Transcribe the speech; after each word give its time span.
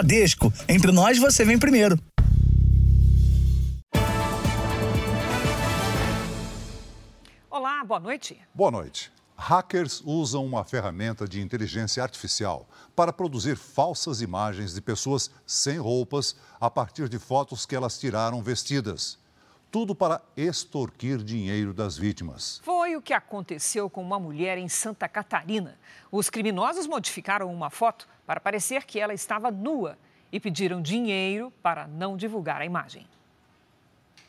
Bradesco. 0.00 0.50
Entre 0.66 0.90
nós, 0.90 1.18
você 1.18 1.44
vem 1.44 1.58
primeiro. 1.58 1.98
Olá, 7.50 7.84
boa 7.84 8.00
noite. 8.00 8.40
Boa 8.54 8.70
noite. 8.70 9.12
Hackers 9.36 10.02
usam 10.04 10.44
uma 10.44 10.64
ferramenta 10.64 11.28
de 11.28 11.40
inteligência 11.40 12.02
artificial 12.02 12.66
para 12.96 13.12
produzir 13.12 13.56
falsas 13.56 14.22
imagens 14.22 14.74
de 14.74 14.80
pessoas 14.80 15.30
sem 15.46 15.78
roupas 15.78 16.34
a 16.58 16.70
partir 16.70 17.08
de 17.08 17.18
fotos 17.18 17.66
que 17.66 17.76
elas 17.76 17.98
tiraram 17.98 18.42
vestidas. 18.42 19.18
Tudo 19.70 19.94
para 19.94 20.20
extorquir 20.36 21.18
dinheiro 21.18 21.72
das 21.72 21.96
vítimas. 21.96 22.60
Foi 22.64 22.96
o 22.96 23.02
que 23.02 23.12
aconteceu 23.12 23.88
com 23.88 24.02
uma 24.02 24.18
mulher 24.18 24.58
em 24.58 24.68
Santa 24.68 25.08
Catarina. 25.08 25.78
Os 26.10 26.28
criminosos 26.28 26.88
modificaram 26.88 27.52
uma 27.54 27.70
foto 27.70 28.08
para 28.26 28.40
parecer 28.40 28.84
que 28.84 28.98
ela 28.98 29.14
estava 29.14 29.48
nua 29.48 29.96
e 30.32 30.40
pediram 30.40 30.82
dinheiro 30.82 31.52
para 31.62 31.86
não 31.86 32.16
divulgar 32.16 32.60
a 32.60 32.66
imagem. 32.66 33.06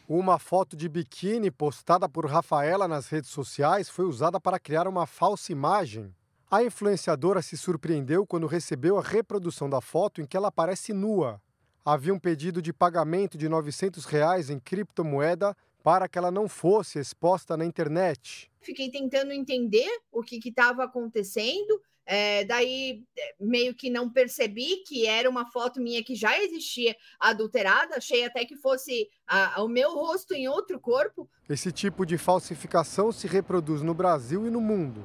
Uma 0.08 0.38
foto 0.38 0.78
de 0.78 0.88
biquíni 0.88 1.50
postada 1.50 2.08
por 2.08 2.28
Rafaela 2.28 2.88
nas 2.88 3.08
redes 3.08 3.32
sociais 3.32 3.90
foi 3.90 4.06
usada 4.06 4.40
para 4.40 4.60
criar 4.60 4.88
uma 4.88 5.08
falsa 5.08 5.52
imagem. 5.52 6.14
A 6.52 6.62
influenciadora 6.64 7.42
se 7.42 7.58
surpreendeu 7.58 8.28
quando 8.28 8.46
recebeu 8.46 9.00
a 9.00 9.02
reprodução 9.02 9.68
da 9.68 9.82
foto 9.82 10.22
em 10.22 10.26
que 10.28 10.38
ela 10.38 10.50
aparece 10.50 10.94
nua. 10.94 11.42
Havia 11.84 12.14
um 12.14 12.20
pedido 12.20 12.62
de 12.62 12.72
pagamento 12.72 13.38
de 13.38 13.50
900 13.50 14.06
reais 14.06 14.50
em 14.50 14.60
criptomoeda 14.60 15.56
para 15.84 16.08
que 16.08 16.18
ela 16.18 16.30
não 16.30 16.48
fosse 16.48 17.00
exposta 17.00 17.58
na 17.58 17.66
internet. 17.66 18.52
Fiquei 18.62 18.92
tentando 18.92 19.32
entender 19.32 19.90
o 20.12 20.22
que 20.22 20.40
estava 20.48 20.84
acontecendo 20.84 21.82
é, 22.06 22.44
daí, 22.44 23.04
é, 23.18 23.36
meio 23.40 23.74
que 23.74 23.90
não 23.90 24.10
percebi 24.10 24.84
que 24.86 25.06
era 25.06 25.30
uma 25.30 25.50
foto 25.50 25.80
minha 25.80 26.04
que 26.04 26.16
já 26.16 26.38
existia 26.40 26.96
adulterada, 27.20 27.98
achei 27.98 28.26
até 28.26 28.44
que 28.44 28.56
fosse 28.56 29.10
a, 29.28 29.64
o 29.64 29.68
meu 29.68 29.94
rosto 29.94 30.34
em 30.34 30.48
outro 30.48 30.80
corpo. 30.80 31.30
Esse 31.50 31.72
tipo 31.72 32.06
de 32.06 32.18
falsificação 32.18 33.12
se 33.12 33.28
reproduz 33.28 33.82
no 33.82 33.94
Brasil 33.94 34.46
e 34.46 34.50
no 34.50 34.60
mundo. 34.60 35.02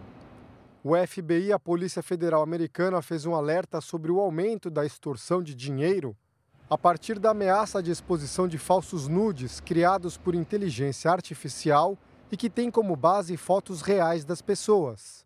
O 0.83 0.94
FBI, 0.96 1.52
a 1.52 1.58
Polícia 1.58 2.02
Federal 2.02 2.42
Americana, 2.42 3.02
fez 3.02 3.27
um 3.27 3.34
alerta 3.34 3.80
sobre 3.80 4.11
o 4.11 4.20
aumento 4.20 4.70
da 4.70 4.84
extorsão 4.84 5.42
de 5.42 5.55
dinheiro 5.55 6.16
a 6.69 6.77
partir 6.77 7.20
da 7.20 7.31
ameaça 7.31 7.81
de 7.81 7.92
exposição 7.92 8.48
de 8.48 8.59
falsos 8.59 9.06
nudes 9.06 9.61
criados 9.61 10.17
por 10.17 10.34
inteligência 10.34 11.11
artificial 11.11 11.97
e 12.31 12.36
que 12.36 12.50
tem 12.50 12.73
como 12.73 12.97
base 12.97 13.36
fotos 13.36 13.83
reais 13.83 14.25
das 14.25 14.42
pessoas. 14.42 15.25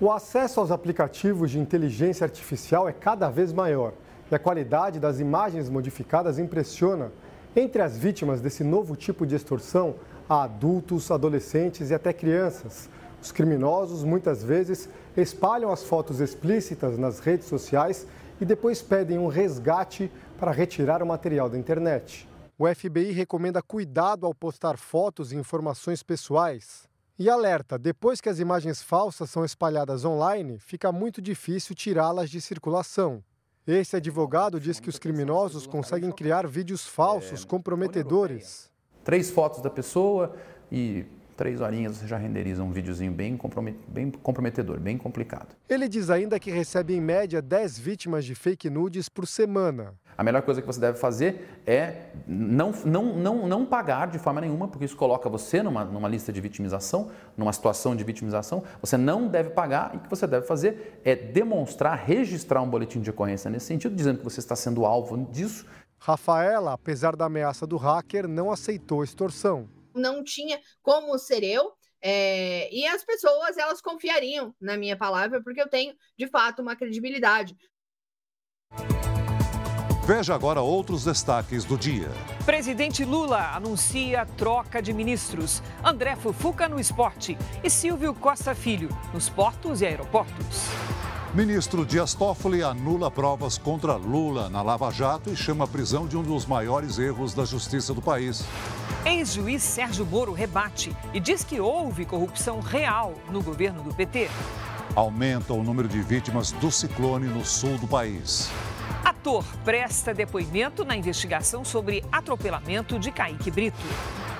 O 0.00 0.10
acesso 0.10 0.58
aos 0.58 0.72
aplicativos 0.72 1.52
de 1.52 1.60
inteligência 1.60 2.24
artificial 2.24 2.88
é 2.88 2.92
cada 2.92 3.30
vez 3.30 3.52
maior 3.52 3.92
e 4.30 4.34
a 4.34 4.38
qualidade 4.38 4.98
das 4.98 5.20
imagens 5.20 5.68
modificadas 5.68 6.40
impressiona. 6.40 7.12
Entre 7.54 7.80
as 7.80 7.96
vítimas 7.96 8.40
desse 8.40 8.64
novo 8.64 8.96
tipo 8.96 9.24
de 9.24 9.36
extorsão, 9.36 9.94
há 10.28 10.42
adultos, 10.42 11.10
adolescentes 11.10 11.90
e 11.90 11.94
até 11.94 12.12
crianças. 12.12 12.88
Os 13.22 13.30
criminosos 13.30 14.02
muitas 14.02 14.42
vezes 14.42 14.88
espalham 15.16 15.70
as 15.70 15.84
fotos 15.84 16.20
explícitas 16.20 16.98
nas 16.98 17.20
redes 17.20 17.46
sociais 17.46 18.06
e 18.40 18.44
depois 18.44 18.80
pedem 18.80 19.18
um 19.18 19.26
resgate 19.26 20.10
para 20.38 20.50
retirar 20.50 21.02
o 21.02 21.06
material 21.06 21.48
da 21.48 21.58
internet. 21.58 22.28
O 22.58 22.66
FBI 22.66 23.12
recomenda 23.12 23.62
cuidado 23.62 24.26
ao 24.26 24.34
postar 24.34 24.76
fotos 24.76 25.32
e 25.32 25.36
informações 25.36 26.02
pessoais. 26.02 26.88
E 27.18 27.28
alerta: 27.28 27.78
depois 27.78 28.20
que 28.20 28.28
as 28.28 28.38
imagens 28.38 28.82
falsas 28.82 29.30
são 29.30 29.44
espalhadas 29.44 30.04
online, 30.04 30.58
fica 30.58 30.90
muito 30.90 31.20
difícil 31.20 31.74
tirá-las 31.74 32.30
de 32.30 32.40
circulação. 32.40 33.22
Esse 33.66 33.96
advogado 33.96 34.58
diz 34.58 34.80
que 34.80 34.88
os 34.88 34.98
criminosos 34.98 35.66
conseguem 35.66 36.10
criar 36.10 36.46
vídeos 36.46 36.86
falsos, 36.86 37.44
comprometedores. 37.44 38.70
Três 39.04 39.30
fotos 39.30 39.60
da 39.60 39.70
pessoa 39.70 40.34
e 40.72 41.04
três 41.40 41.62
horinhas 41.62 41.96
você 41.96 42.06
já 42.06 42.18
renderiza 42.18 42.62
um 42.62 42.70
videozinho 42.70 43.10
bem, 43.10 43.40
bem 43.88 44.10
comprometedor, 44.10 44.78
bem 44.78 44.98
complicado. 44.98 45.56
Ele 45.70 45.88
diz 45.88 46.10
ainda 46.10 46.38
que 46.38 46.50
recebe 46.50 46.94
em 46.94 47.00
média 47.00 47.40
10 47.40 47.78
vítimas 47.78 48.26
de 48.26 48.34
fake 48.34 48.68
nudes 48.68 49.08
por 49.08 49.26
semana. 49.26 49.94
A 50.18 50.22
melhor 50.22 50.42
coisa 50.42 50.60
que 50.60 50.66
você 50.66 50.78
deve 50.78 50.98
fazer 50.98 51.62
é 51.66 52.10
não, 52.28 52.72
não, 52.84 53.16
não, 53.16 53.48
não 53.48 53.64
pagar 53.64 54.08
de 54.08 54.18
forma 54.18 54.42
nenhuma, 54.42 54.68
porque 54.68 54.84
isso 54.84 54.94
coloca 54.94 55.30
você 55.30 55.62
numa, 55.62 55.82
numa 55.82 56.10
lista 56.10 56.30
de 56.30 56.42
vitimização, 56.42 57.10
numa 57.38 57.54
situação 57.54 57.96
de 57.96 58.04
vitimização. 58.04 58.62
Você 58.82 58.98
não 58.98 59.26
deve 59.26 59.48
pagar 59.48 59.94
e 59.94 59.96
o 59.96 60.00
que 60.00 60.10
você 60.10 60.26
deve 60.26 60.46
fazer 60.46 61.00
é 61.06 61.16
demonstrar, 61.16 61.96
registrar 61.96 62.60
um 62.60 62.68
boletim 62.68 63.00
de 63.00 63.08
ocorrência 63.08 63.50
nesse 63.50 63.64
sentido, 63.64 63.96
dizendo 63.96 64.18
que 64.18 64.24
você 64.24 64.40
está 64.40 64.54
sendo 64.54 64.84
alvo 64.84 65.16
disso. 65.32 65.64
Rafaela, 65.98 66.74
apesar 66.74 67.16
da 67.16 67.24
ameaça 67.24 67.66
do 67.66 67.78
hacker, 67.78 68.28
não 68.28 68.52
aceitou 68.52 69.00
a 69.00 69.04
extorsão. 69.04 69.79
Não 69.94 70.22
tinha 70.22 70.60
como 70.82 71.18
ser 71.18 71.42
eu, 71.42 71.72
é, 72.02 72.72
e 72.74 72.86
as 72.86 73.04
pessoas 73.04 73.58
elas 73.58 73.80
confiariam 73.80 74.54
na 74.60 74.76
minha 74.76 74.96
palavra, 74.96 75.42
porque 75.42 75.60
eu 75.60 75.68
tenho 75.68 75.94
de 76.16 76.26
fato 76.28 76.62
uma 76.62 76.74
credibilidade. 76.74 77.56
Veja 80.06 80.34
agora 80.34 80.60
outros 80.60 81.04
destaques 81.04 81.64
do 81.64 81.78
dia. 81.78 82.08
Presidente 82.44 83.04
Lula 83.04 83.54
anuncia 83.54 84.26
troca 84.36 84.82
de 84.82 84.92
ministros. 84.92 85.62
André 85.84 86.16
Fufuca 86.16 86.68
no 86.68 86.80
esporte 86.80 87.38
e 87.62 87.70
Silvio 87.70 88.12
Costa 88.14 88.54
Filho 88.54 88.88
nos 89.12 89.28
portos 89.28 89.82
e 89.82 89.86
aeroportos. 89.86 90.64
Ministro 91.32 91.86
Dias 91.86 92.12
Toffoli 92.12 92.60
anula 92.60 93.08
provas 93.08 93.56
contra 93.56 93.94
Lula 93.94 94.48
na 94.48 94.62
Lava 94.62 94.90
Jato 94.90 95.30
e 95.30 95.36
chama 95.36 95.64
a 95.64 95.68
prisão 95.68 96.04
de 96.04 96.16
um 96.16 96.24
dos 96.24 96.44
maiores 96.44 96.98
erros 96.98 97.32
da 97.32 97.44
justiça 97.44 97.94
do 97.94 98.02
país. 98.02 98.44
Ex-juiz 99.06 99.62
Sérgio 99.62 100.04
Moro 100.04 100.32
rebate 100.32 100.94
e 101.14 101.20
diz 101.20 101.44
que 101.44 101.60
houve 101.60 102.04
corrupção 102.04 102.58
real 102.58 103.14
no 103.30 103.40
governo 103.40 103.80
do 103.84 103.94
PT. 103.94 104.28
Aumenta 104.96 105.52
o 105.52 105.62
número 105.62 105.86
de 105.86 106.02
vítimas 106.02 106.50
do 106.50 106.68
ciclone 106.68 107.28
no 107.28 107.44
sul 107.44 107.78
do 107.78 107.86
país. 107.86 108.50
Ator 109.04 109.44
presta 109.64 110.12
depoimento 110.12 110.84
na 110.84 110.96
investigação 110.96 111.64
sobre 111.64 112.04
atropelamento 112.10 112.98
de 112.98 113.12
Kaique 113.12 113.52
Brito. 113.52 113.78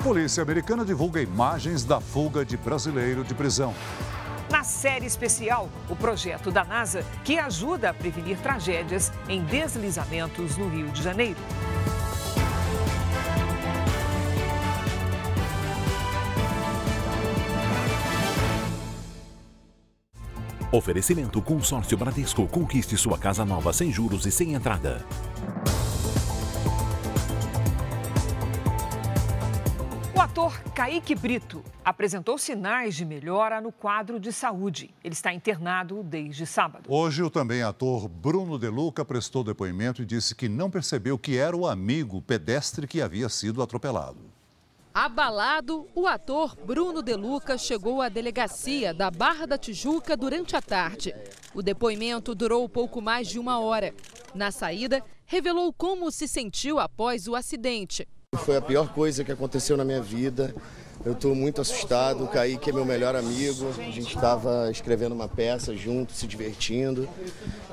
Polícia 0.03 0.43
americana 0.43 0.85
divulga 0.85 1.23
imagens 1.23 1.85
da 1.85 2.01
fuga 2.01 2.45
de 2.45 2.57
brasileiro 2.57 3.23
de 3.23 3.33
prisão. 3.33 3.73
Na 4.51 4.65
série 4.65 5.07
especial, 5.07 5.69
o 5.89 5.95
projeto 5.95 6.51
da 6.51 6.65
NASA 6.65 7.05
que 7.25 7.39
ajuda 7.39 7.91
a 7.91 7.95
prevenir 7.95 8.37
tragédias 8.39 9.13
em 9.29 9.45
deslizamentos 9.45 10.57
no 10.57 10.69
Rio 10.69 10.89
de 10.89 11.01
Janeiro. 11.03 11.39
Oferecimento 20.73 21.43
Consórcio 21.43 21.97
Bradesco. 21.97 22.47
Conquiste 22.47 22.97
sua 22.97 23.19
casa 23.19 23.45
nova 23.45 23.73
sem 23.73 23.93
juros 23.93 24.25
e 24.27 24.31
sem 24.31 24.55
entrada. 24.55 25.05
Ator 30.31 30.63
Kaique 30.77 31.13
Brito 31.17 31.61
apresentou 31.85 32.39
sinais 32.39 32.95
de 32.95 33.05
melhora 33.05 33.61
no 33.61 33.73
quadro 33.73 34.21
de 34.21 34.33
saúde. 34.33 34.95
Ele 35.03 35.13
está 35.13 35.35
internado 35.35 36.05
desde 36.05 36.47
sábado. 36.47 36.85
Hoje, 36.89 37.21
o 37.21 37.29
também 37.29 37.63
ator 37.63 38.07
Bruno 38.07 38.57
De 38.57 38.69
Luca 38.69 39.05
prestou 39.05 39.43
depoimento 39.43 40.03
e 40.03 40.07
disse 40.07 40.37
que 40.37 40.49
não 40.49 40.71
percebeu 40.71 41.19
que 41.19 41.37
era 41.37 41.57
o 41.57 41.67
amigo 41.67 42.23
pedestre 42.23 42.87
que 42.87 43.03
havia 43.03 43.29
sido 43.29 43.61
atropelado. 43.61 44.21
Abalado, 44.95 45.89
o 45.97 46.07
ator 46.07 46.57
Bruno 46.65 47.03
De 47.03 47.17
Luca 47.17 47.59
chegou 47.59 48.01
à 48.01 48.09
delegacia 48.09 48.95
da 48.95 49.11
Barra 49.11 49.49
da 49.49 49.59
Tijuca 49.59 50.17
durante 50.17 50.55
a 50.55 50.63
tarde. 50.63 51.13
O 51.53 51.61
depoimento 51.61 52.37
durou 52.37 52.69
pouco 52.69 53.03
mais 53.03 53.27
de 53.27 53.37
uma 53.37 53.59
hora. 53.59 53.93
Na 54.33 54.53
saída, 54.53 55.03
revelou 55.27 55.73
como 55.73 56.09
se 56.13 56.29
sentiu 56.29 56.79
após 56.79 57.27
o 57.27 57.35
acidente. 57.35 58.07
Foi 58.39 58.57
a 58.57 58.63
pior 58.63 58.95
coisa 58.95 59.25
que 59.25 59.33
aconteceu 59.33 59.77
na 59.77 59.85
minha 59.85 60.01
vida. 60.01 60.55
Eu 61.05 61.15
estou 61.15 61.35
muito 61.35 61.61
assustado. 61.61 62.23
O 62.23 62.29
Kaique 62.29 62.71
é 62.71 62.73
meu 62.73 62.85
melhor 62.85 63.17
amigo. 63.17 63.69
A 63.77 63.91
gente 63.91 64.15
estava 64.15 64.71
escrevendo 64.71 65.17
uma 65.17 65.27
peça 65.27 65.75
junto, 65.75 66.13
se 66.13 66.29
divertindo. 66.29 67.09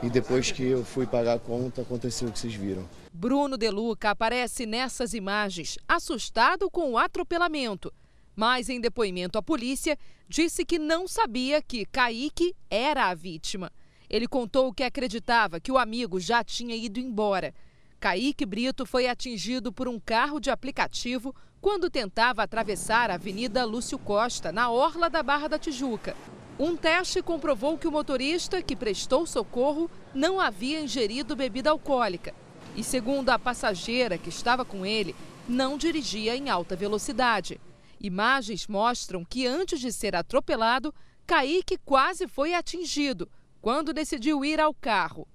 E 0.01 0.09
depois 0.09 0.51
que 0.51 0.63
eu 0.63 0.83
fui 0.83 1.05
pagar 1.05 1.35
a 1.35 1.39
conta, 1.39 1.83
aconteceu 1.83 2.27
o 2.27 2.31
que 2.31 2.39
vocês 2.39 2.55
viram. 2.55 2.89
Bruno 3.13 3.55
Deluca 3.55 4.09
aparece 4.09 4.65
nessas 4.65 5.13
imagens, 5.13 5.77
assustado 5.87 6.71
com 6.71 6.91
o 6.91 6.97
atropelamento. 6.97 7.93
Mas, 8.35 8.67
em 8.67 8.81
depoimento 8.81 9.37
à 9.37 9.43
polícia, 9.43 9.95
disse 10.27 10.65
que 10.65 10.79
não 10.79 11.07
sabia 11.07 11.61
que 11.61 11.85
Kaique 11.85 12.55
era 12.67 13.09
a 13.09 13.13
vítima. 13.13 13.71
Ele 14.09 14.27
contou 14.27 14.73
que 14.73 14.83
acreditava 14.83 15.59
que 15.59 15.71
o 15.71 15.77
amigo 15.77 16.19
já 16.19 16.43
tinha 16.43 16.75
ido 16.75 16.99
embora. 16.99 17.53
Kaique 17.99 18.45
Brito 18.45 18.85
foi 18.85 19.07
atingido 19.07 19.73
por 19.73 19.87
um 19.87 19.99
carro 19.99 20.39
de 20.39 20.51
aplicativo 20.51 21.33
quando 21.59 21.89
tentava 21.89 22.43
atravessar 22.43 23.09
a 23.09 23.15
Avenida 23.15 23.65
Lúcio 23.65 23.97
Costa, 23.97 24.51
na 24.51 24.69
orla 24.69 25.09
da 25.09 25.23
Barra 25.23 25.47
da 25.47 25.57
Tijuca. 25.57 26.15
Um 26.59 26.75
teste 26.75 27.23
comprovou 27.23 27.75
que 27.75 27.87
o 27.87 27.91
motorista 27.91 28.61
que 28.61 28.75
prestou 28.75 29.25
socorro 29.25 29.89
não 30.13 30.39
havia 30.39 30.79
ingerido 30.79 31.35
bebida 31.35 31.71
alcoólica. 31.71 32.35
E 32.75 32.83
segundo 32.83 33.29
a 33.31 33.39
passageira 33.39 34.17
que 34.17 34.29
estava 34.29 34.63
com 34.63 34.85
ele, 34.85 35.15
não 35.49 35.75
dirigia 35.75 36.35
em 36.35 36.49
alta 36.49 36.75
velocidade. 36.75 37.59
Imagens 37.99 38.67
mostram 38.67 39.25
que 39.25 39.47
antes 39.47 39.79
de 39.79 39.91
ser 39.91 40.15
atropelado, 40.15 40.93
Kaique 41.25 41.79
quase 41.83 42.27
foi 42.27 42.53
atingido 42.53 43.27
quando 43.59 43.91
decidiu 43.91 44.45
ir 44.45 44.59
ao 44.59 44.73
carro. 44.73 45.27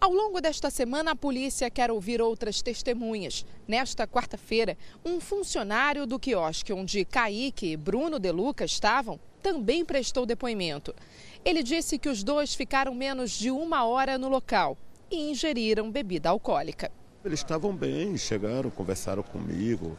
Ao 0.00 0.10
longo 0.10 0.40
desta 0.40 0.70
semana, 0.70 1.10
a 1.10 1.14
polícia 1.14 1.68
quer 1.68 1.90
ouvir 1.90 2.22
outras 2.22 2.62
testemunhas. 2.62 3.44
Nesta 3.68 4.06
quarta-feira, 4.06 4.78
um 5.04 5.20
funcionário 5.20 6.06
do 6.06 6.18
quiosque 6.18 6.72
onde 6.72 7.04
Kaique 7.04 7.72
e 7.72 7.76
Bruno 7.76 8.18
De 8.18 8.32
Luca 8.32 8.64
estavam 8.64 9.20
também 9.42 9.84
prestou 9.84 10.24
depoimento. 10.24 10.94
Ele 11.44 11.62
disse 11.62 11.98
que 11.98 12.08
os 12.08 12.22
dois 12.22 12.54
ficaram 12.54 12.94
menos 12.94 13.32
de 13.32 13.50
uma 13.50 13.84
hora 13.84 14.16
no 14.16 14.30
local 14.30 14.74
e 15.10 15.30
ingeriram 15.30 15.90
bebida 15.90 16.30
alcoólica. 16.30 16.90
Eles 17.22 17.40
estavam 17.40 17.76
bem, 17.76 18.16
chegaram, 18.16 18.70
conversaram 18.70 19.22
comigo, 19.22 19.98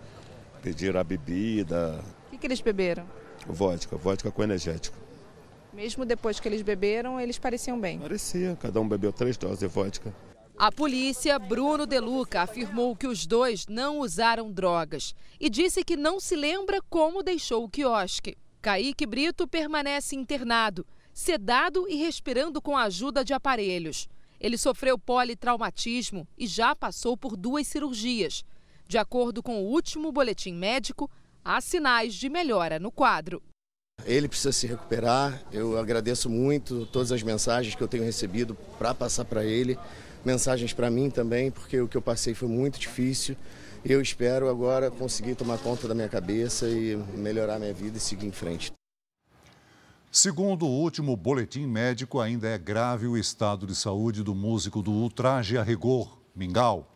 pediram 0.64 1.00
a 1.00 1.04
bebida. 1.04 2.04
O 2.26 2.32
que, 2.32 2.40
que 2.40 2.48
eles 2.48 2.60
beberam? 2.60 3.06
Vodka, 3.46 3.98
vodka 3.98 4.32
com 4.32 4.42
energético. 4.42 4.98
Mesmo 5.74 6.06
depois 6.06 6.40
que 6.40 6.48
eles 6.48 6.62
beberam, 6.62 7.20
eles 7.20 7.40
pareciam 7.40 7.80
bem. 7.80 8.00
Parecia, 8.00 8.58
cada 8.60 8.80
um 8.80 8.88
bebeu 8.88 9.14
três 9.14 9.38
doses 9.38 9.60
de 9.60 9.68
vodka. 9.68 10.14
A 10.58 10.72
polícia, 10.72 11.40
Bruno 11.40 11.88
Deluca, 11.88 12.42
afirmou 12.42 12.96
que 12.96 13.08
os 13.08 13.26
dois 13.26 13.66
não 13.68 14.00
usaram 14.00 14.52
drogas 14.52 15.16
e 15.40 15.50
disse 15.50 15.84
que 15.84 15.96
não 15.96 16.20
se 16.20 16.36
lembra 16.36 16.82
como 16.90 17.24
deixou 17.24 17.64
o 17.64 17.70
quiosque. 17.70 18.38
Kaique 18.62 19.08
Brito 19.08 19.48
permanece 19.48 20.16
internado, 20.16 20.86
sedado 21.14 21.88
e 21.90 21.96
respirando 21.96 22.62
com 22.62 22.78
a 22.78 22.84
ajuda 22.84 23.24
de 23.24 23.34
aparelhos. 23.34 24.08
Ele 24.40 24.58
sofreu 24.58 25.00
politraumatismo 25.00 26.28
e 26.38 26.46
já 26.46 26.76
passou 26.76 27.18
por 27.18 27.36
duas 27.36 27.66
cirurgias. 27.66 28.44
De 28.88 28.98
acordo 28.98 29.42
com 29.42 29.64
o 29.64 29.68
último 29.68 30.12
boletim 30.12 30.54
médico, 30.54 31.10
há 31.44 31.60
sinais 31.62 32.14
de 32.14 32.30
melhora 32.30 32.78
no 32.78 32.92
quadro. 32.92 33.42
Ele 34.06 34.28
precisa 34.28 34.52
se 34.52 34.68
recuperar. 34.68 35.42
Eu 35.52 35.78
agradeço 35.78 36.30
muito 36.30 36.86
todas 36.88 37.12
as 37.12 37.24
mensagens 37.24 37.76
que 37.76 37.82
eu 37.82 37.88
tenho 37.88 38.04
recebido 38.04 38.56
para 38.78 38.94
passar 38.94 39.26
para 39.26 39.44
ele, 39.44 39.78
mensagens 40.26 40.74
para 40.74 40.90
mim 40.90 41.10
também, 41.10 41.52
porque 41.52 41.80
o 41.80 41.88
que 41.88 41.98
eu 41.98 42.02
passei 42.02 42.34
foi 42.34 42.48
muito 42.48 42.80
difícil. 42.80 43.36
Eu 43.84 44.02
espero 44.02 44.50
agora 44.50 44.92
conseguir 44.92 45.36
tomar 45.36 45.58
conta 45.58 45.88
da 45.88 45.96
minha 45.96 46.10
cabeça 46.10 46.68
e 46.68 46.96
melhorar 47.16 47.58
minha 47.58 47.74
vida 47.74 47.98
e 47.98 48.02
seguir 48.02 48.28
em 48.28 48.32
frente. 48.32 48.72
Segundo 50.12 50.68
o 50.68 50.70
último 50.70 51.16
boletim 51.16 51.66
médico, 51.66 52.20
ainda 52.20 52.48
é 52.48 52.58
grave 52.58 53.08
o 53.08 53.18
estado 53.18 53.66
de 53.66 53.74
saúde 53.74 54.24
do 54.24 54.36
músico 54.36 54.82
do 54.82 54.92
Ultraje 54.92 55.58
a 55.58 55.64
Rigor, 55.64 56.20
Mingau. 56.36 56.88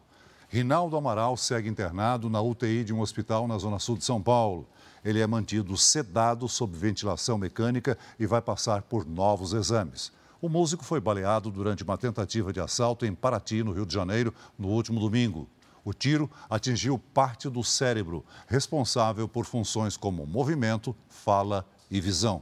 Rinaldo 0.50 0.96
Amaral 0.96 1.36
segue 1.38 1.70
internado 1.70 2.30
na 2.30 2.42
UTI 2.42 2.84
de 2.84 2.94
um 2.94 3.00
hospital 3.02 3.48
na 3.48 3.58
zona 3.58 3.80
sul 3.80 3.98
de 3.98 4.04
São 4.04 4.22
Paulo. 4.22 4.68
Ele 5.06 5.22
é 5.22 5.28
mantido 5.28 5.78
sedado 5.78 6.50
sob 6.50 6.76
ventilação 6.76 7.38
mecânica 7.38 7.96
e 8.20 8.26
vai 8.26 8.42
passar 8.42 8.82
por 8.82 9.06
novos 9.06 9.54
exames. 9.54 10.12
O 10.42 10.50
músico 10.50 10.84
foi 10.84 11.00
baleado 11.00 11.52
durante 11.52 11.84
uma 11.84 11.96
tentativa 11.96 12.52
de 12.52 12.60
assalto 12.60 13.06
em 13.06 13.14
Paraty, 13.14 13.64
no 13.64 13.72
Rio 13.72 13.86
de 13.86 13.94
Janeiro, 13.94 14.34
no 14.58 14.68
último 14.68 15.00
domingo. 15.00 15.48
O 15.84 15.94
tiro 15.94 16.30
atingiu 16.50 16.98
parte 16.98 17.48
do 17.48 17.64
cérebro, 17.64 18.26
responsável 18.48 19.28
por 19.28 19.46
funções 19.46 19.96
como 19.96 20.26
movimento, 20.26 20.96
fala 21.08 21.64
e 21.92 22.02
visão. 22.02 22.42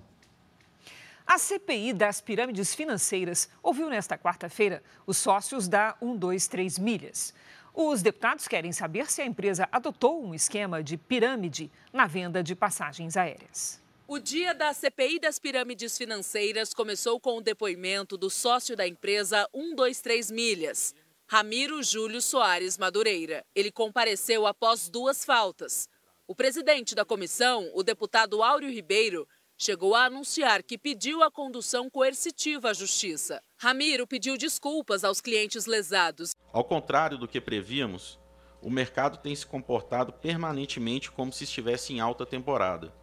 A 1.28 1.38
CPI 1.38 1.94
das 1.94 2.22
pirâmides 2.22 2.74
financeiras 2.74 3.50
ouviu 3.62 3.90
nesta 3.90 4.18
quarta-feira 4.18 4.82
os 5.06 5.18
sócios 5.18 5.68
da 5.68 5.96
123 6.00 6.80
Milhas. 6.80 7.34
Os 7.74 8.04
deputados 8.04 8.48
querem 8.48 8.72
saber 8.72 9.10
se 9.10 9.22
a 9.22 9.26
empresa 9.26 9.68
adotou 9.72 10.24
um 10.24 10.36
esquema 10.36 10.84
de 10.84 10.96
pirâmide 10.96 11.72
na 11.92 12.06
venda 12.06 12.44
de 12.44 12.56
passagens 12.56 13.18
aéreas. 13.18 13.82
O 14.08 14.20
dia 14.20 14.54
da 14.54 14.72
CPI 14.74 15.20
das 15.20 15.40
pirâmides 15.40 15.98
financeiras 15.98 16.72
começou 16.72 17.20
com 17.20 17.38
o 17.38 17.42
depoimento 17.42 18.16
do 18.16 18.30
sócio 18.30 18.76
da 18.76 18.88
empresa 18.88 19.50
123 19.56 20.30
Milhas, 20.30 20.94
Ramiro 21.26 21.82
Júlio 21.82 22.22
Soares 22.22 22.78
Madureira. 22.78 23.44
Ele 23.56 23.72
compareceu 23.72 24.46
após 24.46 24.88
duas 24.88 25.26
faltas. 25.26 25.90
O 26.28 26.36
presidente 26.36 26.94
da 26.94 27.04
comissão, 27.04 27.72
o 27.74 27.82
deputado 27.82 28.44
Áureo 28.44 28.70
Ribeiro, 28.70 29.28
chegou 29.58 29.96
a 29.96 30.06
anunciar 30.06 30.64
que 30.64 30.78
pediu 30.78 31.24
a 31.24 31.32
condução 31.32 31.90
coercitiva 31.90 32.70
à 32.70 32.74
justiça. 32.74 33.42
Ramiro 33.58 34.08
pediu 34.08 34.38
desculpas 34.38 35.04
aos 35.04 35.22
clientes 35.22 35.66
lesados. 35.66 36.32
Ao 36.52 36.64
contrário 36.64 37.18
do 37.18 37.28
que 37.28 37.40
prevíamos, 37.40 38.20
o 38.62 38.70
mercado 38.70 39.18
tem 39.18 39.36
se 39.36 39.46
comportado 39.46 40.12
permanentemente 40.14 41.12
como 41.12 41.32
se 41.32 41.44
estivesse 41.44 41.94
em 41.94 42.00
alta 42.00 42.26
temporada. 42.26 42.94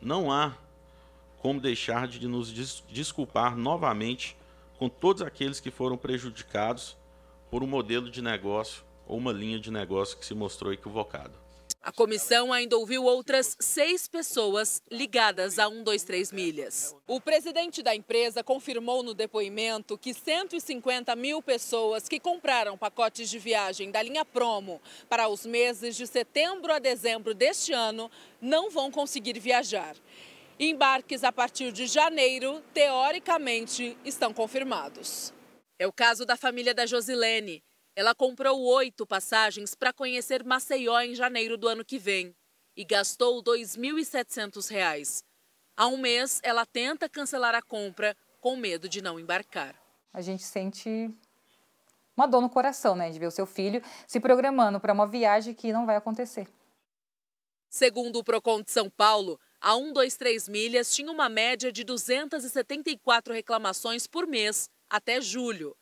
Não 0.00 0.30
há 0.30 0.56
como 1.38 1.60
deixar 1.60 2.08
de 2.08 2.26
nos 2.26 2.52
desculpar 2.88 3.56
novamente 3.56 4.36
com 4.78 4.88
todos 4.88 5.22
aqueles 5.22 5.60
que 5.60 5.70
foram 5.70 5.96
prejudicados 5.96 6.96
por 7.50 7.62
um 7.62 7.66
modelo 7.66 8.10
de 8.10 8.22
negócio 8.22 8.82
ou 9.06 9.18
uma 9.18 9.32
linha 9.32 9.58
de 9.58 9.70
negócio 9.70 10.16
que 10.18 10.26
se 10.26 10.34
mostrou 10.34 10.72
equivocada. 10.72 11.32
A 11.84 11.92
comissão 11.92 12.50
ainda 12.50 12.78
ouviu 12.78 13.04
outras 13.04 13.58
seis 13.60 14.08
pessoas 14.08 14.80
ligadas 14.90 15.58
a 15.58 15.68
123 15.68 16.32
Milhas. 16.32 16.96
O 17.06 17.20
presidente 17.20 17.82
da 17.82 17.94
empresa 17.94 18.42
confirmou 18.42 19.02
no 19.02 19.12
depoimento 19.12 19.98
que 19.98 20.14
150 20.14 21.14
mil 21.14 21.42
pessoas 21.42 22.08
que 22.08 22.18
compraram 22.18 22.78
pacotes 22.78 23.28
de 23.28 23.38
viagem 23.38 23.90
da 23.90 24.00
linha 24.00 24.24
Promo 24.24 24.80
para 25.10 25.28
os 25.28 25.44
meses 25.44 25.94
de 25.94 26.06
setembro 26.06 26.72
a 26.72 26.78
dezembro 26.78 27.34
deste 27.34 27.74
ano 27.74 28.10
não 28.40 28.70
vão 28.70 28.90
conseguir 28.90 29.38
viajar. 29.38 29.94
Embarques 30.58 31.22
a 31.22 31.30
partir 31.30 31.70
de 31.70 31.86
janeiro, 31.86 32.62
teoricamente, 32.72 33.94
estão 34.06 34.32
confirmados. 34.32 35.34
É 35.78 35.86
o 35.86 35.92
caso 35.92 36.24
da 36.24 36.34
família 36.34 36.72
da 36.72 36.86
Josilene. 36.86 37.62
Ela 37.96 38.14
comprou 38.14 38.60
oito 38.60 39.06
passagens 39.06 39.74
para 39.74 39.92
conhecer 39.92 40.42
Maceió 40.42 41.00
em 41.00 41.14
janeiro 41.14 41.56
do 41.56 41.68
ano 41.68 41.84
que 41.84 41.96
vem 41.96 42.34
e 42.76 42.84
gastou 42.84 43.38
R$ 43.38 43.44
2.700. 43.44 45.22
Há 45.76 45.86
um 45.86 45.96
mês, 45.96 46.40
ela 46.42 46.66
tenta 46.66 47.08
cancelar 47.08 47.54
a 47.54 47.62
compra 47.62 48.16
com 48.40 48.56
medo 48.56 48.88
de 48.88 49.00
não 49.00 49.18
embarcar. 49.18 49.76
A 50.12 50.20
gente 50.20 50.42
sente 50.42 51.08
uma 52.16 52.26
dor 52.26 52.40
no 52.40 52.50
coração, 52.50 52.96
né, 52.96 53.10
de 53.10 53.18
ver 53.18 53.26
o 53.26 53.30
seu 53.30 53.46
filho 53.46 53.80
se 54.06 54.18
programando 54.18 54.80
para 54.80 54.92
uma 54.92 55.06
viagem 55.06 55.54
que 55.54 55.72
não 55.72 55.86
vai 55.86 55.94
acontecer. 55.94 56.48
Segundo 57.68 58.18
o 58.18 58.24
Procon 58.24 58.62
de 58.62 58.70
São 58.70 58.90
Paulo, 58.90 59.38
a 59.60 59.72
123 59.74 60.48
Milhas 60.48 60.94
tinha 60.94 61.10
uma 61.10 61.28
média 61.28 61.72
de 61.72 61.84
274 61.84 63.32
reclamações 63.32 64.06
por 64.06 64.26
mês 64.26 64.68
até 64.90 65.20
julho. 65.20 65.76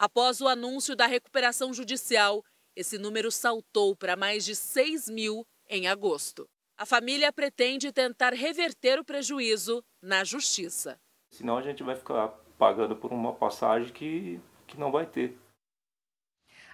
Após 0.00 0.40
o 0.40 0.48
anúncio 0.48 0.96
da 0.96 1.04
recuperação 1.04 1.74
judicial, 1.74 2.42
esse 2.74 2.96
número 2.96 3.30
saltou 3.30 3.94
para 3.94 4.16
mais 4.16 4.46
de 4.46 4.56
6 4.56 5.10
mil 5.10 5.46
em 5.68 5.88
agosto. 5.88 6.48
A 6.78 6.86
família 6.86 7.30
pretende 7.30 7.92
tentar 7.92 8.32
reverter 8.32 8.98
o 8.98 9.04
prejuízo 9.04 9.84
na 10.00 10.24
justiça. 10.24 10.98
Senão 11.30 11.58
a 11.58 11.60
gente 11.60 11.82
vai 11.82 11.94
ficar 11.94 12.28
pagando 12.56 12.96
por 12.96 13.12
uma 13.12 13.34
passagem 13.34 13.92
que, 13.92 14.40
que 14.66 14.80
não 14.80 14.90
vai 14.90 15.04
ter. 15.04 15.36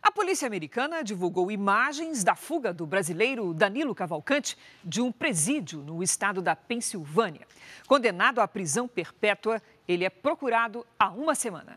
A 0.00 0.12
polícia 0.12 0.47
americana 0.47 1.02
divulgou 1.02 1.50
imagens 1.50 2.23
da 2.23 2.37
fuga 2.37 2.73
do 2.73 2.87
brasileiro 2.87 3.52
Danilo 3.52 3.92
Cavalcante 3.92 4.56
de 4.85 5.02
um 5.02 5.11
presídio 5.11 5.80
no 5.80 6.00
estado 6.00 6.40
da 6.40 6.54
Pensilvânia. 6.54 7.45
Condenado 7.88 8.40
à 8.40 8.47
prisão 8.47 8.87
perpétua, 8.87 9.61
ele 9.88 10.04
é 10.04 10.11
procurado 10.11 10.87
há 10.97 11.09
uma 11.09 11.35
semana. 11.35 11.76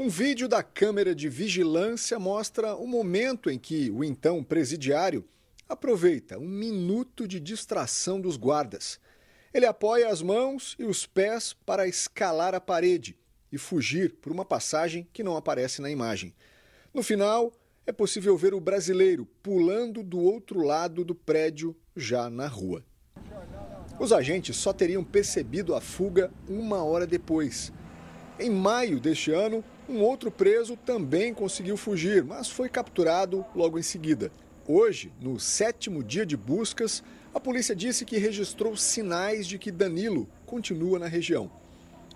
Um 0.00 0.08
vídeo 0.08 0.46
da 0.46 0.62
câmera 0.62 1.12
de 1.12 1.28
vigilância 1.28 2.20
mostra 2.20 2.76
o 2.76 2.86
momento 2.86 3.50
em 3.50 3.58
que 3.58 3.90
o 3.90 4.04
então 4.04 4.44
presidiário 4.44 5.24
aproveita 5.68 6.38
um 6.38 6.46
minuto 6.46 7.26
de 7.26 7.40
distração 7.40 8.20
dos 8.20 8.36
guardas. 8.36 9.00
Ele 9.52 9.66
apoia 9.66 10.08
as 10.08 10.22
mãos 10.22 10.76
e 10.78 10.84
os 10.84 11.04
pés 11.04 11.52
para 11.52 11.88
escalar 11.88 12.54
a 12.54 12.60
parede 12.60 13.18
e 13.50 13.58
fugir 13.58 14.14
por 14.20 14.30
uma 14.30 14.44
passagem 14.44 15.04
que 15.12 15.24
não 15.24 15.36
aparece 15.36 15.82
na 15.82 15.90
imagem. 15.90 16.32
No 16.94 17.02
final, 17.02 17.52
é 17.84 17.90
possível 17.90 18.36
ver 18.36 18.54
o 18.54 18.60
brasileiro 18.60 19.26
pulando 19.42 20.04
do 20.04 20.20
outro 20.20 20.62
lado 20.62 21.04
do 21.04 21.14
prédio, 21.14 21.76
já 21.96 22.30
na 22.30 22.46
rua. 22.46 22.84
Os 23.98 24.12
agentes 24.12 24.56
só 24.58 24.72
teriam 24.72 25.02
percebido 25.02 25.74
a 25.74 25.80
fuga 25.80 26.30
uma 26.48 26.84
hora 26.84 27.04
depois. 27.04 27.72
Em 28.38 28.48
maio 28.48 29.00
deste 29.00 29.32
ano, 29.32 29.64
um 29.88 30.02
outro 30.02 30.30
preso 30.30 30.76
também 30.76 31.32
conseguiu 31.32 31.76
fugir, 31.76 32.22
mas 32.22 32.48
foi 32.48 32.68
capturado 32.68 33.44
logo 33.54 33.78
em 33.78 33.82
seguida. 33.82 34.30
Hoje, 34.66 35.10
no 35.20 35.40
sétimo 35.40 36.04
dia 36.04 36.26
de 36.26 36.36
buscas, 36.36 37.02
a 37.34 37.40
polícia 37.40 37.74
disse 37.74 38.04
que 38.04 38.18
registrou 38.18 38.76
sinais 38.76 39.46
de 39.46 39.58
que 39.58 39.72
Danilo 39.72 40.28
continua 40.44 40.98
na 40.98 41.06
região. 41.06 41.50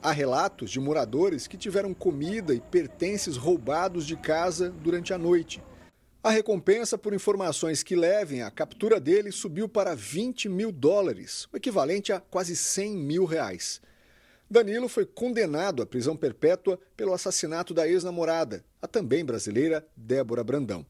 Há 0.03 0.11
relatos 0.13 0.71
de 0.71 0.81
moradores 0.81 1.47
que 1.47 1.57
tiveram 1.57 1.95
comida 1.95 2.53
e 2.53 2.61
pertences 2.61 3.37
roubados 3.37 4.07
de 4.07 4.17
casa 4.17 4.71
durante 4.71 5.15
a 5.15 5.19
noite. 5.19 5.63
A 6.23 6.31
recompensa 6.31 6.99
por 6.99 7.15
informações 7.15 7.83
que 7.83 7.97
levem 7.97 8.43
à 8.43 8.51
captura 8.51 9.01
dele 9.01 9.33
subiu 9.33 9.69
para 9.69 9.95
20 9.95 10.49
mil 10.49 10.71
dólares, 10.71 11.49
o 11.53 11.57
equivalente 11.57 12.13
a 12.13 12.21
quase 12.21 12.55
100 12.55 12.97
mil 12.97 13.25
reais. 13.25 13.81
Danilo 14.53 14.87
foi 14.87 15.07
condenado 15.07 15.83
à 15.83 15.87
prisão 15.87 16.15
perpétua 16.15 16.79
pelo 16.95 17.15
assassinato 17.15 17.73
da 17.73 17.89
ex-namorada, 17.89 18.63
a 18.83 18.87
também 18.87 19.25
brasileira 19.25 19.83
Débora 19.97 20.45
Brandão. 20.45 20.85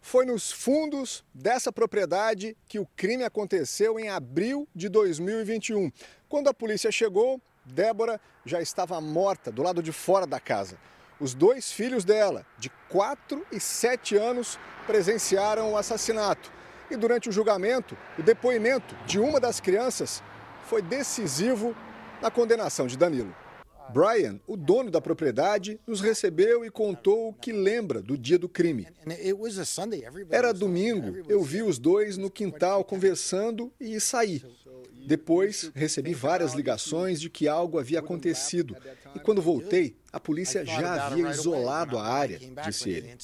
Foi 0.00 0.26
nos 0.26 0.50
fundos 0.50 1.24
dessa 1.32 1.70
propriedade 1.70 2.56
que 2.66 2.80
o 2.80 2.88
crime 2.96 3.22
aconteceu 3.22 3.96
em 3.96 4.08
abril 4.08 4.66
de 4.74 4.88
2021. 4.88 5.92
Quando 6.28 6.48
a 6.48 6.54
polícia 6.54 6.90
chegou, 6.90 7.40
Débora 7.64 8.20
já 8.44 8.60
estava 8.60 9.00
morta 9.00 9.52
do 9.52 9.62
lado 9.62 9.80
de 9.80 9.92
fora 9.92 10.26
da 10.26 10.40
casa. 10.40 10.76
Os 11.20 11.34
dois 11.34 11.70
filhos 11.70 12.04
dela, 12.04 12.44
de 12.58 12.70
4 12.88 13.46
e 13.52 13.60
7 13.60 14.16
anos, 14.16 14.58
presenciaram 14.84 15.72
o 15.72 15.76
assassinato. 15.76 16.50
E 16.90 16.96
durante 16.96 17.28
o 17.28 17.32
julgamento, 17.32 17.96
o 18.18 18.22
depoimento 18.22 18.96
de 19.06 19.20
uma 19.20 19.38
das 19.38 19.60
crianças 19.60 20.24
foi 20.64 20.82
decisivo 20.82 21.74
na 22.20 22.30
condenação 22.30 22.86
de 22.86 22.96
Danilo. 22.96 23.34
Brian, 23.90 24.38
o 24.46 24.56
dono 24.56 24.90
da 24.90 25.00
propriedade, 25.00 25.80
nos 25.86 26.00
recebeu 26.00 26.64
e 26.64 26.70
contou 26.70 27.30
o 27.30 27.32
que 27.32 27.52
lembra 27.52 28.02
do 28.02 28.18
dia 28.18 28.38
do 28.38 28.48
crime. 28.48 28.86
Era 30.30 30.52
domingo, 30.52 31.24
eu 31.28 31.42
vi 31.42 31.62
os 31.62 31.78
dois 31.78 32.18
no 32.18 32.30
quintal 32.30 32.84
conversando 32.84 33.72
e 33.80 33.98
saí. 33.98 34.42
Depois, 35.06 35.70
recebi 35.74 36.12
várias 36.12 36.52
ligações 36.52 37.18
de 37.18 37.30
que 37.30 37.48
algo 37.48 37.78
havia 37.78 38.00
acontecido. 38.00 38.76
E 39.14 39.18
quando 39.18 39.40
voltei, 39.40 39.96
a 40.12 40.20
polícia 40.20 40.66
já 40.66 41.06
havia 41.06 41.30
isolado 41.30 41.96
a 41.96 42.06
área, 42.06 42.38
disse 42.66 42.90
ele. 42.90 43.16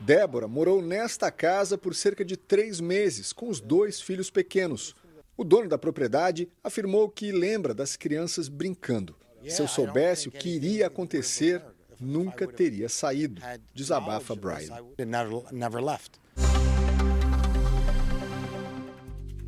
Débora 0.00 0.48
morou 0.48 0.82
nesta 0.82 1.30
casa 1.30 1.78
por 1.78 1.94
cerca 1.94 2.24
de 2.24 2.36
três 2.36 2.80
meses, 2.80 3.32
com 3.32 3.48
os 3.48 3.60
dois 3.60 4.00
filhos 4.00 4.30
pequenos. 4.30 4.96
O 5.36 5.42
dono 5.42 5.68
da 5.68 5.76
propriedade 5.76 6.48
afirmou 6.62 7.08
que 7.08 7.32
lembra 7.32 7.74
das 7.74 7.96
crianças 7.96 8.48
brincando. 8.48 9.16
Se 9.48 9.60
eu 9.60 9.66
soubesse 9.66 10.28
o 10.28 10.30
que 10.30 10.48
iria 10.48 10.86
acontecer, 10.86 11.60
nunca 12.00 12.46
teria 12.46 12.88
saído, 12.88 13.42
desabafa 13.74 14.34
Brian. 14.36 14.78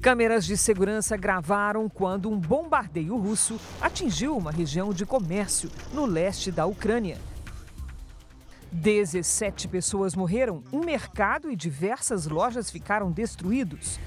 Câmeras 0.00 0.44
de 0.44 0.56
segurança 0.56 1.16
gravaram 1.16 1.88
quando 1.88 2.28
um 2.28 2.38
bombardeio 2.38 3.16
russo 3.16 3.58
atingiu 3.80 4.36
uma 4.36 4.50
região 4.50 4.92
de 4.92 5.06
comércio 5.06 5.70
no 5.92 6.04
leste 6.04 6.50
da 6.50 6.66
Ucrânia. 6.66 7.18
17 8.72 9.68
pessoas 9.68 10.14
morreram, 10.14 10.62
um 10.72 10.80
mercado 10.80 11.50
e 11.50 11.56
diversas 11.56 12.26
lojas 12.26 12.70
ficaram 12.70 13.10
destruídos. 13.10 13.98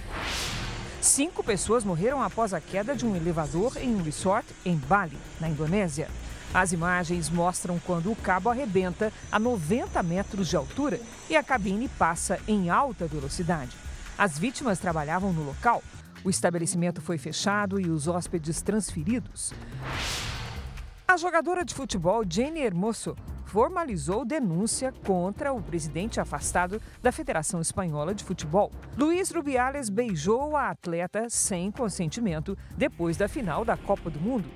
Cinco 1.02 1.42
pessoas 1.42 1.86
morreram 1.86 2.22
após 2.22 2.54
a 2.54 2.60
queda 2.60 2.94
de 2.94 3.06
um 3.06 3.16
elevador 3.16 3.78
em 3.78 3.96
um 3.96 4.04
resort 4.04 4.46
em 4.66 4.76
Bali, 4.76 5.18
na 5.40 5.48
Indonésia. 5.48 6.10
As 6.54 6.74
imagens 6.74 7.30
mostram 7.30 7.80
quando 7.80 8.12
o 8.12 8.16
cabo 8.18 8.50
arrebenta 8.50 9.14
a 9.32 9.40
90 9.40 10.04
metros 10.04 10.50
de 10.50 10.58
altura 10.58 11.00
e 11.30 11.38
a 11.38 11.44
cabine 11.44 11.88
passa 11.88 12.38
em 12.46 12.70
alta 12.70 13.08
velocidade. 13.08 13.78
As 14.18 14.38
vítimas 14.38 14.80
trabalhavam 14.80 15.32
no 15.32 15.44
local. 15.44 15.82
O 16.22 16.30
estabelecimento 16.30 17.02
foi 17.02 17.18
fechado 17.18 17.80
e 17.80 17.90
os 17.90 18.10
hóspedes 18.10 18.62
transferidos. 18.62 19.54
A 21.08 21.16
jogadora 21.16 21.64
de 21.64 21.74
futebol 21.74 22.26
Jenny 22.30 22.60
Hermoso 22.60 23.16
formalizou 23.50 24.24
denúncia 24.24 24.94
contra 25.04 25.52
o 25.52 25.60
presidente 25.60 26.20
afastado 26.20 26.80
da 27.02 27.12
Federação 27.12 27.60
Espanhola 27.60 28.14
de 28.14 28.24
Futebol. 28.24 28.72
Luiz 28.96 29.32
Rubiales 29.32 29.90
beijou 29.90 30.56
a 30.56 30.70
atleta 30.70 31.28
sem 31.30 31.72
consentimento 31.72 32.56
depois 32.78 33.18
da 33.18 33.28
final 33.28 33.66
da 33.66 33.76
Copa 33.76 34.12
do 34.12 34.20
Mundo. 34.20 34.48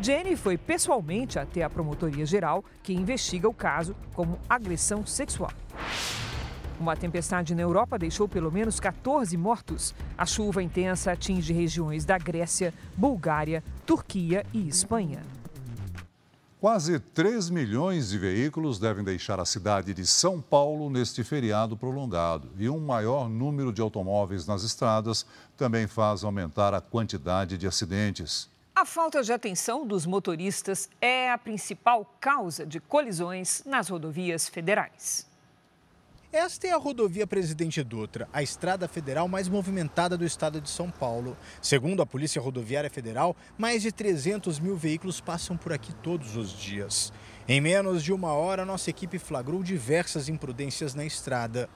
Jenny 0.00 0.36
foi 0.36 0.56
pessoalmente 0.56 1.40
até 1.40 1.64
a 1.64 1.68
Promotoria 1.68 2.24
Geral, 2.24 2.64
que 2.84 2.94
investiga 2.94 3.48
o 3.48 3.52
caso 3.52 3.96
como 4.14 4.38
agressão 4.48 5.04
sexual. 5.04 5.50
Uma 6.78 6.96
tempestade 6.96 7.54
na 7.54 7.62
Europa 7.62 7.98
deixou 7.98 8.28
pelo 8.28 8.50
menos 8.50 8.78
14 8.78 9.36
mortos. 9.36 9.92
A 10.16 10.24
chuva 10.24 10.62
intensa 10.62 11.12
atinge 11.12 11.52
regiões 11.52 12.04
da 12.04 12.16
Grécia, 12.16 12.72
Bulgária, 12.96 13.62
Turquia 13.84 14.46
e 14.54 14.68
Espanha. 14.68 15.20
Quase 16.60 17.00
3 17.00 17.48
milhões 17.48 18.10
de 18.10 18.18
veículos 18.18 18.78
devem 18.78 19.02
deixar 19.02 19.40
a 19.40 19.46
cidade 19.46 19.94
de 19.94 20.06
São 20.06 20.42
Paulo 20.42 20.90
neste 20.90 21.24
feriado 21.24 21.74
prolongado. 21.74 22.50
E 22.58 22.68
um 22.68 22.78
maior 22.78 23.30
número 23.30 23.72
de 23.72 23.80
automóveis 23.80 24.46
nas 24.46 24.62
estradas 24.62 25.24
também 25.56 25.86
faz 25.86 26.22
aumentar 26.22 26.74
a 26.74 26.80
quantidade 26.82 27.56
de 27.56 27.66
acidentes. 27.66 28.46
A 28.74 28.84
falta 28.84 29.22
de 29.22 29.32
atenção 29.32 29.86
dos 29.86 30.04
motoristas 30.04 30.90
é 31.00 31.32
a 31.32 31.38
principal 31.38 32.04
causa 32.20 32.66
de 32.66 32.78
colisões 32.78 33.62
nas 33.64 33.88
rodovias 33.88 34.46
federais. 34.46 35.29
Esta 36.32 36.68
é 36.68 36.70
a 36.70 36.76
rodovia 36.76 37.26
Presidente 37.26 37.82
Dutra, 37.82 38.28
a 38.32 38.40
estrada 38.40 38.86
federal 38.86 39.26
mais 39.26 39.48
movimentada 39.48 40.16
do 40.16 40.24
estado 40.24 40.60
de 40.60 40.70
São 40.70 40.88
Paulo. 40.88 41.36
Segundo 41.60 42.02
a 42.02 42.06
Polícia 42.06 42.40
Rodoviária 42.40 42.88
Federal, 42.88 43.34
mais 43.58 43.82
de 43.82 43.90
300 43.90 44.60
mil 44.60 44.76
veículos 44.76 45.20
passam 45.20 45.56
por 45.56 45.72
aqui 45.72 45.92
todos 45.92 46.36
os 46.36 46.52
dias. 46.52 47.12
Em 47.48 47.60
menos 47.60 48.04
de 48.04 48.12
uma 48.12 48.32
hora, 48.32 48.64
nossa 48.64 48.90
equipe 48.90 49.18
flagrou 49.18 49.60
diversas 49.60 50.28
imprudências 50.28 50.94
na 50.94 51.04
estrada. 51.04 51.68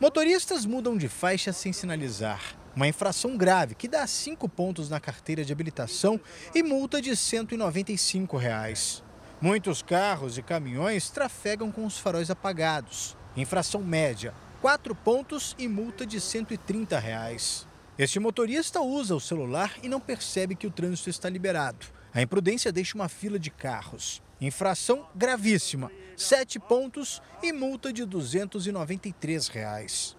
Motoristas 0.00 0.64
mudam 0.64 0.96
de 0.96 1.08
faixa 1.08 1.52
sem 1.52 1.72
sinalizar. 1.72 2.56
Uma 2.76 2.86
infração 2.86 3.36
grave 3.36 3.74
que 3.74 3.88
dá 3.88 4.06
cinco 4.06 4.48
pontos 4.48 4.88
na 4.88 5.00
carteira 5.00 5.44
de 5.44 5.52
habilitação 5.52 6.20
e 6.54 6.62
multa 6.62 7.02
de 7.02 7.16
195 7.16 8.36
reais. 8.36 9.02
Muitos 9.40 9.82
carros 9.82 10.38
e 10.38 10.42
caminhões 10.42 11.10
trafegam 11.10 11.72
com 11.72 11.84
os 11.84 11.98
faróis 11.98 12.30
apagados. 12.30 13.18
Infração 13.38 13.84
média, 13.84 14.34
4 14.60 14.92
pontos 14.96 15.54
e 15.56 15.68
multa 15.68 16.04
de 16.04 16.20
130 16.20 16.98
reais. 16.98 17.68
Este 17.96 18.18
motorista 18.18 18.80
usa 18.80 19.14
o 19.14 19.20
celular 19.20 19.76
e 19.80 19.88
não 19.88 20.00
percebe 20.00 20.56
que 20.56 20.66
o 20.66 20.72
trânsito 20.72 21.08
está 21.08 21.30
liberado. 21.30 21.86
A 22.12 22.20
imprudência 22.20 22.72
deixa 22.72 22.96
uma 22.96 23.08
fila 23.08 23.38
de 23.38 23.48
carros. 23.48 24.20
Infração 24.40 25.06
gravíssima, 25.14 25.88
7 26.16 26.58
pontos 26.58 27.22
e 27.40 27.52
multa 27.52 27.92
de 27.92 28.04
293 28.04 29.46
reais. 29.46 30.16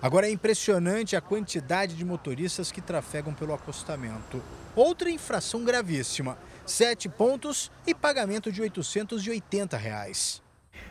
Agora 0.00 0.26
é 0.26 0.30
impressionante 0.30 1.14
a 1.14 1.20
quantidade 1.20 1.94
de 1.94 2.06
motoristas 2.06 2.72
que 2.72 2.80
trafegam 2.80 3.34
pelo 3.34 3.52
acostamento. 3.52 4.42
Outra 4.74 5.10
infração 5.10 5.62
gravíssima, 5.62 6.38
7 6.64 7.06
pontos 7.10 7.70
e 7.86 7.94
pagamento 7.94 8.50
de 8.50 8.62
880 8.62 9.76
reais. 9.76 10.45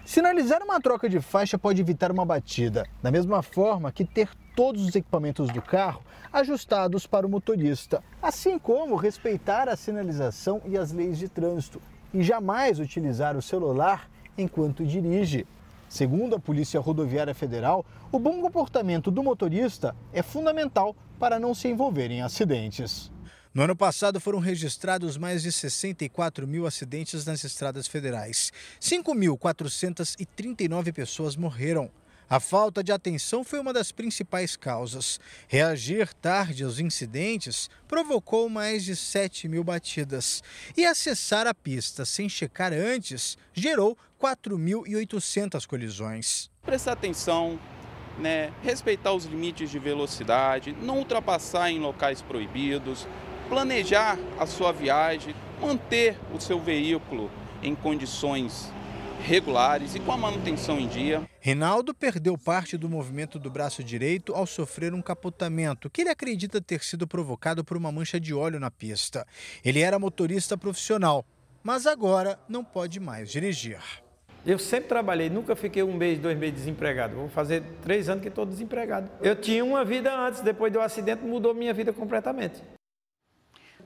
Sinalizar 0.05 0.63
uma 0.63 0.79
troca 0.79 1.09
de 1.09 1.19
faixa 1.19 1.57
pode 1.57 1.81
evitar 1.81 2.11
uma 2.11 2.25
batida, 2.25 2.85
da 3.01 3.11
mesma 3.11 3.41
forma 3.41 3.91
que 3.91 4.05
ter 4.05 4.29
todos 4.55 4.85
os 4.85 4.95
equipamentos 4.95 5.49
do 5.49 5.61
carro 5.61 6.03
ajustados 6.31 7.07
para 7.07 7.25
o 7.25 7.29
motorista, 7.29 8.03
assim 8.21 8.59
como 8.59 8.95
respeitar 8.95 9.67
a 9.67 9.75
sinalização 9.75 10.61
e 10.65 10.77
as 10.77 10.91
leis 10.91 11.17
de 11.17 11.27
trânsito 11.27 11.81
e 12.13 12.23
jamais 12.23 12.79
utilizar 12.79 13.35
o 13.35 13.41
celular 13.41 14.09
enquanto 14.37 14.85
dirige. 14.85 15.45
Segundo 15.87 16.35
a 16.35 16.39
Polícia 16.39 16.79
Rodoviária 16.79 17.33
Federal, 17.33 17.85
o 18.11 18.19
bom 18.19 18.41
comportamento 18.41 19.11
do 19.11 19.23
motorista 19.23 19.95
é 20.11 20.21
fundamental 20.21 20.95
para 21.19 21.39
não 21.39 21.53
se 21.53 21.67
envolver 21.67 22.11
em 22.11 22.21
acidentes. 22.21 23.11
No 23.55 23.63
ano 23.63 23.73
passado 23.73 24.19
foram 24.19 24.39
registrados 24.39 25.17
mais 25.17 25.41
de 25.41 25.49
64 25.49 26.45
mil 26.45 26.67
acidentes 26.67 27.25
nas 27.25 27.41
estradas 27.45 27.87
federais. 27.87 28.51
5.439 28.81 30.91
pessoas 30.91 31.37
morreram. 31.37 31.89
A 32.29 32.41
falta 32.41 32.83
de 32.83 32.91
atenção 32.91 33.45
foi 33.45 33.61
uma 33.61 33.71
das 33.71 33.93
principais 33.93 34.57
causas. 34.57 35.21
Reagir 35.47 36.13
tarde 36.15 36.65
aos 36.65 36.79
incidentes 36.79 37.69
provocou 37.87 38.49
mais 38.49 38.83
de 38.83 38.93
7 38.93 39.47
mil 39.47 39.63
batidas. 39.63 40.43
E 40.75 40.85
acessar 40.85 41.47
a 41.47 41.53
pista 41.53 42.03
sem 42.03 42.27
checar 42.27 42.73
antes 42.73 43.37
gerou 43.53 43.97
4.800 44.21 45.65
colisões. 45.65 46.51
Prestar 46.61 46.91
atenção, 46.91 47.57
né? 48.19 48.51
respeitar 48.61 49.13
os 49.13 49.23
limites 49.23 49.69
de 49.69 49.79
velocidade, 49.79 50.73
não 50.73 50.97
ultrapassar 50.97 51.71
em 51.71 51.79
locais 51.79 52.21
proibidos, 52.21 53.07
planejar 53.49 54.17
a 54.39 54.45
sua 54.45 54.71
viagem, 54.71 55.35
manter 55.61 56.17
o 56.33 56.39
seu 56.39 56.59
veículo 56.59 57.29
em 57.61 57.73
condições 57.75 58.71
regulares 59.21 59.95
e 59.95 59.99
com 59.99 60.11
a 60.11 60.17
manutenção 60.17 60.79
em 60.79 60.87
dia. 60.87 61.23
Rinaldo 61.39 61.93
perdeu 61.93 62.37
parte 62.37 62.77
do 62.77 62.87
movimento 62.87 63.39
do 63.39 63.49
braço 63.49 63.83
direito 63.83 64.33
ao 64.33 64.45
sofrer 64.45 64.93
um 64.93 65.01
capotamento 65.01 65.89
que 65.89 66.01
ele 66.01 66.09
acredita 66.09 66.61
ter 66.61 66.83
sido 66.83 67.07
provocado 67.07 67.63
por 67.63 67.75
uma 67.75 67.91
mancha 67.91 68.19
de 68.19 68.33
óleo 68.33 68.59
na 68.59 68.69
pista. 68.69 69.25
Ele 69.63 69.81
era 69.81 69.97
motorista 69.97 70.57
profissional, 70.57 71.25
mas 71.63 71.87
agora 71.87 72.39
não 72.47 72.63
pode 72.63 72.99
mais 72.99 73.31
dirigir. 73.31 73.79
Eu 74.45 74.59
sempre 74.59 74.89
trabalhei, 74.89 75.27
nunca 75.27 75.55
fiquei 75.55 75.81
um 75.81 75.93
mês, 75.93 76.19
dois 76.19 76.37
meses 76.37 76.59
desempregado. 76.59 77.15
Vou 77.15 77.29
fazer 77.29 77.63
três 77.81 78.07
anos 78.07 78.21
que 78.21 78.27
estou 78.27 78.45
desempregado. 78.45 79.09
Eu 79.19 79.35
tinha 79.35 79.65
uma 79.65 79.83
vida 79.83 80.15
antes, 80.15 80.41
depois 80.41 80.71
do 80.71 80.79
acidente 80.79 81.23
mudou 81.23 81.51
minha 81.51 81.73
vida 81.73 81.91
completamente. 81.91 82.61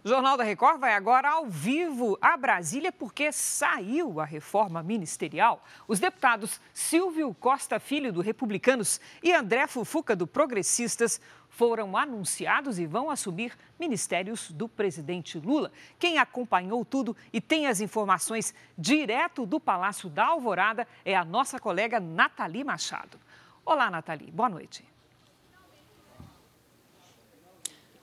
O 0.02 0.08
Jornal 0.08 0.38
da 0.38 0.46
Record 0.46 0.80
vai 0.80 0.94
agora 0.94 1.30
ao 1.30 1.46
vivo 1.46 2.18
a 2.22 2.38
Brasília 2.38 2.90
porque 2.90 3.34
saiu 3.34 4.22
a 4.22 4.26
reforma 4.26 4.82
ministerial. 4.82 5.62
Os 5.90 6.00
deputados 6.00 6.62
Silvio 6.74 7.34
Costa 7.34 7.82
Filho, 7.82 8.14
do 8.14 8.22
Republicanos, 8.22 9.02
e 9.22 9.34
André 9.34 9.68
Fufuca, 9.68 10.16
do 10.16 10.26
Progressistas, 10.26 11.20
foram 11.50 11.98
anunciados 11.98 12.80
e 12.80 12.86
vão 12.86 13.10
assumir 13.10 13.58
ministérios 13.78 14.52
do 14.52 14.70
presidente 14.70 15.38
Lula. 15.38 15.70
Quem 16.00 16.18
acompanhou 16.18 16.86
tudo 16.86 17.16
e 17.34 17.42
tem 17.42 17.68
as 17.68 17.82
informações 17.82 18.54
direto 18.78 19.46
do 19.46 19.60
Palácio 19.60 20.10
da 20.10 20.28
Alvorada 20.28 20.88
é 21.04 21.14
a 21.14 21.26
nossa 21.26 21.60
colega 21.60 22.00
Nathalie 22.00 22.64
Machado. 22.64 23.20
Olá, 23.66 23.92
Nathalie, 23.92 24.32
boa 24.32 24.48
noite. 24.48 24.89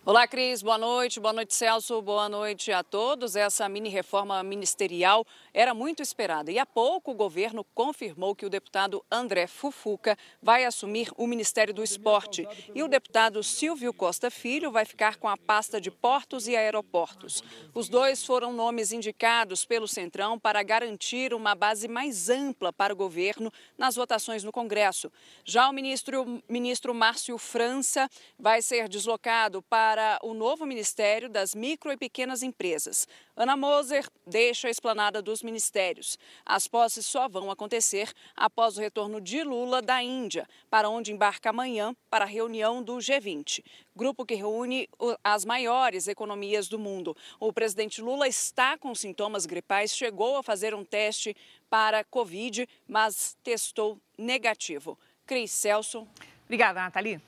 Olá, 0.08 0.24
Cris. 0.28 0.62
Boa 0.62 0.78
noite. 0.78 1.18
Boa 1.18 1.32
noite, 1.32 1.52
Celso. 1.52 2.00
Boa 2.00 2.28
noite 2.28 2.70
a 2.70 2.84
todos. 2.84 3.34
Essa 3.34 3.68
mini 3.68 3.88
reforma 3.88 4.40
ministerial 4.44 5.26
era 5.52 5.74
muito 5.74 6.00
esperada 6.00 6.48
e 6.48 6.60
há 6.60 6.64
pouco 6.64 7.10
o 7.10 7.14
governo 7.14 7.64
confirmou 7.74 8.32
que 8.32 8.46
o 8.46 8.48
deputado 8.48 9.04
André 9.10 9.48
Fufuca 9.48 10.16
vai 10.40 10.64
assumir 10.64 11.10
o 11.16 11.26
Ministério 11.26 11.74
do 11.74 11.82
Esporte 11.82 12.46
e 12.72 12.84
o 12.84 12.88
deputado 12.88 13.42
Silvio 13.42 13.92
Costa 13.92 14.30
Filho 14.30 14.70
vai 14.70 14.84
ficar 14.84 15.16
com 15.16 15.26
a 15.26 15.36
pasta 15.36 15.80
de 15.80 15.90
portos 15.90 16.46
e 16.46 16.54
aeroportos. 16.54 17.42
Os 17.74 17.88
dois 17.88 18.24
foram 18.24 18.52
nomes 18.52 18.92
indicados 18.92 19.64
pelo 19.64 19.88
Centrão 19.88 20.38
para 20.38 20.62
garantir 20.62 21.34
uma 21.34 21.56
base 21.56 21.88
mais 21.88 22.30
ampla 22.30 22.72
para 22.72 22.92
o 22.92 22.96
governo 22.96 23.52
nas 23.76 23.96
votações 23.96 24.44
no 24.44 24.52
Congresso. 24.52 25.10
Já 25.44 25.68
o 25.68 25.72
ministro, 25.72 26.40
ministro 26.48 26.94
Márcio 26.94 27.36
França 27.38 28.08
vai 28.38 28.62
ser 28.62 28.88
deslocado 28.88 29.60
para 29.62 29.95
para 29.96 30.18
o 30.22 30.34
novo 30.34 30.66
Ministério 30.66 31.26
das 31.26 31.54
Micro 31.54 31.90
e 31.90 31.96
Pequenas 31.96 32.42
Empresas. 32.42 33.08
Ana 33.34 33.56
Moser 33.56 34.06
deixa 34.26 34.68
a 34.68 34.70
esplanada 34.70 35.22
dos 35.22 35.42
ministérios. 35.42 36.18
As 36.44 36.68
posses 36.68 37.06
só 37.06 37.26
vão 37.30 37.50
acontecer 37.50 38.12
após 38.36 38.76
o 38.76 38.80
retorno 38.82 39.22
de 39.22 39.42
Lula 39.42 39.80
da 39.80 40.02
Índia, 40.02 40.46
para 40.68 40.90
onde 40.90 41.12
embarca 41.12 41.48
amanhã 41.48 41.96
para 42.10 42.26
a 42.26 42.28
reunião 42.28 42.82
do 42.82 42.96
G20, 42.96 43.64
grupo 43.96 44.26
que 44.26 44.34
reúne 44.34 44.86
as 45.24 45.46
maiores 45.46 46.08
economias 46.08 46.68
do 46.68 46.78
mundo. 46.78 47.16
O 47.40 47.50
presidente 47.50 48.02
Lula 48.02 48.28
está 48.28 48.76
com 48.76 48.94
sintomas 48.94 49.46
gripais, 49.46 49.96
chegou 49.96 50.36
a 50.36 50.42
fazer 50.42 50.74
um 50.74 50.84
teste 50.84 51.34
para 51.70 52.04
Covid, 52.04 52.68
mas 52.86 53.34
testou 53.42 53.98
negativo. 54.18 54.98
Cris 55.24 55.50
Celso. 55.52 56.06
Obrigada, 56.44 56.82
Nathalie. 56.82 57.18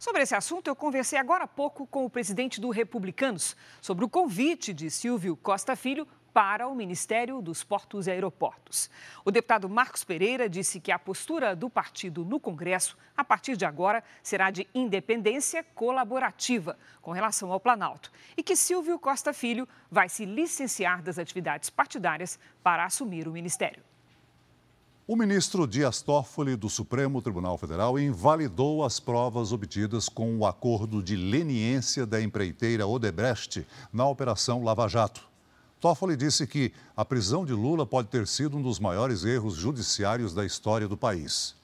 Sobre 0.00 0.22
esse 0.22 0.34
assunto, 0.34 0.66
eu 0.66 0.74
conversei 0.74 1.18
agora 1.18 1.44
há 1.44 1.46
pouco 1.46 1.86
com 1.86 2.06
o 2.06 2.08
presidente 2.08 2.58
do 2.58 2.70
Republicanos 2.70 3.54
sobre 3.82 4.02
o 4.02 4.08
convite 4.08 4.72
de 4.72 4.90
Silvio 4.90 5.36
Costa 5.36 5.76
Filho 5.76 6.08
para 6.32 6.66
o 6.66 6.74
Ministério 6.74 7.42
dos 7.42 7.62
Portos 7.62 8.06
e 8.06 8.10
Aeroportos. 8.10 8.88
O 9.26 9.30
deputado 9.30 9.68
Marcos 9.68 10.02
Pereira 10.02 10.48
disse 10.48 10.80
que 10.80 10.90
a 10.90 10.98
postura 10.98 11.54
do 11.54 11.68
partido 11.68 12.24
no 12.24 12.40
Congresso, 12.40 12.96
a 13.14 13.22
partir 13.22 13.58
de 13.58 13.66
agora, 13.66 14.02
será 14.22 14.50
de 14.50 14.66
independência 14.74 15.62
colaborativa 15.74 16.78
com 17.02 17.10
relação 17.10 17.52
ao 17.52 17.60
Planalto 17.60 18.10
e 18.38 18.42
que 18.42 18.56
Silvio 18.56 18.98
Costa 18.98 19.34
Filho 19.34 19.68
vai 19.90 20.08
se 20.08 20.24
licenciar 20.24 21.02
das 21.02 21.18
atividades 21.18 21.68
partidárias 21.68 22.38
para 22.62 22.86
assumir 22.86 23.28
o 23.28 23.32
ministério. 23.32 23.89
O 25.12 25.16
ministro 25.16 25.66
Dias 25.66 26.00
Toffoli, 26.00 26.54
do 26.54 26.70
Supremo 26.70 27.20
Tribunal 27.20 27.58
Federal, 27.58 27.98
invalidou 27.98 28.84
as 28.84 29.00
provas 29.00 29.50
obtidas 29.50 30.08
com 30.08 30.38
o 30.38 30.46
acordo 30.46 31.02
de 31.02 31.16
leniência 31.16 32.06
da 32.06 32.22
empreiteira 32.22 32.86
Odebrecht 32.86 33.66
na 33.92 34.06
Operação 34.06 34.62
Lava 34.62 34.86
Jato. 34.86 35.28
Toffoli 35.80 36.16
disse 36.16 36.46
que 36.46 36.72
a 36.96 37.04
prisão 37.04 37.44
de 37.44 37.52
Lula 37.52 37.84
pode 37.84 38.06
ter 38.06 38.24
sido 38.24 38.56
um 38.56 38.62
dos 38.62 38.78
maiores 38.78 39.24
erros 39.24 39.56
judiciários 39.56 40.32
da 40.32 40.46
história 40.46 40.86
do 40.86 40.96
país. 40.96 41.56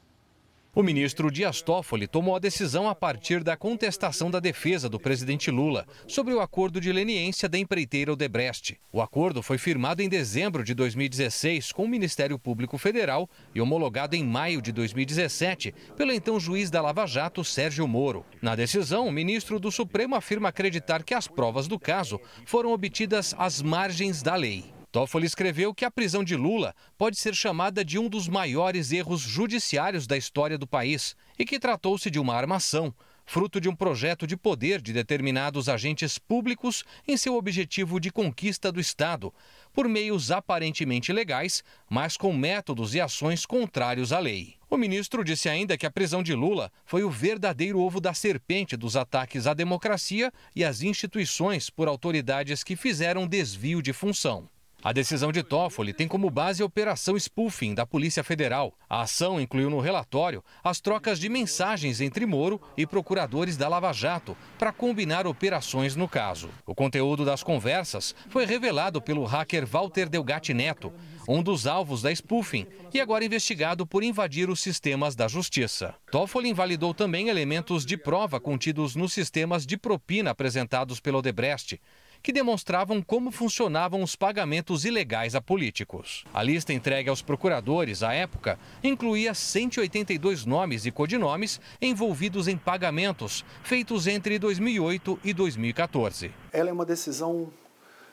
O 0.76 0.82
ministro 0.82 1.30
Dias 1.30 1.62
Toffoli 1.62 2.06
tomou 2.06 2.36
a 2.36 2.38
decisão 2.38 2.86
a 2.86 2.94
partir 2.94 3.42
da 3.42 3.56
contestação 3.56 4.30
da 4.30 4.38
defesa 4.38 4.90
do 4.90 5.00
presidente 5.00 5.50
Lula 5.50 5.86
sobre 6.06 6.34
o 6.34 6.40
acordo 6.40 6.82
de 6.82 6.92
leniência 6.92 7.48
da 7.48 7.56
empreiteira 7.56 8.12
Odebrecht. 8.12 8.78
O 8.92 9.00
acordo 9.00 9.42
foi 9.42 9.56
firmado 9.56 10.02
em 10.02 10.08
dezembro 10.10 10.62
de 10.62 10.74
2016 10.74 11.72
com 11.72 11.84
o 11.84 11.88
Ministério 11.88 12.38
Público 12.38 12.76
Federal 12.76 13.26
e 13.54 13.60
homologado 13.62 14.16
em 14.16 14.22
maio 14.22 14.60
de 14.60 14.70
2017 14.70 15.74
pelo 15.96 16.12
então 16.12 16.38
juiz 16.38 16.68
da 16.68 16.82
Lava 16.82 17.06
Jato, 17.06 17.42
Sérgio 17.42 17.88
Moro. 17.88 18.26
Na 18.42 18.54
decisão, 18.54 19.08
o 19.08 19.12
ministro 19.12 19.58
do 19.58 19.72
Supremo 19.72 20.14
afirma 20.14 20.50
acreditar 20.50 21.02
que 21.04 21.14
as 21.14 21.26
provas 21.26 21.66
do 21.66 21.80
caso 21.80 22.20
foram 22.44 22.72
obtidas 22.72 23.34
às 23.38 23.62
margens 23.62 24.22
da 24.22 24.34
lei. 24.34 24.75
Toffoli 24.96 25.26
escreveu 25.26 25.74
que 25.74 25.84
a 25.84 25.90
prisão 25.90 26.24
de 26.24 26.34
Lula 26.34 26.74
pode 26.96 27.18
ser 27.18 27.34
chamada 27.34 27.84
de 27.84 27.98
um 27.98 28.08
dos 28.08 28.26
maiores 28.26 28.92
erros 28.92 29.20
judiciários 29.20 30.06
da 30.06 30.16
história 30.16 30.56
do 30.56 30.66
país 30.66 31.14
e 31.38 31.44
que 31.44 31.60
tratou-se 31.60 32.10
de 32.10 32.18
uma 32.18 32.34
armação, 32.34 32.94
fruto 33.26 33.60
de 33.60 33.68
um 33.68 33.76
projeto 33.76 34.26
de 34.26 34.38
poder 34.38 34.80
de 34.80 34.94
determinados 34.94 35.68
agentes 35.68 36.16
públicos 36.18 36.82
em 37.06 37.14
seu 37.14 37.36
objetivo 37.36 38.00
de 38.00 38.10
conquista 38.10 38.72
do 38.72 38.80
Estado, 38.80 39.34
por 39.70 39.86
meios 39.86 40.30
aparentemente 40.30 41.12
legais, 41.12 41.62
mas 41.90 42.16
com 42.16 42.32
métodos 42.32 42.94
e 42.94 43.00
ações 43.00 43.44
contrários 43.44 44.14
à 44.14 44.18
lei. 44.18 44.54
O 44.70 44.78
ministro 44.78 45.22
disse 45.22 45.46
ainda 45.46 45.76
que 45.76 45.84
a 45.84 45.90
prisão 45.90 46.22
de 46.22 46.34
Lula 46.34 46.72
foi 46.86 47.04
o 47.04 47.10
verdadeiro 47.10 47.80
ovo 47.80 48.00
da 48.00 48.14
serpente 48.14 48.78
dos 48.78 48.96
ataques 48.96 49.46
à 49.46 49.52
democracia 49.52 50.32
e 50.54 50.64
às 50.64 50.80
instituições 50.80 51.68
por 51.68 51.86
autoridades 51.86 52.64
que 52.64 52.74
fizeram 52.74 53.28
desvio 53.28 53.82
de 53.82 53.92
função. 53.92 54.48
A 54.86 54.92
decisão 54.92 55.32
de 55.32 55.42
Toffoli 55.42 55.92
tem 55.92 56.06
como 56.06 56.30
base 56.30 56.62
a 56.62 56.64
Operação 56.64 57.18
Spoofing 57.18 57.74
da 57.74 57.84
Polícia 57.84 58.22
Federal. 58.22 58.72
A 58.88 59.00
ação 59.00 59.40
incluiu 59.40 59.68
no 59.68 59.80
relatório 59.80 60.44
as 60.62 60.80
trocas 60.80 61.18
de 61.18 61.28
mensagens 61.28 62.00
entre 62.00 62.24
Moro 62.24 62.60
e 62.76 62.86
procuradores 62.86 63.56
da 63.56 63.66
Lava 63.66 63.92
Jato 63.92 64.36
para 64.56 64.70
combinar 64.70 65.26
operações 65.26 65.96
no 65.96 66.08
caso. 66.08 66.50
O 66.64 66.72
conteúdo 66.72 67.24
das 67.24 67.42
conversas 67.42 68.14
foi 68.28 68.46
revelado 68.46 69.02
pelo 69.02 69.24
hacker 69.24 69.66
Walter 69.66 70.08
Delgatti 70.08 70.54
Neto, 70.54 70.92
um 71.28 71.42
dos 71.42 71.66
alvos 71.66 72.00
da 72.00 72.14
spoofing 72.14 72.64
e 72.94 73.00
agora 73.00 73.24
investigado 73.24 73.84
por 73.84 74.04
invadir 74.04 74.48
os 74.48 74.60
sistemas 74.60 75.16
da 75.16 75.26
justiça. 75.26 75.96
Toffoli 76.12 76.48
invalidou 76.48 76.94
também 76.94 77.28
elementos 77.28 77.84
de 77.84 77.96
prova 77.96 78.38
contidos 78.38 78.94
nos 78.94 79.12
sistemas 79.12 79.66
de 79.66 79.76
propina 79.76 80.30
apresentados 80.30 81.00
pelo 81.00 81.18
Odebrecht 81.18 81.80
que 82.22 82.32
demonstravam 82.32 83.02
como 83.02 83.30
funcionavam 83.30 84.02
os 84.02 84.16
pagamentos 84.16 84.84
ilegais 84.84 85.34
a 85.34 85.40
políticos. 85.40 86.24
A 86.32 86.42
lista 86.42 86.72
entregue 86.72 87.08
aos 87.08 87.22
procuradores 87.22 88.02
à 88.02 88.12
época 88.12 88.58
incluía 88.82 89.34
182 89.34 90.44
nomes 90.44 90.86
e 90.86 90.90
codinomes 90.90 91.60
envolvidos 91.80 92.48
em 92.48 92.56
pagamentos 92.56 93.44
feitos 93.62 94.06
entre 94.06 94.38
2008 94.38 95.20
e 95.24 95.32
2014. 95.32 96.32
Ela 96.52 96.70
é 96.70 96.72
uma 96.72 96.84
decisão 96.84 97.50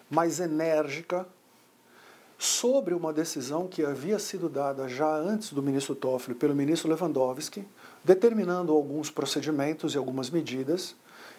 mais 0.09 0.39
enérgica 0.39 1.25
sobre 2.37 2.93
uma 2.93 3.13
decisão 3.13 3.67
que 3.67 3.85
havia 3.85 4.19
sido 4.19 4.49
dada 4.49 4.87
já 4.87 5.15
antes 5.15 5.53
do 5.53 5.63
ministro 5.63 5.95
Toffoli 5.95 6.35
pelo 6.35 6.53
ministro 6.53 6.89
Lewandowski, 6.89 7.65
determinando 8.03 8.73
alguns 8.73 9.09
procedimentos 9.09 9.93
e 9.93 9.97
algumas 9.97 10.29
medidas 10.29 10.95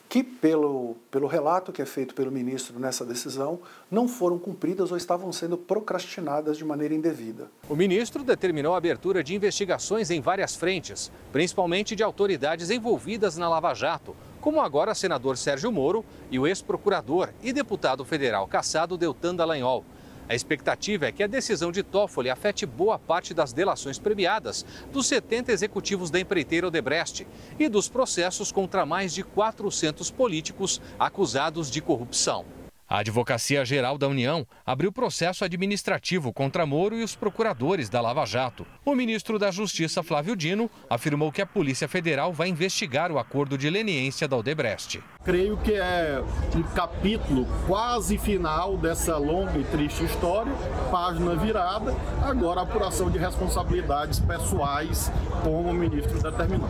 que, 0.09 0.23
pelo, 0.23 0.97
pelo 1.11 1.27
relato 1.27 1.73
que 1.73 1.83
é 1.83 1.87
feito 1.87 2.15
pelo 2.15 2.31
ministro 2.31 2.79
nessa 2.79 3.05
decisão, 3.05 3.61
não 3.91 4.07
foram 4.07 4.39
cumpridas 4.39 4.91
ou 4.91 4.97
estavam 4.97 5.33
sendo 5.33 5.57
procrastinadas 5.57 6.57
de 6.57 6.65
maneira 6.65 6.95
indevida. 6.95 7.51
O 7.69 7.75
ministro 7.75 8.23
determinou 8.23 8.75
a 8.75 8.79
abertura 8.79 9.25
de 9.25 9.35
investigações 9.35 10.11
em 10.11 10.21
várias 10.21 10.55
frentes, 10.55 11.11
principalmente 11.33 11.97
de 11.97 12.03
autoridades 12.03 12.71
envolvidas 12.71 13.37
na 13.37 13.49
Lava 13.49 13.75
Jato, 13.75 14.15
como 14.41 14.61
agora 14.61 14.93
o 14.93 14.95
senador 14.95 15.37
Sérgio 15.37 15.73
Moro 15.73 16.05
e 16.31 16.39
o 16.39 16.47
ex-procurador 16.47 17.31
e 17.43 17.53
deputado 17.53 18.05
federal 18.05 18.47
caçado 18.47 18.99
Deltan 18.99 19.35
Dallagnol, 19.35 19.85
a 20.29 20.35
expectativa 20.35 21.07
é 21.07 21.13
que 21.13 21.23
a 21.23 21.27
decisão 21.27 21.71
de 21.71 21.83
Toffoli 21.83 22.31
afete 22.31 22.65
boa 22.65 22.99
parte 22.99 23.35
das 23.35 23.53
delações 23.53 23.99
premiadas 23.99 24.65
dos 24.93 25.07
70 25.07 25.53
executivos 25.53 26.11
da 26.11 26.19
empreiteira 26.19 26.67
Odebrecht 26.67 27.27
e 27.59 27.69
dos 27.69 27.89
processos 27.89 28.51
contra 28.51 28.87
mais 28.87 29.15
de 29.15 29.23
400 29.23 30.11
políticos 30.11 30.81
acusados 30.99 31.71
de 31.71 31.81
corrupção. 31.81 32.64
A 32.87 32.99
Advocacia 32.99 33.65
Geral 33.65 33.97
da 33.97 34.07
União 34.07 34.47
abriu 34.65 34.93
processo 34.93 35.43
administrativo 35.43 36.33
contra 36.35 36.67
Moro 36.67 36.97
e 36.97 37.03
os 37.03 37.17
procuradores 37.17 37.89
da 37.89 37.99
Lava 38.01 38.27
Jato. 38.27 38.67
O 38.85 38.95
ministro 38.95 39.39
da 39.39 39.51
Justiça, 39.51 40.03
Flávio 40.03 40.37
Dino, 40.37 40.71
afirmou 40.89 41.33
que 41.33 41.41
a 41.41 41.47
Polícia 41.47 41.89
Federal 41.89 42.31
vai 42.33 42.49
investigar 42.49 43.11
o 43.11 43.19
acordo 43.19 43.57
de 43.57 43.71
leniência 43.71 44.29
da 44.29 44.37
Odebrecht. 44.37 45.03
Creio 45.25 45.57
que 45.57 45.73
é 45.73 46.23
um 46.55 46.63
capítulo 46.63 47.47
quase 47.67 48.19
final 48.19 48.77
dessa 48.77 49.17
longa 49.17 49.59
e 49.59 49.65
triste 49.65 50.05
história, 50.05 50.53
página 50.91 51.35
virada, 51.35 51.97
agora 52.23 52.61
a 52.61 52.65
apuração 52.65 53.11
de 53.11 53.19
responsabilidades 53.19 54.21
pessoais, 54.21 55.11
como 55.43 55.71
o 55.71 55.75
ministro 55.75 56.23
determinou. 56.23 56.69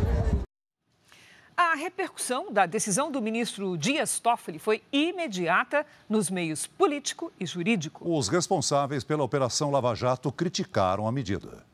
A 1.56 1.76
repercussão 1.76 2.52
da 2.52 2.66
decisão 2.66 3.12
do 3.12 3.22
ministro 3.22 3.78
Dias 3.78 4.18
Toffoli 4.18 4.58
foi 4.58 4.82
imediata 4.92 5.86
nos 6.08 6.28
meios 6.28 6.66
político 6.66 7.32
e 7.38 7.46
jurídico. 7.46 8.04
Os 8.10 8.26
responsáveis 8.26 9.04
pela 9.04 9.22
Operação 9.22 9.70
Lava 9.70 9.94
Jato 9.94 10.32
criticaram 10.32 11.06
a 11.06 11.12
medida. 11.12 11.64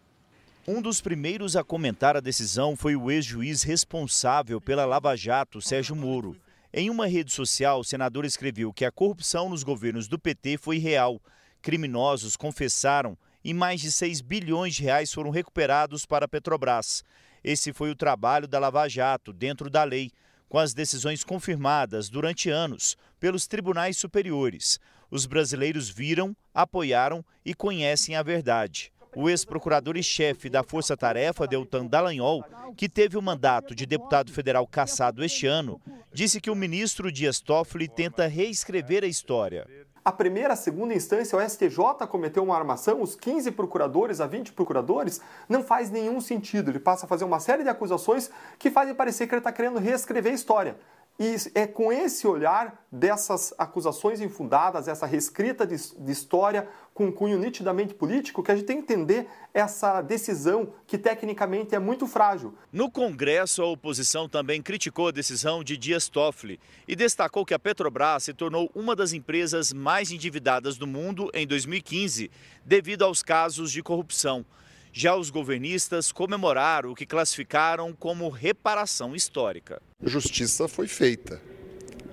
Um 0.69 0.83
dos 0.83 1.01
primeiros 1.01 1.57
a 1.57 1.65
comentar 1.65 2.15
a 2.15 2.21
decisão 2.21 2.77
foi 2.77 2.95
o 2.95 3.11
ex-juiz 3.11 3.63
responsável 3.63 4.61
pela 4.61 4.85
Lava 4.85 5.17
Jato, 5.17 5.63
Sérgio 5.63 5.97
Moro. 5.97 6.37
Em 6.75 6.91
uma 6.91 7.07
rede 7.07 7.33
social, 7.33 7.81
o 7.81 7.85
senador 7.85 8.27
escreveu 8.27 8.75
que 8.75 8.85
a 8.85 8.93
corrupção 8.93 9.49
nos 9.49 9.63
governos 9.63 10.07
do 10.07 10.19
PT 10.19 10.59
foi 10.59 10.77
real. 10.77 11.19
Criminosos 11.63 12.37
confessaram 12.37 13.17
e 13.43 13.55
mais 13.55 13.81
de 13.81 13.91
6 13.91 14.21
bilhões 14.21 14.75
de 14.75 14.83
reais 14.83 15.11
foram 15.11 15.31
recuperados 15.31 16.05
para 16.05 16.27
a 16.27 16.29
Petrobras. 16.29 17.03
Esse 17.43 17.73
foi 17.73 17.91
o 17.91 17.97
trabalho 17.97 18.47
da 18.47 18.59
Lava 18.59 18.89
Jato, 18.89 19.33
dentro 19.33 19.71
da 19.71 19.85
lei, 19.85 20.11
com 20.49 20.59
as 20.59 20.75
decisões 20.75 21.23
confirmadas 21.25 22.09
durante 22.09 22.51
anos 22.51 22.97
pelos 23.19 23.47
tribunais 23.47 23.97
superiores. 23.97 24.81
Os 25.11 25.27
brasileiros 25.27 25.89
viram, 25.89 26.37
apoiaram 26.53 27.25
e 27.45 27.55
conhecem 27.55 28.17
a 28.17 28.23
verdade. 28.23 28.93
O 29.15 29.29
ex-procurador 29.29 29.97
e 29.97 30.03
chefe 30.03 30.49
da 30.49 30.63
Força 30.63 30.97
Tarefa, 30.97 31.47
Deltan 31.47 31.87
Dallagnol, 31.87 32.45
que 32.77 32.89
teve 32.89 33.17
o 33.17 33.23
mandato 33.23 33.75
de 33.75 33.85
deputado 33.85 34.31
federal 34.33 34.67
cassado 34.67 35.25
este 35.25 35.47
ano, 35.47 35.81
disse 36.13 36.41
que 36.41 36.51
o 36.51 36.55
ministro 36.55 37.11
Dias 37.11 37.41
Toffoli 37.41 37.89
tenta 37.89 38.29
reescrever 38.29 39.03
a 39.03 39.09
história. 39.09 39.67
A 40.03 40.11
primeira, 40.11 40.55
a 40.55 40.57
segunda 40.57 40.95
instância, 40.95 41.37
o 41.37 41.49
STJ 41.49 42.07
cometeu 42.09 42.43
uma 42.43 42.57
armação, 42.57 43.03
os 43.03 43.15
15 43.15 43.51
procuradores 43.51 44.21
a 44.21 44.27
20 44.27 44.53
procuradores, 44.53 45.21
não 45.49 45.63
faz 45.63 45.91
nenhum 45.91 46.21
sentido. 46.21 46.71
Ele 46.71 46.81
passa 46.81 47.05
a 47.05 47.09
fazer 47.09 47.25
uma 47.25 47.39
série 47.39 47.63
de 47.63 47.69
acusações 47.69 48.31
que 48.59 48.71
fazem 48.71 48.95
parecer 48.95 49.27
que 49.27 49.35
ele 49.35 49.41
está 49.41 49.53
querendo 49.53 49.79
reescrever 49.79 50.33
a 50.33 50.35
história. 50.35 50.77
E 51.19 51.37
é 51.55 51.67
com 51.67 51.93
esse 51.93 52.27
olhar 52.27 52.83
dessas 52.91 53.53
acusações 53.59 54.23
infundadas, 54.23 54.89
essa 54.89 55.05
reescrita 55.05 55.67
de, 55.67 55.77
de, 55.77 56.11
história 56.11 56.67
com 57.01 57.11
cunho 57.11 57.39
nitidamente 57.39 57.95
político, 57.95 58.43
que 58.43 58.53
a 58.53 58.55
gente 58.55 58.67
tem 58.67 58.77
que 58.77 58.83
entender 58.83 59.27
essa 59.55 60.03
decisão 60.03 60.75
que 60.87 60.99
tecnicamente 60.99 61.75
é 61.75 61.79
muito 61.79 62.07
frágil. 62.07 62.55
No 62.71 62.91
Congresso, 62.91 63.63
a 63.63 63.67
oposição 63.67 64.29
também 64.29 64.61
criticou 64.61 65.09
a 65.09 65.11
decisão 65.11 65.65
de 65.65 65.79
Dias 65.79 66.11
Toffoli 66.11 66.61
e 66.87 66.95
destacou 66.95 67.47
que 67.47 67.55
a 67.55 67.59
Petrobras 67.59 68.25
se 68.25 68.35
tornou 68.35 68.71
uma 68.75 68.95
das 68.95 69.15
empresas 69.15 69.73
mais 69.73 70.11
endividadas 70.11 70.77
do 70.77 70.87
mundo 70.87 71.31
em 71.33 71.47
2015, 71.47 72.31
devido 72.67 73.03
aos 73.03 73.23
casos 73.23 73.73
de 73.73 73.83
corrupção. 73.83 74.45
Já 74.93 75.17
os 75.17 75.31
governistas 75.31 76.13
comemoraram 76.13 76.91
o 76.91 76.95
que 76.95 77.07
classificaram 77.07 77.95
como 77.95 78.29
reparação 78.29 79.17
histórica. 79.17 79.81
Justiça 80.03 80.69
foi 80.69 80.87
feita. 80.87 81.41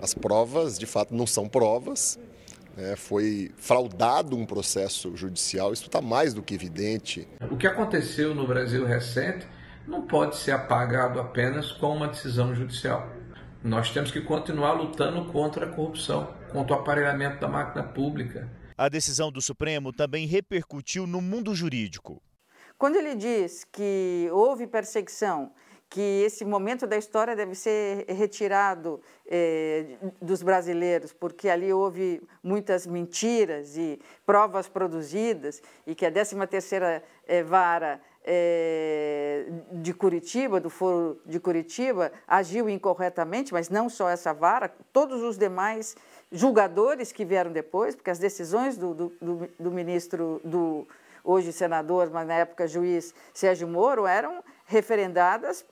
As 0.01 0.13
provas, 0.13 0.79
de 0.79 0.85
fato, 0.85 1.13
não 1.13 1.27
são 1.27 1.49
provas. 1.49 2.17
É, 2.77 2.95
foi 2.95 3.51
fraudado 3.57 4.37
um 4.37 4.45
processo 4.45 5.17
judicial, 5.17 5.73
isso 5.73 5.87
está 5.87 5.99
mais 5.99 6.33
do 6.33 6.43
que 6.43 6.53
evidente. 6.53 7.27
O 7.49 7.57
que 7.57 7.65
aconteceu 7.65 8.35
no 8.35 8.45
Brasil 8.45 8.85
recente 8.85 9.47
não 9.87 10.03
pode 10.03 10.37
ser 10.37 10.51
apagado 10.51 11.19
apenas 11.19 11.71
com 11.71 11.95
uma 11.95 12.07
decisão 12.07 12.53
judicial. 12.53 13.09
Nós 13.63 13.89
temos 13.89 14.11
que 14.11 14.21
continuar 14.21 14.73
lutando 14.73 15.25
contra 15.31 15.65
a 15.65 15.69
corrupção, 15.69 16.31
contra 16.51 16.75
o 16.75 16.79
aparelhamento 16.79 17.39
da 17.39 17.47
máquina 17.47 17.83
pública. 17.83 18.47
A 18.77 18.87
decisão 18.87 19.31
do 19.31 19.41
Supremo 19.41 19.91
também 19.91 20.27
repercutiu 20.27 21.07
no 21.07 21.19
mundo 21.19 21.55
jurídico. 21.55 22.21
Quando 22.77 22.97
ele 22.97 23.15
diz 23.15 23.65
que 23.71 24.29
houve 24.31 24.67
perseguição, 24.67 25.51
que 25.89 26.23
esse 26.25 26.43
momento 26.43 26.85
da 26.85 26.97
história 26.97 27.35
deve 27.35 27.55
ser 27.55 28.05
retirado 28.09 29.01
eh, 29.25 29.97
dos 30.21 30.43
brasileiros, 30.43 31.13
porque 31.13 31.49
ali 31.49 31.71
houve 31.71 32.21
muitas 32.43 32.85
mentiras 32.85 33.77
e 33.77 33.99
provas 34.25 34.67
produzidas, 34.67 35.61
e 35.85 35.95
que 35.95 36.05
a 36.05 36.11
13ª 36.11 37.01
eh, 37.25 37.43
vara 37.43 38.01
eh, 38.23 39.45
de 39.71 39.93
Curitiba, 39.93 40.59
do 40.59 40.69
Foro 40.69 41.21
de 41.25 41.39
Curitiba, 41.39 42.11
agiu 42.27 42.69
incorretamente, 42.69 43.53
mas 43.53 43.69
não 43.69 43.89
só 43.89 44.09
essa 44.09 44.33
vara, 44.33 44.69
todos 44.91 45.23
os 45.23 45.37
demais 45.37 45.95
julgadores 46.29 47.13
que 47.13 47.23
vieram 47.23 47.51
depois, 47.53 47.95
porque 47.95 48.09
as 48.09 48.19
decisões 48.19 48.77
do, 48.77 48.93
do, 48.93 49.13
do, 49.21 49.49
do 49.57 49.71
ministro 49.71 50.41
do 50.43 50.85
hoje 51.23 51.51
senador, 51.51 52.09
mas 52.09 52.25
na 52.25 52.35
época 52.35 52.67
juiz 52.67 53.13
Sérgio 53.33 53.67
Moro, 53.67 54.07
eram 54.07 54.43
referendadas, 54.65 55.65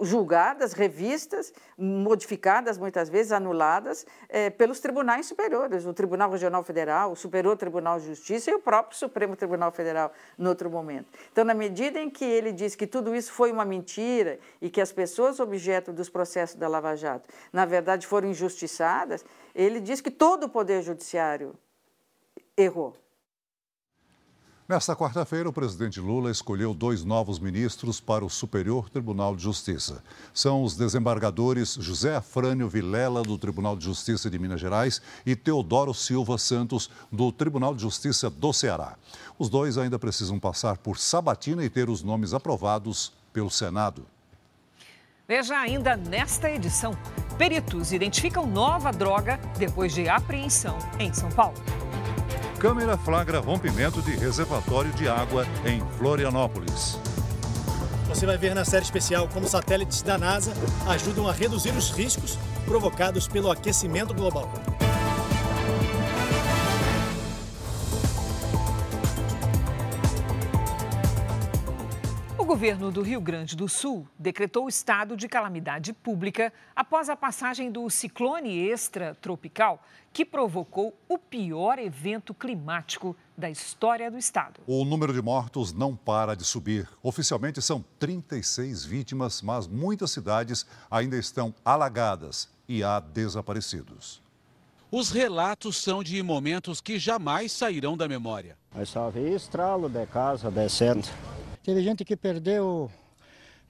julgadas, 0.00 0.72
revistas, 0.72 1.52
modificadas 1.76 2.78
muitas 2.78 3.08
vezes, 3.08 3.32
anuladas 3.32 4.06
é, 4.28 4.50
pelos 4.50 4.80
tribunais 4.80 5.26
superiores, 5.26 5.84
o 5.84 5.92
Tribunal 5.92 6.30
Regional 6.30 6.62
Federal, 6.64 7.12
o 7.12 7.16
Superior 7.16 7.56
Tribunal 7.56 7.98
de 7.98 8.06
Justiça 8.06 8.50
e 8.50 8.54
o 8.54 8.60
próprio 8.60 8.98
Supremo 8.98 9.36
Tribunal 9.36 9.72
Federal 9.72 10.12
no 10.38 10.48
outro 10.48 10.70
momento. 10.70 11.08
Então, 11.30 11.44
na 11.44 11.54
medida 11.54 12.00
em 12.00 12.08
que 12.08 12.24
ele 12.24 12.52
diz 12.52 12.74
que 12.74 12.86
tudo 12.86 13.14
isso 13.14 13.32
foi 13.32 13.52
uma 13.52 13.64
mentira 13.64 14.38
e 14.60 14.70
que 14.70 14.80
as 14.80 14.92
pessoas 14.92 15.40
objeto 15.40 15.92
dos 15.92 16.08
processos 16.08 16.56
da 16.56 16.68
Lava 16.68 16.96
Jato, 16.96 17.28
na 17.52 17.64
verdade, 17.64 18.06
foram 18.06 18.28
injustiçadas, 18.28 19.24
ele 19.54 19.80
diz 19.80 20.00
que 20.00 20.10
todo 20.10 20.44
o 20.44 20.48
Poder 20.48 20.82
Judiciário 20.82 21.54
errou. 22.56 23.01
Nesta 24.72 24.96
quarta-feira, 24.96 25.50
o 25.50 25.52
presidente 25.52 26.00
Lula 26.00 26.30
escolheu 26.30 26.72
dois 26.72 27.04
novos 27.04 27.38
ministros 27.38 28.00
para 28.00 28.24
o 28.24 28.30
Superior 28.30 28.88
Tribunal 28.88 29.36
de 29.36 29.42
Justiça. 29.42 30.02
São 30.32 30.64
os 30.64 30.74
desembargadores 30.74 31.76
José 31.78 32.16
Afrânio 32.16 32.70
Vilela, 32.70 33.22
do 33.22 33.36
Tribunal 33.36 33.76
de 33.76 33.84
Justiça 33.84 34.30
de 34.30 34.38
Minas 34.38 34.58
Gerais, 34.58 35.02
e 35.26 35.36
Teodoro 35.36 35.92
Silva 35.92 36.38
Santos, 36.38 36.88
do 37.12 37.30
Tribunal 37.30 37.74
de 37.74 37.82
Justiça 37.82 38.30
do 38.30 38.50
Ceará. 38.50 38.96
Os 39.38 39.50
dois 39.50 39.76
ainda 39.76 39.98
precisam 39.98 40.40
passar 40.40 40.78
por 40.78 40.96
sabatina 40.96 41.62
e 41.62 41.68
ter 41.68 41.90
os 41.90 42.02
nomes 42.02 42.32
aprovados 42.32 43.12
pelo 43.30 43.50
Senado. 43.50 44.06
Veja 45.28 45.54
ainda 45.54 45.98
nesta 45.98 46.50
edição: 46.50 46.96
peritos 47.36 47.92
identificam 47.92 48.46
nova 48.46 48.90
droga 48.90 49.38
depois 49.58 49.92
de 49.92 50.08
apreensão 50.08 50.78
em 50.98 51.12
São 51.12 51.28
Paulo. 51.28 51.81
Câmera 52.62 52.96
flagra 52.96 53.40
rompimento 53.40 54.00
de 54.00 54.12
reservatório 54.14 54.92
de 54.92 55.08
água 55.08 55.44
em 55.66 55.80
Florianópolis. 55.98 56.96
Você 58.06 58.24
vai 58.24 58.38
ver 58.38 58.54
na 58.54 58.64
série 58.64 58.84
especial 58.84 59.26
como 59.26 59.48
satélites 59.48 60.00
da 60.00 60.16
NASA 60.16 60.52
ajudam 60.86 61.26
a 61.26 61.32
reduzir 61.32 61.72
os 61.72 61.90
riscos 61.90 62.38
provocados 62.64 63.26
pelo 63.26 63.50
aquecimento 63.50 64.14
global. 64.14 64.48
Governo 72.52 72.92
do 72.92 73.00
Rio 73.00 73.18
Grande 73.18 73.56
do 73.56 73.66
Sul 73.66 74.06
decretou 74.18 74.68
estado 74.68 75.16
de 75.16 75.26
calamidade 75.26 75.90
pública 75.94 76.52
após 76.76 77.08
a 77.08 77.16
passagem 77.16 77.72
do 77.72 77.88
ciclone 77.88 78.68
extratropical, 78.68 79.82
que 80.12 80.22
provocou 80.22 80.94
o 81.08 81.16
pior 81.16 81.78
evento 81.78 82.34
climático 82.34 83.16
da 83.34 83.48
história 83.48 84.10
do 84.10 84.18
estado. 84.18 84.60
O 84.66 84.84
número 84.84 85.14
de 85.14 85.22
mortos 85.22 85.72
não 85.72 85.96
para 85.96 86.36
de 86.36 86.44
subir. 86.44 86.86
Oficialmente 87.02 87.62
são 87.62 87.82
36 87.98 88.84
vítimas, 88.84 89.40
mas 89.40 89.66
muitas 89.66 90.10
cidades 90.10 90.66
ainda 90.90 91.16
estão 91.16 91.54
alagadas 91.64 92.50
e 92.68 92.84
há 92.84 93.00
desaparecidos. 93.00 94.20
Os 94.90 95.10
relatos 95.10 95.78
são 95.78 96.02
de 96.02 96.22
momentos 96.22 96.82
que 96.82 96.98
jamais 96.98 97.50
sairão 97.50 97.96
da 97.96 98.06
memória. 98.06 98.58
Mas 98.74 98.90
só 98.90 99.08
vi 99.08 99.32
estralo 99.34 99.88
de 99.88 100.04
casa 100.04 100.50
descendo. 100.50 101.08
Teve 101.62 101.82
gente 101.82 102.04
que 102.04 102.16
perdeu 102.16 102.90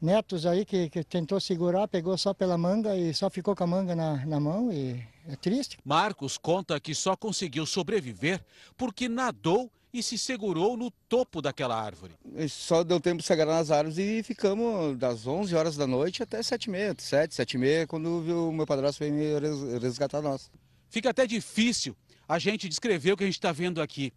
netos 0.01 0.47
aí 0.47 0.65
que, 0.65 0.89
que, 0.89 1.05
tentou 1.05 1.39
segurar, 1.39 1.87
pegou 1.87 2.17
só 2.17 2.35
pela 2.35 2.59
manga 2.59 2.97
e 2.97 3.13
só 3.15 3.31
ficou 3.31 3.55
com 3.55 3.65
a 3.65 3.67
manga 3.67 3.95
na, 3.95 4.25
na 4.27 4.41
mão 4.41 4.73
e 4.73 5.01
é 5.29 5.37
triste. 5.37 5.79
Marcos 5.85 6.37
conta 6.37 6.81
que 6.81 6.95
só 6.95 7.15
conseguiu 7.15 7.67
sobreviver 7.67 8.43
porque 8.77 9.09
nadou 9.09 9.71
e 9.93 10.03
se 10.03 10.17
segurou 10.17 10.77
no 10.77 10.91
topo 10.91 11.43
daquela 11.43 11.79
árvore. 11.79 12.15
Só 12.49 12.83
deu 12.83 12.99
tempo 12.99 13.19
de 13.19 13.27
se 13.27 13.33
agarrar 13.33 13.59
nas 13.59 13.71
árvores 13.71 13.99
e 13.99 14.23
ficamos 14.23 14.97
das 14.97 15.27
11 15.27 15.55
horas 15.55 15.77
da 15.77 15.87
noite 15.87 16.23
até 16.23 16.43
7 16.43 16.65
e 16.65 16.71
meia, 16.71 16.95
7, 16.97 17.35
7 17.35 17.53
e 17.53 17.59
meia, 17.59 17.87
quando 17.87 18.07
o 18.49 18.53
meu 18.53 18.67
padrasto 18.67 19.01
veio 19.01 19.13
me 19.13 19.79
resgatar 19.79 20.23
nós. 20.23 20.51
Fica 20.89 21.11
até 21.11 21.27
difícil 21.27 21.95
a 22.29 22.39
gente 22.39 22.69
descreveu 22.69 23.15
o 23.15 23.17
que 23.17 23.25
a 23.25 23.27
gente 23.27 23.37
está 23.37 23.53
vendo 23.53 23.83
aqui. 23.83 24.13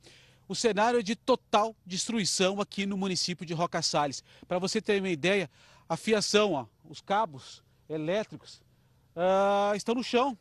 O 0.47 0.53
cenário 0.53 0.99
é 0.99 1.03
de 1.03 1.15
total 1.15 1.75
destruição 1.85 2.61
aqui 2.61 2.85
no 2.85 2.95
município 2.95 3.45
de 3.45 3.53
Roca 3.53 3.81
Salles. 3.81 4.23
Para 4.47 4.59
você 4.59 4.79
ter 4.79 5.01
uma 5.01 5.09
ideia, 5.09 5.49
a 5.89 5.97
fiação, 5.97 6.53
ó, 6.53 6.65
os 6.87 7.01
cabos 7.01 7.63
elétricos 7.89 8.61
uh, 9.15 9.75
estão 9.75 9.95
no 9.95 10.03
chão. 10.03 10.37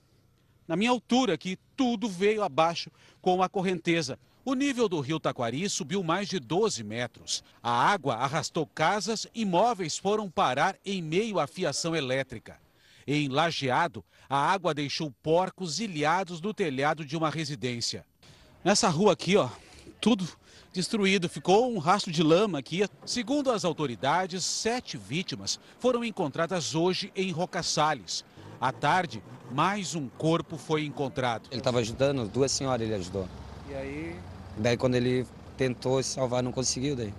Na 0.68 0.76
minha 0.76 0.90
altura 0.90 1.34
aqui, 1.34 1.58
tudo 1.76 2.08
veio 2.08 2.42
abaixo 2.42 2.90
com 3.20 3.42
a 3.42 3.48
correnteza. 3.48 4.18
O 4.44 4.52
nível 4.52 4.90
do 4.90 5.00
rio 5.00 5.18
Taquari 5.18 5.68
subiu 5.70 6.02
mais 6.02 6.28
de 6.28 6.38
12 6.38 6.84
metros. 6.84 7.42
A 7.62 7.70
água 7.70 8.16
arrastou 8.16 8.66
casas 8.66 9.26
e 9.34 9.42
móveis 9.44 9.96
foram 9.96 10.30
parar 10.30 10.76
em 10.84 11.00
meio 11.00 11.38
à 11.38 11.46
fiação 11.46 11.96
elétrica. 11.96 12.60
Em 13.06 13.28
Lajeado, 13.28 14.04
a 14.28 14.36
água 14.36 14.74
deixou 14.74 15.10
porcos 15.22 15.80
ilhados 15.80 16.42
no 16.42 16.52
telhado 16.52 17.06
de 17.06 17.16
uma 17.16 17.30
residência. 17.30 18.04
Nessa 18.62 18.88
rua 18.88 19.12
aqui, 19.12 19.36
ó, 19.36 19.48
tudo 20.04 20.28
destruído, 20.70 21.30
ficou 21.30 21.72
um 21.72 21.78
rastro 21.78 22.12
de 22.12 22.22
lama 22.22 22.58
aqui. 22.58 22.84
Segundo 23.06 23.50
as 23.50 23.64
autoridades, 23.64 24.44
sete 24.44 24.98
vítimas 24.98 25.58
foram 25.78 26.04
encontradas 26.04 26.74
hoje 26.74 27.10
em 27.16 27.30
Roca 27.30 27.62
Salles. 27.62 28.22
À 28.60 28.70
tarde, 28.70 29.22
mais 29.50 29.94
um 29.94 30.06
corpo 30.06 30.58
foi 30.58 30.84
encontrado. 30.84 31.48
Ele 31.50 31.58
estava 31.58 31.78
ajudando, 31.78 32.28
duas 32.28 32.52
senhoras 32.52 32.86
ele 32.86 32.94
ajudou. 32.96 33.26
E 33.70 33.74
aí 33.74 34.20
Daí 34.58 34.76
quando 34.76 34.94
ele 34.96 35.26
tentou 35.56 36.02
se 36.02 36.10
salvar, 36.10 36.42
não 36.42 36.52
conseguiu 36.52 36.94
daí. 36.94 37.14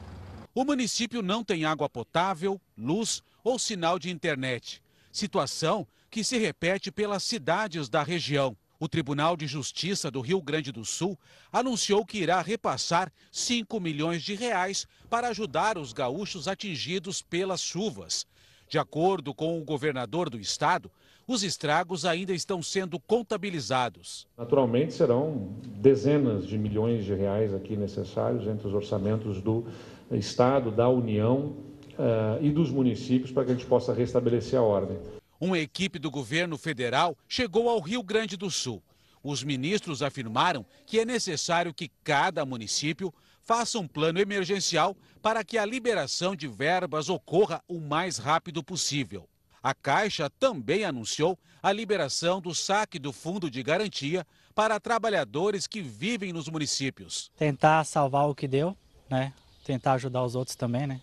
O 0.54 0.64
município 0.64 1.24
não 1.24 1.44
tem 1.44 1.66
água 1.66 1.90
potável, 1.90 2.62
luz 2.78 3.24
ou 3.44 3.58
sinal 3.58 3.98
de 3.98 4.12
internet. 4.12 4.80
Situação 5.12 5.88
que 6.12 6.24
se 6.24 6.38
repete 6.38 6.92
pelas 6.92 7.24
cidades 7.24 7.90
da 7.90 8.04
região. 8.04 8.56
O 8.86 8.88
Tribunal 8.88 9.36
de 9.36 9.48
Justiça 9.48 10.12
do 10.12 10.22
Rio 10.22 10.40
Grande 10.40 10.72
do 10.72 10.86
Sul 10.86 11.18
anunciou 11.52 12.06
que 12.06 12.20
irá 12.20 12.40
repassar 12.40 13.12
5 13.32 13.80
milhões 13.80 14.22
de 14.22 14.36
reais 14.36 14.88
para 15.10 15.30
ajudar 15.30 15.76
os 15.76 15.92
gaúchos 15.92 16.48
atingidos 16.48 17.20
pelas 17.20 17.64
chuvas. 17.64 18.28
De 18.70 18.78
acordo 18.78 19.34
com 19.34 19.60
o 19.60 19.64
governador 19.64 20.30
do 20.30 20.40
estado, 20.40 20.92
os 21.28 21.42
estragos 21.42 22.06
ainda 22.06 22.32
estão 22.32 22.62
sendo 22.62 23.00
contabilizados. 23.00 24.28
Naturalmente, 24.38 24.94
serão 24.94 25.56
dezenas 25.66 26.46
de 26.46 26.56
milhões 26.56 27.06
de 27.06 27.16
reais 27.16 27.56
aqui 27.56 27.76
necessários 27.76 28.46
entre 28.46 28.68
os 28.68 28.74
orçamentos 28.76 29.42
do 29.42 29.66
Estado, 30.12 30.70
da 30.70 30.88
União 30.88 31.56
uh, 31.94 32.38
e 32.40 32.52
dos 32.52 32.70
municípios 32.70 33.32
para 33.32 33.46
que 33.46 33.52
a 33.52 33.56
gente 33.56 33.66
possa 33.66 33.96
restabelecer 33.96 34.60
a 34.60 34.62
ordem. 34.62 35.00
Uma 35.40 35.60
equipe 35.60 36.00
do 36.00 36.10
governo 36.10 36.58
federal 36.58 37.18
chegou 37.28 37.70
ao 37.70 37.80
Rio 37.80 38.02
Grande 38.02 38.38
do 38.38 38.50
Sul. 38.50 38.82
Os 39.22 39.44
ministros 39.44 40.02
afirmaram 40.02 40.66
que 40.86 41.00
é 41.00 41.06
necessário 41.06 41.74
que 41.74 41.90
cada 42.04 42.46
município 42.46 43.14
faça 43.42 43.78
um 43.80 43.88
plano 43.88 44.20
emergencial 44.20 44.96
para 45.22 45.44
que 45.44 45.58
a 45.58 45.66
liberação 45.66 46.36
de 46.36 46.48
verbas 46.48 47.10
ocorra 47.10 47.62
o 47.68 47.80
mais 47.80 48.18
rápido 48.18 48.64
possível. 48.64 49.28
A 49.62 49.74
Caixa 49.74 50.30
também 50.30 50.86
anunciou 50.86 51.38
a 51.62 51.72
liberação 51.72 52.40
do 52.40 52.54
saque 52.54 53.00
do 53.00 53.12
fundo 53.12 53.50
de 53.50 53.64
garantia 53.64 54.26
para 54.54 54.80
trabalhadores 54.80 55.66
que 55.66 55.82
vivem 55.82 56.32
nos 56.32 56.48
municípios. 56.48 57.32
Tentar 57.36 57.84
salvar 57.84 58.30
o 58.30 58.36
que 58.36 58.48
deu, 58.48 58.78
né? 59.10 59.34
Tentar 59.64 59.94
ajudar 59.94 60.24
os 60.24 60.36
outros 60.36 60.56
também, 60.56 60.86
né? 60.86 61.02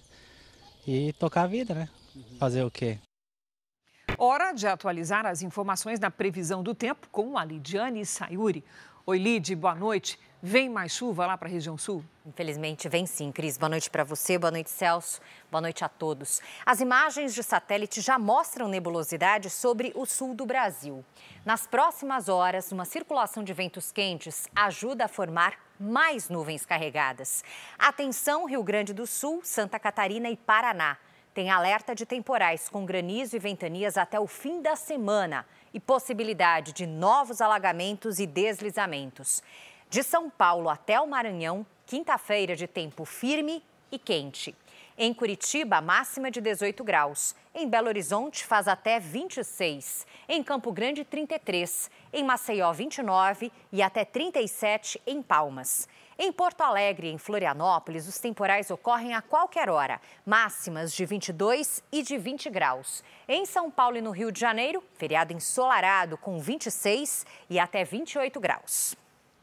E 0.86 1.12
tocar 1.14 1.42
a 1.42 1.46
vida, 1.48 1.74
né? 1.74 1.88
Fazer 2.38 2.62
o 2.62 2.70
quê? 2.70 2.98
Hora 4.24 4.52
de 4.52 4.68
atualizar 4.68 5.26
as 5.26 5.42
informações 5.42 5.98
na 5.98 6.08
previsão 6.08 6.62
do 6.62 6.76
tempo 6.76 7.08
com 7.10 7.36
a 7.36 7.44
Lidiane 7.44 8.06
Sayuri. 8.06 8.64
Oi, 9.04 9.18
Lid, 9.18 9.52
boa 9.56 9.74
noite. 9.74 10.16
Vem 10.40 10.68
mais 10.68 10.92
chuva 10.92 11.26
lá 11.26 11.36
para 11.36 11.48
a 11.48 11.50
região 11.50 11.76
sul? 11.76 12.04
Infelizmente, 12.24 12.88
vem 12.88 13.04
sim, 13.04 13.32
Cris. 13.32 13.58
Boa 13.58 13.68
noite 13.68 13.90
para 13.90 14.04
você, 14.04 14.38
boa 14.38 14.52
noite, 14.52 14.70
Celso, 14.70 15.20
boa 15.50 15.60
noite 15.60 15.84
a 15.84 15.88
todos. 15.88 16.40
As 16.64 16.80
imagens 16.80 17.34
de 17.34 17.42
satélite 17.42 18.00
já 18.00 18.16
mostram 18.16 18.68
nebulosidade 18.68 19.50
sobre 19.50 19.90
o 19.96 20.06
sul 20.06 20.36
do 20.36 20.46
Brasil. 20.46 21.04
Nas 21.44 21.66
próximas 21.66 22.28
horas, 22.28 22.70
uma 22.70 22.84
circulação 22.84 23.42
de 23.42 23.52
ventos 23.52 23.90
quentes 23.90 24.46
ajuda 24.54 25.06
a 25.06 25.08
formar 25.08 25.58
mais 25.80 26.28
nuvens 26.28 26.64
carregadas. 26.64 27.42
Atenção, 27.76 28.46
Rio 28.46 28.62
Grande 28.62 28.94
do 28.94 29.04
Sul, 29.04 29.40
Santa 29.42 29.80
Catarina 29.80 30.30
e 30.30 30.36
Paraná. 30.36 30.96
Tem 31.34 31.50
alerta 31.50 31.94
de 31.94 32.04
temporais 32.04 32.68
com 32.68 32.84
granizo 32.84 33.36
e 33.36 33.38
ventanias 33.38 33.96
até 33.96 34.20
o 34.20 34.26
fim 34.26 34.60
da 34.60 34.76
semana 34.76 35.46
e 35.72 35.80
possibilidade 35.80 36.72
de 36.72 36.86
novos 36.86 37.40
alagamentos 37.40 38.18
e 38.18 38.26
deslizamentos. 38.26 39.42
De 39.88 40.02
São 40.02 40.28
Paulo 40.28 40.68
até 40.68 41.00
o 41.00 41.06
Maranhão, 41.06 41.66
quinta-feira 41.86 42.54
de 42.54 42.66
tempo 42.66 43.06
firme 43.06 43.62
e 43.90 43.98
quente. 43.98 44.54
Em 44.96 45.14
Curitiba, 45.14 45.80
máxima 45.80 46.30
de 46.30 46.38
18 46.38 46.84
graus. 46.84 47.34
Em 47.54 47.66
Belo 47.66 47.88
Horizonte, 47.88 48.44
faz 48.44 48.68
até 48.68 49.00
26. 49.00 50.06
Em 50.28 50.42
Campo 50.42 50.70
Grande, 50.70 51.02
33. 51.02 51.90
Em 52.12 52.22
Maceió, 52.22 52.70
29 52.74 53.50
e 53.72 53.82
até 53.82 54.04
37 54.04 55.00
em 55.06 55.22
Palmas. 55.22 55.88
Em 56.18 56.30
Porto 56.30 56.60
Alegre 56.60 57.08
e 57.08 57.12
em 57.12 57.18
Florianópolis, 57.18 58.06
os 58.06 58.18
temporais 58.18 58.70
ocorrem 58.70 59.14
a 59.14 59.22
qualquer 59.22 59.70
hora, 59.70 60.00
máximas 60.26 60.92
de 60.92 61.06
22 61.06 61.82
e 61.90 62.02
de 62.02 62.18
20 62.18 62.50
graus. 62.50 63.02
Em 63.26 63.46
São 63.46 63.70
Paulo 63.70 63.96
e 63.96 64.02
no 64.02 64.10
Rio 64.10 64.30
de 64.30 64.38
Janeiro, 64.38 64.82
feriado 64.94 65.32
ensolarado 65.32 66.18
com 66.18 66.38
26 66.38 67.24
e 67.48 67.58
até 67.58 67.82
28 67.82 68.38
graus. 68.38 68.94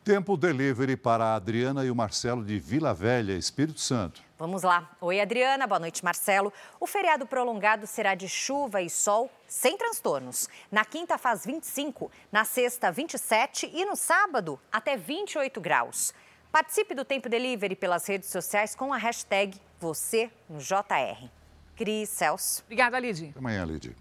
Tempo 0.03 0.37
delivery 0.37 0.95
para 0.95 1.25
a 1.25 1.35
Adriana 1.35 1.83
e 1.83 1.91
o 1.91 1.95
Marcelo 1.95 2.43
de 2.43 2.57
Vila 2.57 2.93
Velha, 2.93 3.33
Espírito 3.33 3.79
Santo. 3.79 4.23
Vamos 4.37 4.63
lá. 4.63 4.89
Oi, 5.01 5.19
Adriana. 5.19 5.67
Boa 5.67 5.79
noite, 5.79 6.03
Marcelo. 6.03 6.53
O 6.79 6.87
feriado 6.87 7.27
prolongado 7.27 7.85
será 7.85 8.15
de 8.15 8.29
chuva 8.29 8.81
e 8.81 8.89
sol 8.89 9.29
sem 9.45 9.77
transtornos. 9.77 10.47
Na 10.71 10.85
quinta 10.85 11.17
faz 11.17 11.45
25, 11.45 12.09
na 12.31 12.45
sexta 12.45 12.91
27 12.91 13.69
e 13.73 13.85
no 13.85 13.95
sábado 13.95 14.57
até 14.71 14.95
28 14.95 15.59
graus. 15.59 16.13
Participe 16.51 16.95
do 16.95 17.05
Tempo 17.05 17.29
Delivery 17.29 17.75
pelas 17.75 18.07
redes 18.07 18.27
sociais 18.27 18.73
com 18.73 18.91
a 18.91 18.97
hashtag 18.97 19.55
você 19.79 20.31
no 20.49 20.57
JR. 20.57 21.29
Cris 21.75 22.09
Celso. 22.09 22.63
Obrigada. 22.65 22.97
Até 22.97 23.31
amanhã, 23.37 23.63
Lidy. 23.65 23.95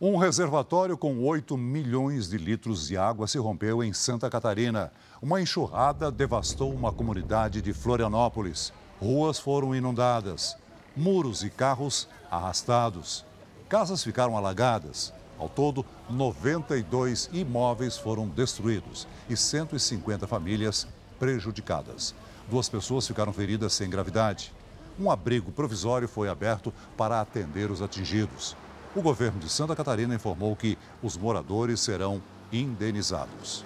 Um 0.00 0.16
reservatório 0.16 0.98
com 0.98 1.24
8 1.24 1.56
milhões 1.56 2.28
de 2.28 2.38
litros 2.38 2.88
de 2.88 2.96
água 2.96 3.28
se 3.28 3.38
rompeu 3.38 3.84
em 3.84 3.92
Santa 3.92 4.28
Catarina. 4.28 4.92
Uma 5.22 5.40
enxurrada 5.40 6.10
devastou 6.10 6.74
uma 6.74 6.92
comunidade 6.92 7.62
de 7.62 7.72
Florianópolis. 7.72 8.72
Ruas 9.00 9.38
foram 9.38 9.76
inundadas, 9.76 10.56
muros 10.96 11.44
e 11.44 11.50
carros 11.50 12.08
arrastados. 12.28 13.24
Casas 13.68 14.02
ficaram 14.02 14.36
alagadas. 14.36 15.14
Ao 15.38 15.48
todo, 15.48 15.86
92 16.10 17.30
imóveis 17.32 17.96
foram 17.96 18.26
destruídos 18.26 19.06
e 19.30 19.36
150 19.36 20.26
famílias 20.26 20.88
prejudicadas. 21.24 22.14
Duas 22.50 22.68
pessoas 22.68 23.06
ficaram 23.06 23.32
feridas 23.32 23.72
sem 23.72 23.88
gravidade. 23.88 24.52
Um 24.98 25.10
abrigo 25.10 25.50
provisório 25.50 26.06
foi 26.06 26.28
aberto 26.28 26.72
para 26.96 27.20
atender 27.20 27.70
os 27.70 27.82
atingidos 27.82 28.56
o 28.94 29.02
governo 29.02 29.40
de 29.40 29.48
Santa 29.48 29.74
Catarina 29.74 30.14
informou 30.14 30.54
que 30.54 30.78
os 31.02 31.16
moradores 31.16 31.80
serão 31.80 32.22
indenizados. 32.52 33.64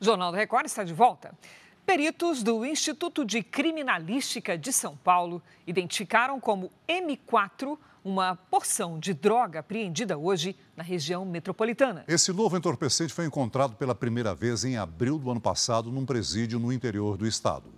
Jornal 0.00 0.32
do 0.32 0.38
Record 0.38 0.64
está 0.66 0.82
de 0.82 0.94
volta. 0.94 1.34
Peritos 1.84 2.42
do 2.42 2.64
Instituto 2.64 3.26
de 3.26 3.42
Criminalística 3.42 4.56
de 4.56 4.72
São 4.72 4.96
Paulo 4.96 5.42
identificaram 5.66 6.40
como 6.40 6.72
M4 6.88 7.76
uma 8.04 8.36
porção 8.36 8.98
de 8.98 9.14
droga 9.14 9.60
apreendida 9.60 10.18
hoje 10.18 10.54
na 10.76 10.84
região 10.84 11.24
metropolitana. 11.24 12.04
Esse 12.06 12.32
novo 12.32 12.56
entorpecente 12.56 13.14
foi 13.14 13.24
encontrado 13.24 13.74
pela 13.76 13.94
primeira 13.94 14.34
vez 14.34 14.64
em 14.64 14.76
abril 14.76 15.18
do 15.18 15.30
ano 15.30 15.40
passado 15.40 15.90
num 15.90 16.04
presídio 16.04 16.58
no 16.58 16.70
interior 16.70 17.16
do 17.16 17.26
estado. 17.26 17.72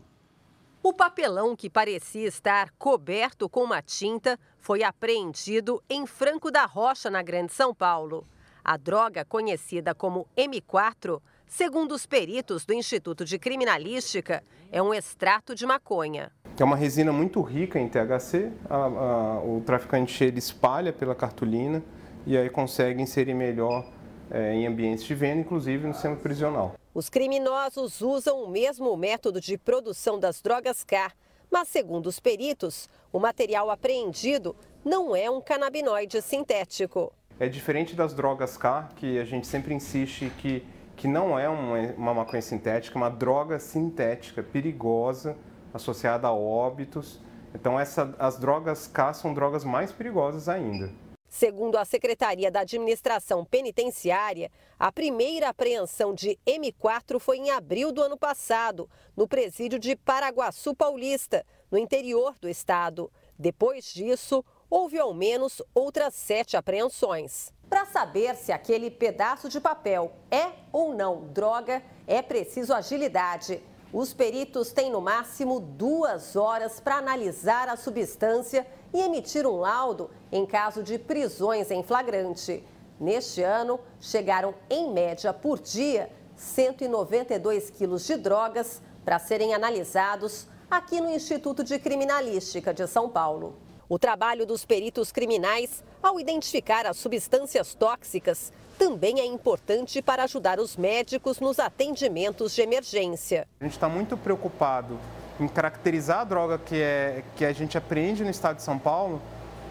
O 0.83 0.93
papelão 0.93 1.57
que 1.57 1.71
parecia 1.71 2.29
estar 2.29 2.71
coberto 2.79 3.49
com 3.49 3.65
uma 3.65 3.83
tinta 3.83 4.39
foi 4.61 4.83
apreendido 4.83 5.83
em 5.89 6.07
Franco 6.07 6.51
da 6.51 6.65
Rocha, 6.65 7.11
na 7.11 7.23
Grande 7.23 7.53
São 7.53 7.75
Paulo. 7.75 8.27
A 8.65 8.77
droga, 8.77 9.25
conhecida 9.25 9.95
como 9.95 10.29
M4, 10.37 11.21
segundo 11.47 11.93
os 11.93 12.05
peritos 12.05 12.65
do 12.65 12.73
Instituto 12.73 13.25
de 13.25 13.39
Criminalística, 13.39 14.43
é 14.71 14.83
um 14.83 14.93
extrato 14.93 15.55
de 15.55 15.65
maconha. 15.67 16.33
É 16.59 16.64
uma 16.64 16.77
resina 16.77 17.12
muito 17.12 17.42
rica 17.42 17.79
em 17.79 17.87
THC. 17.87 18.51
A, 18.69 18.77
a, 18.77 19.40
o 19.40 19.62
traficante 19.64 20.25
ele 20.25 20.38
espalha 20.38 20.90
pela 20.90 21.14
cartolina 21.14 21.83
e 22.27 22.37
aí 22.37 22.49
consegue 22.49 23.03
inserir 23.03 23.35
melhor 23.35 23.85
é, 24.31 24.55
em 24.55 24.66
ambientes 24.66 25.05
de 25.05 25.14
venda, 25.14 25.40
inclusive 25.40 25.87
no 25.87 25.92
sistema 25.92 26.16
prisional. 26.16 26.75
Os 26.95 27.11
criminosos 27.11 28.01
usam 28.01 28.42
o 28.42 28.49
mesmo 28.49 28.97
método 28.97 29.38
de 29.38 29.59
produção 29.59 30.19
das 30.19 30.40
drogas 30.40 30.83
K, 30.83 31.12
mas, 31.51 31.69
segundo 31.69 32.07
os 32.07 32.19
peritos, 32.19 32.88
o 33.12 33.21
material 33.21 33.71
apreendido 33.71 34.57
não 34.83 35.14
é 35.14 35.31
um 35.31 35.42
canabinoide 35.42 36.23
sintético. 36.23 37.12
É 37.38 37.49
diferente 37.49 37.95
das 37.95 38.14
drogas 38.14 38.57
K, 38.57 38.88
que 38.97 39.19
a 39.19 39.25
gente 39.25 39.47
sempre 39.47 39.75
insiste 39.75 40.33
que 40.38 40.64
que 40.97 41.07
não 41.07 41.38
é 41.38 41.47
uma, 41.47 41.79
uma 41.97 42.14
maconha 42.14 42.40
sintética, 42.40 42.97
é 42.97 42.99
uma 42.99 43.11
droga 43.11 43.59
sintética 43.59 44.42
perigosa 44.42 45.37
associada 45.77 46.29
a 46.29 46.33
óbitos. 46.33 47.21
Então, 47.55 47.79
essa, 47.79 48.15
as 48.19 48.39
drogas 48.39 48.87
K 48.87 49.15
são 49.15 49.33
drogas 49.33 49.65
mais 49.65 49.93
perigosas 49.93 50.49
ainda. 50.49 50.91
Segundo 51.29 51.77
a 51.77 51.85
Secretaria 51.85 52.51
da 52.51 52.61
Administração 52.61 53.45
Penitenciária, 53.45 54.51
a 54.79 54.91
primeira 54.91 55.49
apreensão 55.49 56.15
de 56.15 56.39
M4 56.47 57.19
foi 57.19 57.39
em 57.39 57.51
abril 57.51 57.93
do 57.93 58.03
ano 58.03 58.17
passado, 58.17 58.89
no 59.17 59.29
presídio 59.29 59.79
de 59.79 59.97
Paraguaçu 59.97 60.75
Paulista, 60.75 61.45
no 61.71 61.77
interior 61.77 62.35
do 62.41 62.49
estado. 62.49 63.11
Depois 63.39 63.93
disso, 63.93 64.45
houve 64.71 64.99
ao 64.99 65.12
menos 65.12 65.61
outras 65.75 66.15
sete 66.15 66.57
apreensões. 66.57 67.53
Para 67.69 67.85
saber 67.85 68.37
se 68.37 68.53
aquele 68.53 68.91
pedaço 68.91 69.49
de 69.49 69.61
papel 69.61 70.12
é 70.31 70.53
ou 70.73 70.95
não 70.95 71.27
droga, 71.27 71.83
é 72.07 72.23
preciso 72.23 72.73
agilidade. 72.73 73.62
Os 73.99 74.13
peritos 74.13 74.73
têm 74.73 74.91
no 74.91 75.01
máximo 75.01 75.59
duas 75.59 76.37
horas 76.37 76.79
para 76.79 76.97
analisar 76.97 77.67
a 77.67 77.79
substância 77.79 78.67
e 78.93 79.01
emitir 79.01 79.47
um 79.47 79.57
laudo 79.57 80.11
em 80.31 80.45
caso 80.45 80.83
de 80.83 80.99
prisões 80.99 81.71
em 81.71 81.83
flagrante. 81.83 82.63
Neste 83.01 83.43
ano, 83.43 83.81
chegaram 83.99 84.55
em 84.69 84.93
média 84.93 85.33
por 85.33 85.59
dia 85.59 86.11
192 86.37 87.71
quilos 87.71 88.07
de 88.07 88.19
drogas 88.19 88.83
para 89.03 89.19
serem 89.19 89.55
analisados 89.55 90.47
aqui 90.71 91.01
no 91.01 91.11
Instituto 91.11 91.65
de 91.65 91.79
Criminalística 91.79 92.75
de 92.75 92.87
São 92.87 93.09
Paulo. 93.09 93.57
O 93.89 93.99
trabalho 93.99 94.45
dos 94.45 94.63
peritos 94.63 95.11
criminais, 95.11 95.83
ao 96.03 96.21
identificar 96.21 96.85
as 96.85 96.99
substâncias 96.99 97.75
tóxicas, 97.75 98.53
também 98.79 99.21
é 99.21 99.27
importante 99.27 100.01
para 100.03 100.25
ajudar 100.25 100.59
os 100.61 100.77
médicos 100.77 101.41
nos 101.41 101.59
atendimentos 101.59 102.55
de 102.55 102.62
emergência. 102.62 103.47
A 103.61 103.65
gente 103.65 103.75
está 103.75 103.89
muito 103.89 104.17
preocupado 104.17 104.99
em 105.41 105.49
caracterizar 105.49 106.21
a 106.21 106.25
droga 106.25 106.59
que, 106.59 106.81
é, 106.81 107.23
que 107.37 107.45
a 107.45 107.53
gente 107.53 107.77
apreende 107.77 108.25
no 108.25 108.31
estado 108.31 108.57
de 108.57 108.62
São 108.62 108.79
Paulo 108.79 109.21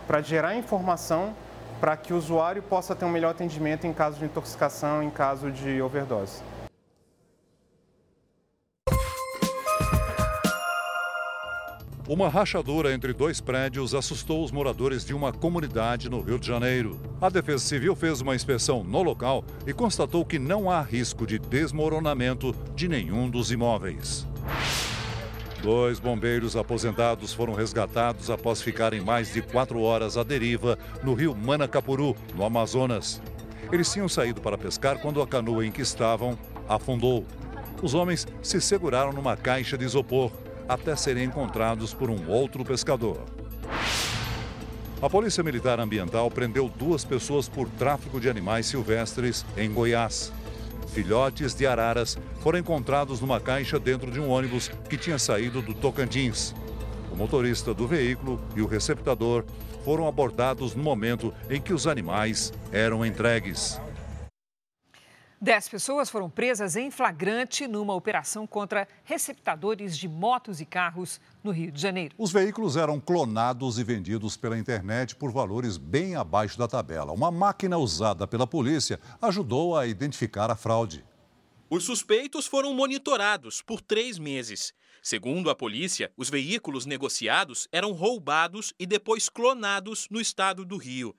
para 0.08 0.22
gerar 0.22 0.56
informação 0.56 1.34
para 1.80 1.98
que 1.98 2.14
o 2.14 2.18
usuário 2.18 2.64
possa 2.64 2.96
ter 2.96 3.06
um 3.06 3.10
melhor 3.10 3.32
atendimento 3.32 3.86
em 3.86 3.94
caso 3.94 4.18
de 4.18 4.26
intoxicação, 4.26 5.04
em 5.04 5.10
caso 5.10 5.52
de 5.52 5.82
overdose. 5.82 6.42
Uma 12.08 12.30
rachadura 12.30 12.94
entre 12.94 13.14
dois 13.14 13.42
prédios 13.42 13.96
assustou 13.96 14.44
os 14.44 14.52
moradores 14.52 15.04
de 15.04 15.12
uma 15.12 15.34
comunidade 15.34 16.08
no 16.08 16.22
Rio 16.22 16.38
de 16.38 16.46
Janeiro. 16.46 17.00
A 17.20 17.30
Defesa 17.30 17.66
Civil 17.66 17.96
fez 17.96 18.22
uma 18.22 18.36
inspeção 18.36 18.84
no 18.84 19.02
local 19.02 19.44
e 19.66 19.74
constatou 19.74 20.24
que 20.24 20.38
não 20.38 20.70
há 20.70 20.84
risco 20.84 21.26
de 21.26 21.40
desmoronamento 21.40 22.54
de 22.76 22.88
nenhum 22.88 23.28
dos 23.28 23.52
imóveis. 23.52 24.28
Dois 25.64 26.00
bombeiros 26.00 26.56
aposentados 26.56 27.34
foram 27.34 27.56
resgatados 27.56 28.30
após 28.30 28.62
ficarem 28.62 29.02
mais 29.02 29.34
de 29.34 29.42
quatro 29.42 29.82
horas 29.82 30.16
à 30.16 30.22
deriva 30.22 30.78
no 31.02 31.16
rio 31.16 31.36
Manacapuru, 31.36 32.16
no 32.36 32.46
Amazonas. 32.46 33.20
Eles 33.72 33.92
tinham 33.92 34.08
saído 34.08 34.42
para 34.42 34.60
pescar 34.60 35.00
quando 35.00 35.24
a 35.24 35.28
canoa 35.28 35.66
em 35.66 35.72
que 35.72 35.82
estavam 35.82 36.38
afundou. 36.70 37.26
Os 37.82 37.96
homens 37.96 38.28
se 38.44 38.62
seguraram 38.62 39.12
numa 39.12 39.36
caixa 39.36 39.76
de 39.76 39.86
isopor 39.86 40.32
até 40.68 40.96
serem 40.96 41.26
encontrados 41.26 41.94
por 41.94 42.10
um 42.10 42.30
outro 42.30 42.64
pescador. 42.64 43.24
A 45.02 45.10
Polícia 45.10 45.44
Militar 45.44 45.80
Ambiental 45.80 46.32
prendeu 46.32 46.70
duas 46.70 47.04
pessoas 47.04 47.48
por 47.48 47.70
tráfico 47.70 48.20
de 48.20 48.30
animais 48.30 48.66
silvestres 48.66 49.46
em 49.58 49.72
Goiás. 49.72 50.32
Filhotes 50.94 51.54
de 51.54 51.68
araras 51.68 52.18
foram 52.40 52.60
encontrados 52.60 53.20
numa 53.20 53.40
caixa 53.40 53.78
dentro 53.78 54.10
de 54.10 54.20
um 54.20 54.30
ônibus 54.30 54.72
que 54.90 54.98
tinha 54.98 55.20
saído 55.20 55.62
do 55.62 55.74
Tocantins. 55.74 56.56
O 57.12 57.16
motorista 57.16 57.74
do 57.74 57.88
veículo 57.88 58.42
e 58.56 58.62
o 58.62 58.68
receptador 58.68 59.44
foram 59.84 60.08
abordados 60.08 60.74
no 60.74 60.82
momento 60.82 61.34
em 61.50 61.62
que 61.62 61.74
os 61.74 61.86
animais 61.86 62.52
eram 62.72 63.06
entregues. 63.06 63.80
Dez 65.40 65.68
pessoas 65.68 66.10
foram 66.10 66.30
presas 66.30 66.78
em 66.78 66.90
flagrante 66.90 67.68
numa 67.68 67.94
operação 67.94 68.48
contra 68.48 68.88
receptadores 69.04 69.98
de 69.98 70.08
motos 70.08 70.62
e 70.62 70.66
carros 70.66 71.20
no 71.44 71.52
Rio 71.52 71.74
de 71.74 71.82
Janeiro. 71.82 72.16
Os 72.18 72.32
veículos 72.32 72.78
eram 72.78 73.02
clonados 73.02 73.78
e 73.78 73.84
vendidos 73.84 74.38
pela 74.38 74.58
internet 74.58 75.14
por 75.14 75.32
valores 75.34 75.78
bem 75.78 76.16
abaixo 76.16 76.58
da 76.58 76.70
tabela. 76.70 77.12
Uma 77.12 77.32
máquina 77.32 77.78
usada 77.78 78.26
pela 78.26 78.48
polícia 78.48 78.98
ajudou 79.22 79.78
a 79.78 79.86
identificar 79.86 80.50
a 80.50 80.56
fraude. 80.56 81.04
Os 81.70 81.84
suspeitos 81.84 82.48
foram 82.48 82.74
monitorados 82.74 83.62
por 83.62 83.82
três 83.82 84.18
meses. 84.18 84.74
Segundo 85.02 85.50
a 85.50 85.56
polícia, 85.56 86.12
os 86.16 86.30
veículos 86.30 86.86
negociados 86.86 87.68
eram 87.74 87.92
roubados 87.92 88.74
e 88.80 88.86
depois 88.86 89.28
clonados 89.28 90.08
no 90.10 90.22
estado 90.22 90.64
do 90.64 90.78
Rio. 90.78 91.14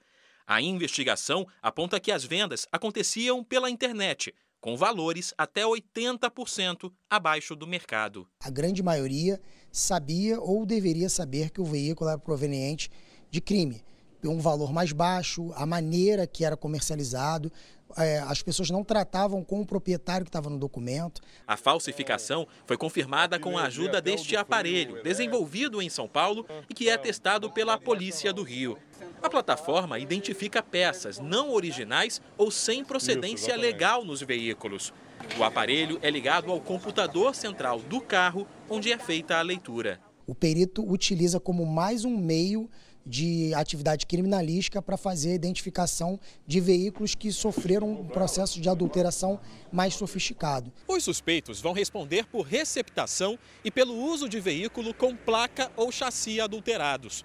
A 0.46 0.62
investigação 0.62 1.44
aponta 1.60 1.98
que 1.98 2.12
as 2.12 2.24
vendas 2.24 2.68
aconteciam 2.70 3.42
pela 3.42 3.68
internet, 3.68 4.32
com 4.60 4.76
valores 4.76 5.34
até 5.36 5.62
80% 5.64 6.92
abaixo 7.10 7.56
do 7.56 7.66
mercado. 7.66 8.28
A 8.38 8.48
grande 8.48 8.80
maioria 8.80 9.40
sabia 9.72 10.40
ou 10.40 10.64
deveria 10.64 11.08
saber 11.08 11.50
que 11.50 11.60
o 11.60 11.64
veículo 11.64 12.10
era 12.10 12.18
proveniente 12.18 12.88
de 13.28 13.40
crime. 13.40 13.82
Um 14.24 14.38
valor 14.38 14.72
mais 14.72 14.92
baixo, 14.92 15.52
a 15.54 15.66
maneira 15.66 16.28
que 16.28 16.44
era 16.44 16.56
comercializado, 16.56 17.52
é, 17.96 18.18
as 18.20 18.42
pessoas 18.42 18.70
não 18.70 18.82
tratavam 18.82 19.44
com 19.44 19.60
o 19.60 19.66
proprietário 19.66 20.24
que 20.24 20.28
estava 20.28 20.50
no 20.50 20.58
documento. 20.58 21.20
A 21.46 21.56
falsificação 21.56 22.46
foi 22.66 22.76
confirmada 22.76 23.38
com 23.38 23.58
a 23.58 23.64
ajuda 23.64 24.00
deste 24.00 24.36
aparelho, 24.36 25.02
desenvolvido 25.02 25.82
em 25.82 25.88
São 25.88 26.08
Paulo 26.08 26.46
e 26.68 26.74
que 26.74 26.88
é 26.88 26.96
testado 26.96 27.50
pela 27.50 27.78
Polícia 27.78 28.32
do 28.32 28.42
Rio. 28.42 28.78
A 29.26 29.28
plataforma 29.28 29.98
identifica 29.98 30.62
peças 30.62 31.18
não 31.18 31.50
originais 31.50 32.22
ou 32.38 32.48
sem 32.48 32.84
procedência 32.84 33.56
legal 33.56 34.04
nos 34.04 34.22
veículos. 34.22 34.94
O 35.36 35.42
aparelho 35.42 35.98
é 36.00 36.08
ligado 36.08 36.52
ao 36.52 36.60
computador 36.60 37.34
central 37.34 37.80
do 37.80 38.00
carro, 38.00 38.46
onde 38.70 38.92
é 38.92 38.96
feita 38.96 39.36
a 39.36 39.42
leitura. 39.42 40.00
O 40.28 40.32
perito 40.32 40.88
utiliza 40.88 41.40
como 41.40 41.66
mais 41.66 42.04
um 42.04 42.16
meio 42.16 42.70
de 43.04 43.52
atividade 43.54 44.06
criminalística 44.06 44.80
para 44.80 44.96
fazer 44.96 45.32
a 45.32 45.34
identificação 45.34 46.20
de 46.46 46.60
veículos 46.60 47.16
que 47.16 47.32
sofreram 47.32 47.90
um 47.90 48.06
processo 48.06 48.60
de 48.60 48.68
adulteração 48.68 49.40
mais 49.72 49.94
sofisticado. 49.94 50.72
Os 50.86 51.02
suspeitos 51.02 51.60
vão 51.60 51.72
responder 51.72 52.26
por 52.26 52.42
receptação 52.42 53.36
e 53.64 53.72
pelo 53.72 53.92
uso 53.92 54.28
de 54.28 54.38
veículo 54.38 54.94
com 54.94 55.16
placa 55.16 55.68
ou 55.76 55.90
chassi 55.90 56.40
adulterados. 56.40 57.24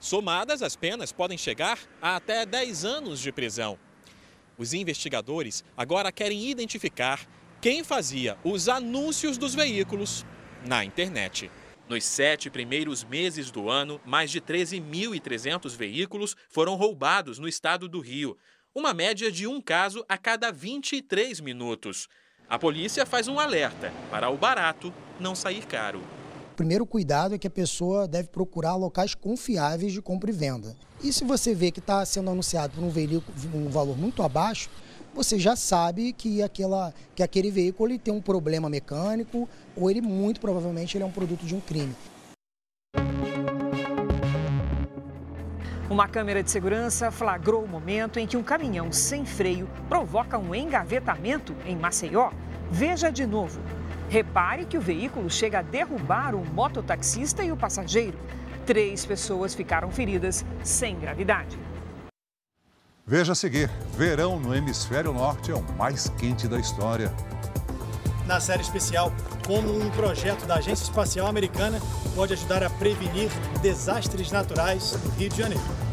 Somadas, 0.00 0.62
as 0.62 0.74
penas 0.74 1.12
podem 1.12 1.36
chegar 1.36 1.78
a 2.00 2.16
até 2.16 2.46
10 2.46 2.86
anos 2.86 3.20
de 3.20 3.30
prisão. 3.30 3.78
Os 4.56 4.72
investigadores 4.72 5.62
agora 5.76 6.10
querem 6.10 6.48
identificar 6.48 7.20
quem 7.60 7.84
fazia 7.84 8.38
os 8.42 8.66
anúncios 8.66 9.36
dos 9.36 9.54
veículos 9.54 10.24
na 10.66 10.82
internet. 10.82 11.50
Nos 11.86 12.04
sete 12.04 12.48
primeiros 12.48 13.04
meses 13.04 13.50
do 13.50 13.68
ano, 13.68 14.00
mais 14.06 14.30
de 14.30 14.40
13.300 14.40 15.76
veículos 15.76 16.34
foram 16.48 16.76
roubados 16.76 17.38
no 17.38 17.46
estado 17.46 17.86
do 17.86 18.00
Rio, 18.00 18.38
uma 18.74 18.94
média 18.94 19.30
de 19.30 19.46
um 19.46 19.60
caso 19.60 20.02
a 20.08 20.16
cada 20.16 20.50
23 20.50 21.40
minutos. 21.40 22.08
A 22.48 22.58
polícia 22.58 23.04
faz 23.04 23.28
um 23.28 23.38
alerta 23.38 23.92
para 24.10 24.30
o 24.30 24.36
barato 24.38 24.94
não 25.18 25.34
sair 25.34 25.66
caro 25.66 26.02
primeiro 26.60 26.84
cuidado 26.84 27.34
é 27.34 27.38
que 27.38 27.46
a 27.46 27.50
pessoa 27.50 28.06
deve 28.06 28.28
procurar 28.28 28.74
locais 28.74 29.14
confiáveis 29.14 29.94
de 29.94 30.02
compra 30.02 30.28
e 30.28 30.32
venda. 30.34 30.76
E 31.02 31.10
se 31.10 31.24
você 31.24 31.54
vê 31.54 31.70
que 31.70 31.78
está 31.78 32.04
sendo 32.04 32.28
anunciado 32.28 32.74
por 32.74 32.84
um 32.84 32.90
veículo 32.90 33.24
um 33.54 33.70
valor 33.70 33.96
muito 33.96 34.22
abaixo, 34.22 34.68
você 35.14 35.38
já 35.38 35.56
sabe 35.56 36.12
que, 36.12 36.42
aquela, 36.42 36.92
que 37.14 37.22
aquele 37.22 37.50
veículo 37.50 37.88
ele 37.88 37.98
tem 37.98 38.12
um 38.12 38.20
problema 38.20 38.68
mecânico 38.68 39.48
ou 39.74 39.90
ele 39.90 40.02
muito 40.02 40.38
provavelmente 40.38 40.98
ele 40.98 41.04
é 41.04 41.06
um 41.06 41.10
produto 41.10 41.46
de 41.46 41.54
um 41.54 41.60
crime. 41.60 41.96
Uma 45.88 46.08
câmera 46.08 46.42
de 46.42 46.50
segurança 46.50 47.10
flagrou 47.10 47.64
o 47.64 47.68
momento 47.68 48.18
em 48.18 48.26
que 48.26 48.36
um 48.36 48.42
caminhão 48.42 48.92
sem 48.92 49.24
freio 49.24 49.66
provoca 49.88 50.36
um 50.36 50.54
engavetamento 50.54 51.56
em 51.64 51.74
Maceió. 51.74 52.30
Veja 52.70 53.10
de 53.10 53.24
novo. 53.24 53.79
Repare 54.10 54.64
que 54.64 54.76
o 54.76 54.80
veículo 54.80 55.30
chega 55.30 55.60
a 55.60 55.62
derrubar 55.62 56.34
o 56.34 56.44
mototaxista 56.44 57.44
e 57.44 57.52
o 57.52 57.56
passageiro. 57.56 58.18
Três 58.66 59.06
pessoas 59.06 59.54
ficaram 59.54 59.88
feridas 59.92 60.44
sem 60.64 60.98
gravidade. 60.98 61.56
Veja 63.06 63.32
a 63.32 63.34
seguir: 63.36 63.70
verão 63.96 64.40
no 64.40 64.52
hemisfério 64.52 65.12
norte 65.12 65.52
é 65.52 65.54
o 65.54 65.62
mais 65.74 66.08
quente 66.18 66.48
da 66.48 66.58
história. 66.58 67.14
Na 68.26 68.40
série 68.40 68.62
especial, 68.62 69.12
como 69.46 69.72
um 69.80 69.88
projeto 69.90 70.44
da 70.44 70.56
Agência 70.56 70.82
Espacial 70.82 71.28
Americana 71.28 71.80
pode 72.16 72.32
ajudar 72.32 72.64
a 72.64 72.70
prevenir 72.70 73.30
desastres 73.62 74.32
naturais 74.32 74.92
no 75.04 75.10
Rio 75.12 75.28
de 75.28 75.36
Janeiro. 75.36 75.89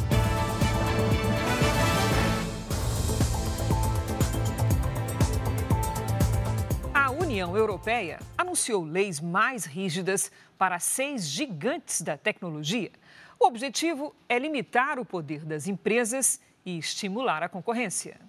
União 7.48 7.56
Europeia 7.56 8.20
anunciou 8.38 8.84
leis 8.84 9.22
mais 9.22 9.66
rígidas 9.66 10.30
para 10.58 10.80
seis 10.80 11.26
gigantes 11.26 12.02
da 12.02 12.18
tecnologia. 12.18 12.91
O 13.39 13.45
objetivo 13.45 14.14
é 14.28 14.38
limitar 14.38 15.00
o 15.00 15.06
poder 15.06 15.45
das 15.45 15.66
empresas 15.66 16.41
e 16.66 16.78
estimular 16.78 17.41
a 17.41 17.48
concorrência. 17.48 18.20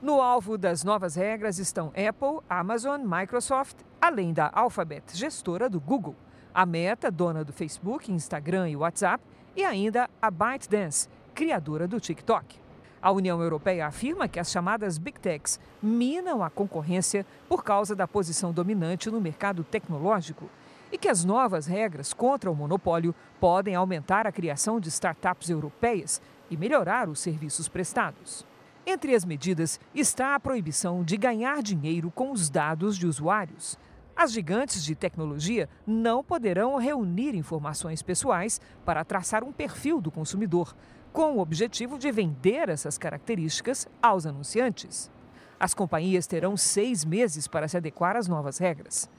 No 0.00 0.22
alvo 0.22 0.56
das 0.56 0.82
novas 0.82 1.14
regras 1.14 1.58
estão 1.58 1.88
Apple, 1.88 2.42
Amazon, 2.48 3.02
Microsoft, 3.04 3.76
além 4.00 4.32
da 4.32 4.50
Alphabet, 4.52 5.14
gestora 5.14 5.68
do 5.68 5.78
Google, 5.78 6.16
a 6.54 6.64
Meta, 6.64 7.10
dona 7.10 7.44
do 7.44 7.52
Facebook, 7.52 8.10
Instagram 8.10 8.70
e 8.70 8.76
WhatsApp, 8.76 9.22
e 9.54 9.62
ainda 9.62 10.08
a 10.22 10.30
ByteDance, 10.30 11.06
criadora 11.34 11.86
do 11.86 12.00
TikTok. 12.00 12.58
A 13.02 13.10
União 13.10 13.40
Europeia 13.40 13.86
afirma 13.86 14.28
que 14.28 14.38
as 14.38 14.50
chamadas 14.50 14.98
Big 14.98 15.18
Techs 15.18 15.58
minam 15.82 16.42
a 16.42 16.50
concorrência 16.50 17.24
por 17.48 17.64
causa 17.64 17.96
da 17.96 18.06
posição 18.06 18.52
dominante 18.52 19.10
no 19.10 19.20
mercado 19.20 19.64
tecnológico 19.64 20.50
e 20.92 20.98
que 20.98 21.08
as 21.08 21.24
novas 21.24 21.66
regras 21.66 22.12
contra 22.12 22.50
o 22.50 22.54
monopólio 22.54 23.14
podem 23.40 23.74
aumentar 23.74 24.26
a 24.26 24.32
criação 24.32 24.78
de 24.78 24.90
startups 24.90 25.48
europeias 25.48 26.20
e 26.50 26.58
melhorar 26.58 27.08
os 27.08 27.20
serviços 27.20 27.68
prestados. 27.68 28.44
Entre 28.86 29.14
as 29.14 29.24
medidas 29.24 29.80
está 29.94 30.34
a 30.34 30.40
proibição 30.40 31.02
de 31.02 31.16
ganhar 31.16 31.62
dinheiro 31.62 32.10
com 32.10 32.32
os 32.32 32.50
dados 32.50 32.98
de 32.98 33.06
usuários. 33.06 33.78
As 34.14 34.32
gigantes 34.32 34.84
de 34.84 34.94
tecnologia 34.94 35.68
não 35.86 36.22
poderão 36.22 36.76
reunir 36.76 37.34
informações 37.34 38.02
pessoais 38.02 38.60
para 38.84 39.04
traçar 39.04 39.42
um 39.42 39.52
perfil 39.52 39.98
do 39.98 40.10
consumidor, 40.10 40.74
com 41.12 41.32
o 41.32 41.40
objetivo 41.40 41.98
de 41.98 42.10
vender 42.10 42.68
essas 42.68 42.96
características 42.96 43.88
aos 44.02 44.26
anunciantes. 44.26 45.10
As 45.58 45.74
companhias 45.74 46.26
terão 46.26 46.56
seis 46.56 47.04
meses 47.04 47.46
para 47.46 47.68
se 47.68 47.76
adequar 47.76 48.16
às 48.16 48.28
novas 48.28 48.58
regras. 48.58 49.10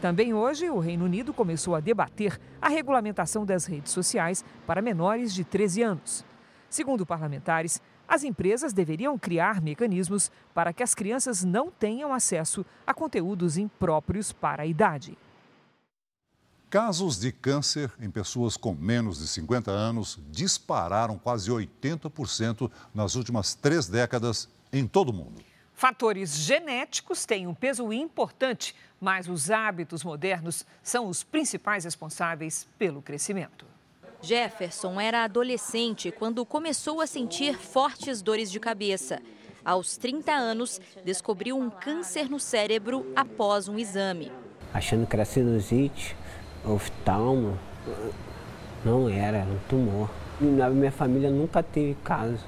Também 0.00 0.34
hoje, 0.34 0.68
o 0.68 0.78
Reino 0.78 1.04
Unido 1.04 1.32
começou 1.32 1.74
a 1.76 1.80
debater 1.80 2.40
a 2.60 2.68
regulamentação 2.68 3.46
das 3.46 3.66
redes 3.66 3.92
sociais 3.92 4.44
para 4.66 4.82
menores 4.82 5.32
de 5.32 5.44
13 5.44 5.82
anos. 5.82 6.24
Segundo 6.68 7.06
parlamentares, 7.06 7.80
as 8.08 8.24
empresas 8.24 8.72
deveriam 8.72 9.18
criar 9.18 9.60
mecanismos 9.60 10.30
para 10.52 10.72
que 10.72 10.82
as 10.82 10.94
crianças 10.94 11.44
não 11.44 11.70
tenham 11.70 12.12
acesso 12.12 12.64
a 12.86 12.92
conteúdos 12.92 13.56
impróprios 13.56 14.32
para 14.32 14.64
a 14.64 14.66
idade. 14.66 15.16
Casos 16.72 17.20
de 17.20 17.30
câncer 17.30 17.92
em 18.00 18.10
pessoas 18.10 18.56
com 18.56 18.72
menos 18.72 19.18
de 19.18 19.28
50 19.28 19.70
anos 19.70 20.18
dispararam 20.30 21.18
quase 21.18 21.50
80% 21.50 22.70
nas 22.94 23.14
últimas 23.14 23.54
três 23.54 23.88
décadas 23.88 24.48
em 24.72 24.86
todo 24.86 25.10
o 25.10 25.12
mundo. 25.12 25.42
Fatores 25.74 26.34
genéticos 26.34 27.26
têm 27.26 27.46
um 27.46 27.52
peso 27.52 27.92
importante, 27.92 28.74
mas 28.98 29.28
os 29.28 29.50
hábitos 29.50 30.02
modernos 30.02 30.64
são 30.82 31.08
os 31.08 31.22
principais 31.22 31.84
responsáveis 31.84 32.66
pelo 32.78 33.02
crescimento. 33.02 33.66
Jefferson 34.22 34.98
era 34.98 35.24
adolescente 35.24 36.10
quando 36.10 36.46
começou 36.46 37.02
a 37.02 37.06
sentir 37.06 37.54
fortes 37.54 38.22
dores 38.22 38.50
de 38.50 38.58
cabeça. 38.58 39.20
Aos 39.62 39.98
30 39.98 40.32
anos, 40.32 40.80
descobriu 41.04 41.58
um 41.58 41.68
câncer 41.68 42.30
no 42.30 42.40
cérebro 42.40 43.12
após 43.14 43.68
um 43.68 43.78
exame. 43.78 44.32
Achando 44.72 45.06
que 45.06 45.14
era 45.14 45.26
sinusite, 45.26 46.16
oftalmo, 46.64 47.58
não 48.84 49.08
era, 49.08 49.38
era 49.38 49.50
um 49.50 49.58
tumor. 49.68 50.10
Na 50.40 50.68
minha 50.70 50.92
família 50.92 51.30
nunca 51.30 51.62
teve 51.62 51.96
caso. 52.02 52.44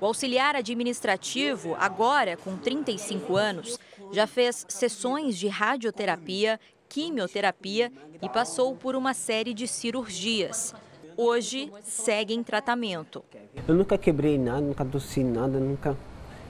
O 0.00 0.06
auxiliar 0.06 0.56
administrativo, 0.56 1.74
agora 1.78 2.36
com 2.36 2.56
35 2.56 3.36
anos, 3.36 3.78
já 4.12 4.26
fez 4.26 4.66
sessões 4.68 5.38
de 5.38 5.48
radioterapia, 5.48 6.60
quimioterapia 6.88 7.90
e 8.20 8.28
passou 8.28 8.76
por 8.76 8.94
uma 8.94 9.14
série 9.14 9.54
de 9.54 9.66
cirurgias. 9.66 10.74
Hoje 11.16 11.72
segue 11.82 12.34
em 12.34 12.42
tratamento. 12.42 13.24
Eu 13.66 13.74
nunca 13.74 13.96
quebrei 13.96 14.36
nada, 14.36 14.60
nunca 14.60 14.84
tossi 14.84 15.24
nada, 15.24 15.58
nunca. 15.58 15.96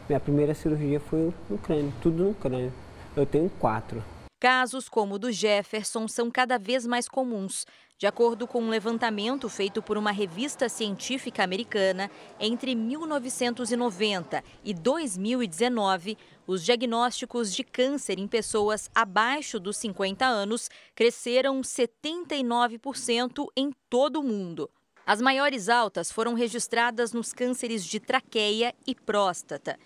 Minha 0.09 0.19
primeira 0.19 0.55
cirurgia 0.55 0.99
foi 0.99 1.33
no 1.49 1.57
crânio, 1.59 1.93
tudo 2.03 2.25
no 2.25 2.35
crânio. 2.35 2.73
Eu 3.17 3.25
tenho 3.25 3.49
quatro. 3.61 4.03
Casos 4.39 4.87
como 4.87 5.15
o 5.15 5.19
do 5.19 5.33
Jefferson 5.33 6.07
são 6.07 6.31
cada 6.31 6.59
vez 6.59 6.87
mais 6.87 7.09
comuns. 7.09 7.65
De 7.97 8.07
acordo 8.07 8.47
com 8.47 8.61
um 8.61 8.69
levantamento 8.69 9.49
feito 9.49 9.81
por 9.81 9.97
uma 9.97 10.11
revista 10.11 10.69
científica 10.69 11.43
americana, 11.43 12.11
entre 12.39 12.75
1990 12.75 14.45
e 14.63 14.75
2019, 14.75 16.19
os 16.47 16.63
diagnósticos 16.63 17.55
de 17.55 17.65
câncer 17.65 18.19
em 18.19 18.29
pessoas 18.29 18.91
abaixo 18.95 19.59
dos 19.59 19.79
50 19.79 20.27
anos 20.27 20.69
cresceram 20.95 21.63
79% 21.63 23.47
em 23.57 23.73
todo 23.89 24.21
o 24.21 24.23
mundo. 24.23 24.69
As 25.07 25.23
maiores 25.23 25.71
altas 25.71 26.13
foram 26.13 26.35
registradas 26.35 27.15
nos 27.15 27.33
cânceres 27.33 27.87
de 27.87 27.99
traqueia 27.99 28.75
e 28.87 28.95
próstata. 28.95 29.79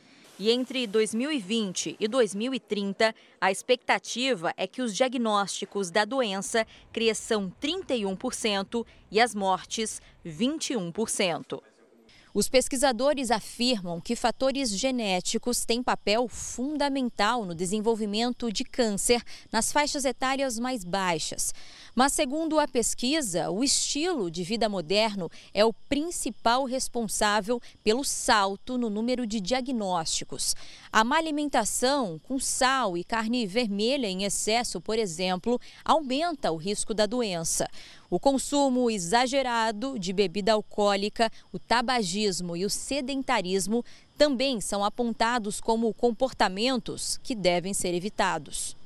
E 0.43 0.51
entre 0.51 0.87
2020 0.87 1.97
e 2.01 2.09
2030, 2.09 3.15
a 3.39 3.51
expectativa 3.51 4.55
é 4.57 4.67
que 4.67 4.81
os 4.81 4.97
diagnósticos 4.97 5.91
da 5.91 6.07
doença 6.07 6.67
cresçam 6.91 7.53
31% 7.61 8.87
e 9.11 9.21
as 9.21 9.35
mortes 9.35 10.01
21%. 10.25 11.61
Os 12.33 12.49
pesquisadores 12.49 13.31
afirmam 13.31 14.01
que 14.01 14.15
fatores 14.15 14.71
genéticos 14.71 15.65
têm 15.65 15.83
papel 15.83 16.29
fundamental 16.29 17.45
no 17.45 17.55
desenvolvimento 17.55 18.53
de 18.53 18.63
câncer 18.63 19.21
nas 19.51 19.73
faixas 19.73 20.05
etárias 20.05 20.57
mais 20.57 20.85
baixas. 20.85 21.53
Mas, 21.93 22.13
segundo 22.13 22.61
a 22.61 22.69
pesquisa, 22.69 23.51
o 23.51 23.65
estilo 23.65 24.31
de 24.31 24.45
vida 24.45 24.69
moderno 24.69 25.29
é 25.53 25.65
o 25.65 25.73
principal 25.73 26.65
responsável 26.65 27.61
pelo 27.83 28.05
salto 28.05 28.79
no 28.79 28.89
número 28.89 29.27
de 29.27 29.41
diagnósticos. 29.41 30.55
A 30.93 31.03
má 31.03 31.17
alimentação, 31.17 32.21
com 32.21 32.39
sal 32.39 32.97
e 32.97 33.03
carne 33.03 33.45
vermelha 33.45 34.07
em 34.07 34.23
excesso, 34.23 34.81
por 34.81 34.99
exemplo, 34.99 35.61
aumenta 35.85 36.53
o 36.53 36.57
risco 36.57 36.95
da 36.95 37.07
doença. 37.07 37.69
O 38.11 38.19
consumo 38.19 38.91
exagerado 38.91 39.97
de 39.97 40.13
bebida 40.13 40.53
alcoólica, 40.53 41.31
o 41.53 41.61
tabagismo 41.61 42.57
e 42.57 42.65
o 42.65 42.71
sedentarismo 42.71 43.85
também 44.19 44.61
são 44.61 44.85
apontados 44.85 45.61
como 45.61 45.95
comportamentos 45.95 47.21
que 47.23 47.37
devem 47.37 47.73
ser 47.73 47.95
evitados. 47.95 48.77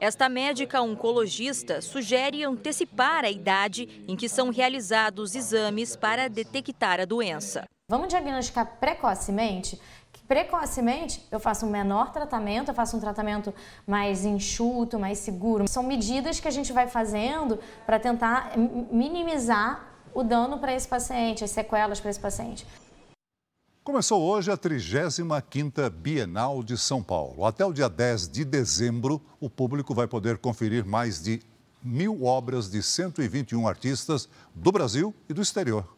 Esta 0.00 0.26
médica 0.26 0.80
oncologista 0.80 1.82
sugere 1.82 2.44
antecipar 2.44 3.26
a 3.26 3.30
idade 3.30 4.04
em 4.08 4.16
que 4.16 4.26
são 4.28 4.48
realizados 4.48 5.34
exames 5.34 5.94
para 5.94 6.26
detectar 6.26 6.98
a 6.98 7.04
doença. 7.04 7.64
Vamos 7.90 8.08
diagnosticar 8.08 8.78
precocemente? 8.80 9.78
Precocemente, 10.28 11.24
eu 11.30 11.38
faço 11.38 11.66
um 11.66 11.70
menor 11.70 12.10
tratamento, 12.10 12.70
eu 12.70 12.74
faço 12.74 12.96
um 12.96 13.00
tratamento 13.00 13.54
mais 13.86 14.24
enxuto, 14.24 14.98
mais 14.98 15.18
seguro. 15.18 15.68
São 15.68 15.84
medidas 15.84 16.40
que 16.40 16.48
a 16.48 16.50
gente 16.50 16.72
vai 16.72 16.88
fazendo 16.88 17.58
para 17.84 17.98
tentar 18.00 18.52
minimizar 18.90 19.86
o 20.12 20.24
dano 20.24 20.58
para 20.58 20.74
esse 20.74 20.88
paciente, 20.88 21.44
as 21.44 21.50
sequelas 21.50 22.00
para 22.00 22.10
esse 22.10 22.18
paciente. 22.18 22.66
Começou 23.84 24.20
hoje 24.20 24.50
a 24.50 24.58
35ª 24.58 25.88
Bienal 25.90 26.60
de 26.60 26.76
São 26.76 27.00
Paulo. 27.00 27.44
Até 27.44 27.64
o 27.64 27.72
dia 27.72 27.88
10 27.88 28.28
de 28.28 28.44
dezembro, 28.44 29.22
o 29.38 29.48
público 29.48 29.94
vai 29.94 30.08
poder 30.08 30.38
conferir 30.38 30.84
mais 30.84 31.22
de 31.22 31.40
mil 31.84 32.24
obras 32.24 32.68
de 32.68 32.82
121 32.82 33.68
artistas 33.68 34.28
do 34.52 34.72
Brasil 34.72 35.14
e 35.28 35.32
do 35.32 35.40
exterior 35.40 35.95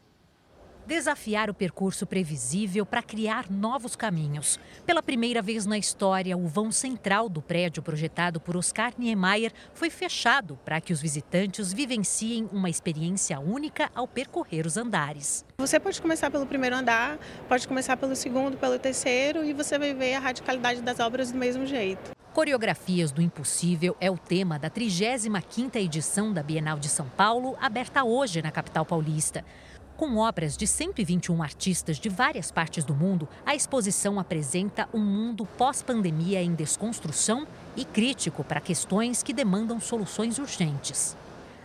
desafiar 0.89 1.51
o 1.51 1.55
percurso 1.55 2.07
previsível 2.07 2.87
para 2.87 3.03
criar 3.03 3.51
novos 3.51 3.95
caminhos. 3.95 4.59
Pela 4.87 5.03
primeira 5.03 5.43
vez 5.43 5.67
na 5.67 5.77
história, 5.77 6.35
o 6.35 6.49
vão 6.49 6.73
central 6.73 7.29
do 7.29 7.43
prédio 7.43 7.83
projetado 7.83 8.41
por 8.41 8.57
Oscar 8.57 8.95
Niemeyer 8.97 9.53
foi 9.75 9.91
fechado 9.91 10.59
para 10.65 10.81
que 10.81 10.91
os 10.91 11.03
visitantes 11.03 11.75
vivenciem 11.75 12.49
uma 12.51 12.71
experiência 12.71 13.39
única 13.39 13.91
ao 13.95 14.09
percorrer 14.09 14.67
os 14.67 14.79
andares. 14.79 15.45
Você 15.59 15.79
pode 15.79 16.01
começar 16.01 16.31
pelo 16.31 16.47
primeiro 16.47 16.75
andar, 16.75 17.19
pode 17.47 17.69
começar 17.69 17.99
pelo 17.99 18.17
segundo, 18.17 18.57
pelo 18.57 18.79
terceiro 18.79 19.45
e 19.45 19.53
você 19.53 19.79
vai 19.79 19.93
ver 19.93 20.15
a 20.15 20.21
radicalidade 20.21 20.81
das 20.81 20.99
obras 21.01 21.31
do 21.31 21.37
mesmo 21.37 21.67
jeito. 21.67 22.17
Coreografias 22.33 23.11
do 23.11 23.21
Impossível 23.21 23.97
é 24.01 24.11
o 24.11 24.17
tema 24.17 24.59
da 24.59 24.71
35ª 24.71 25.77
edição 25.77 26.33
da 26.33 26.43
Bienal 26.43 26.79
de 26.79 26.89
São 26.89 27.09
Paulo, 27.09 27.59
aberta 27.61 28.05
hoje 28.05 28.41
na 28.41 28.51
capital 28.51 28.87
paulista. 28.87 29.45
Com 29.99 30.17
obras 30.19 30.57
de 30.57 30.65
121 30.65 31.43
artistas 31.43 31.99
de 31.99 32.09
várias 32.09 32.53
partes 32.53 32.85
do 32.85 32.95
mundo, 32.95 33.29
a 33.45 33.57
exposição 33.57 34.21
apresenta 34.21 34.89
um 34.95 35.01
mundo 35.01 35.45
pós-pandemia 35.59 36.41
em 36.41 36.55
desconstrução 36.55 37.45
e 37.77 37.85
crítico 37.85 38.45
para 38.45 38.61
questões 38.61 39.25
que 39.25 39.33
demandam 39.33 39.81
soluções 39.81 40.39
urgentes. 40.39 41.17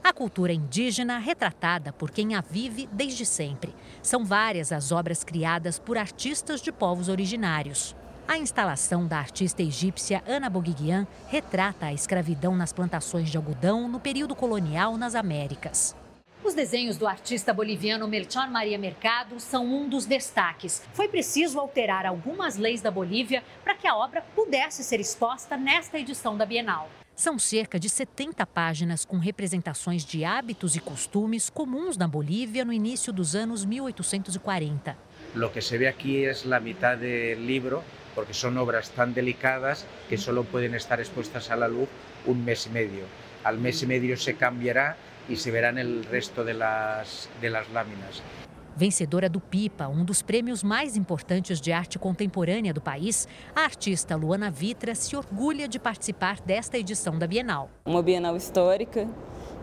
A 0.04 0.12
cultura 0.12 0.52
indígena 0.52 1.20
retratada 1.20 1.94
por 1.94 2.10
quem 2.10 2.34
a 2.34 2.42
vive 2.42 2.90
desde 2.92 3.24
sempre. 3.24 3.72
São 4.02 4.26
várias 4.26 4.72
as 4.72 4.92
obras 4.92 5.24
criadas 5.24 5.78
por 5.78 5.96
artistas 5.96 6.60
de 6.60 6.72
povos 6.72 7.10
originários. 7.10 7.96
A 8.28 8.36
instalação 8.36 9.06
da 9.06 9.20
artista 9.20 9.62
egípcia 9.62 10.24
Ana 10.26 10.50
Boguiguian 10.50 11.06
retrata 11.28 11.86
a 11.86 11.94
escravidão 11.94 12.56
nas 12.56 12.74
plantações 12.74 13.30
de 13.30 13.38
algodão 13.38 13.88
no 13.88 14.00
período 14.00 14.34
colonial 14.34 14.98
nas 14.98 15.14
Américas. 15.14 15.96
Os 16.44 16.54
desenhos 16.54 16.98
do 16.98 17.08
artista 17.08 17.54
boliviano 17.54 18.06
Melchor 18.06 18.52
Maria 18.52 18.78
Mercado 18.78 19.40
são 19.40 19.66
um 19.66 19.88
dos 19.88 20.06
destaques. 20.06 20.84
Foi 20.92 21.08
preciso 21.08 21.58
alterar 21.58 22.06
algumas 22.06 22.58
leis 22.58 22.82
da 22.82 22.92
Bolívia 22.92 23.42
para 23.64 23.76
que 23.76 23.88
a 23.88 23.96
obra 23.96 24.22
pudesse 24.36 24.84
ser 24.84 25.00
exposta 25.00 25.56
nesta 25.56 25.98
edição 25.98 26.36
da 26.36 26.46
Bienal. 26.46 26.90
São 27.16 27.40
cerca 27.40 27.80
de 27.80 27.88
70 27.88 28.46
páginas 28.46 29.06
com 29.06 29.18
representações 29.18 30.04
de 30.04 30.26
hábitos 30.26 30.76
e 30.76 30.82
costumes 30.82 31.50
comuns 31.50 31.96
na 31.96 32.10
Bolívia 32.10 32.66
no 32.66 32.74
início 32.74 33.14
dos 33.14 33.36
anos 33.36 33.64
1840. 33.64 34.98
O 35.36 35.50
que 35.50 35.62
se 35.62 35.78
vê 35.78 35.88
aqui 35.88 36.26
é 36.26 36.34
a 36.54 36.60
metade 36.60 37.36
do 37.36 37.42
livro, 37.42 37.82
porque 38.14 38.34
são 38.34 38.54
obras 38.58 38.90
tão 38.90 39.10
delicadas 39.10 39.86
que 40.10 40.18
só 40.18 40.34
podem 40.44 40.76
estar 40.76 41.00
expostas 41.00 41.50
à 41.50 41.56
luz 41.68 41.88
um 42.28 42.34
mês 42.34 42.66
e 42.66 42.70
meio. 42.70 43.06
Al 43.46 43.56
mês 43.56 43.82
e 43.82 43.86
meio 43.86 44.18
se 44.18 44.34
cambiará 44.34 44.98
e 45.30 45.36
se 45.36 45.52
verá 45.52 45.72
no 45.72 46.02
resto 46.10 46.44
de 46.44 46.54
las, 46.54 47.30
de 47.40 47.50
las 47.50 47.70
láminas. 47.72 48.22
Vencedora 48.76 49.30
do 49.30 49.40
PIPA, 49.40 49.88
um 49.88 50.04
dos 50.04 50.24
prêmios 50.24 50.64
mais 50.64 50.98
importantes 50.98 51.62
de 51.62 51.72
arte 51.72 52.00
contemporânea 52.00 52.74
do 52.74 52.82
país, 52.82 53.28
a 53.56 53.62
artista 53.62 54.16
Luana 54.16 54.50
Vitra 54.50 54.96
se 54.96 55.16
orgulha 55.16 55.68
de 55.68 55.78
participar 55.78 56.42
desta 56.42 56.78
edição 56.78 57.20
da 57.20 57.28
Bienal. 57.28 57.70
Uma 57.86 58.02
Bienal 58.02 58.36
histórica. 58.36 59.08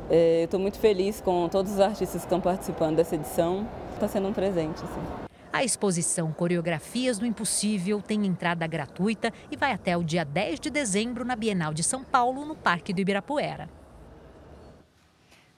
É, 0.08 0.44
Estou 0.44 0.60
muito 0.60 0.78
feliz 0.78 1.20
com 1.20 1.48
todos 1.48 1.72
os 1.72 1.80
artistas 1.80 2.22
que 2.22 2.26
estão 2.26 2.40
participando 2.40 2.96
dessa 2.96 3.16
edição. 3.16 3.68
Está 3.94 4.06
sendo 4.06 4.28
um 4.28 4.32
presente. 4.32 4.80
Assim. 4.84 5.30
A 5.52 5.64
exposição 5.64 6.30
Coreografias 6.32 7.18
do 7.18 7.26
Impossível 7.26 8.00
tem 8.00 8.24
entrada 8.24 8.64
gratuita 8.68 9.32
e 9.50 9.56
vai 9.56 9.72
até 9.72 9.96
o 9.96 10.04
dia 10.04 10.24
10 10.24 10.60
de 10.60 10.70
dezembro 10.70 11.24
na 11.24 11.34
Bienal 11.34 11.74
de 11.74 11.82
São 11.82 12.04
Paulo, 12.04 12.44
no 12.44 12.54
Parque 12.54 12.92
do 12.92 13.00
Ibirapuera. 13.00 13.79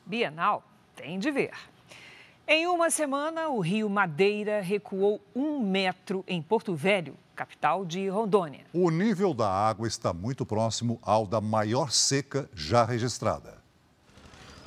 Bienal 0.05 0.63
tem 0.95 1.19
de 1.19 1.31
ver. 1.31 1.53
Em 2.47 2.67
uma 2.67 2.91
semana, 2.91 3.49
o 3.49 3.61
rio 3.61 3.89
Madeira 3.89 4.61
recuou 4.61 5.21
um 5.35 5.61
metro 5.61 6.25
em 6.27 6.43
Porto 6.43 6.75
Velho, 6.75 7.17
capital 7.37 7.85
de 7.85 8.09
Rondônia. 8.09 8.65
O 8.73 8.91
nível 8.91 9.33
da 9.33 9.49
água 9.49 9.87
está 9.87 10.13
muito 10.13 10.45
próximo 10.45 10.99
ao 11.03 11.27
da 11.27 11.41
maior 11.41 11.93
seca 11.93 12.51
já 12.55 12.85
registrada. 12.85 13.63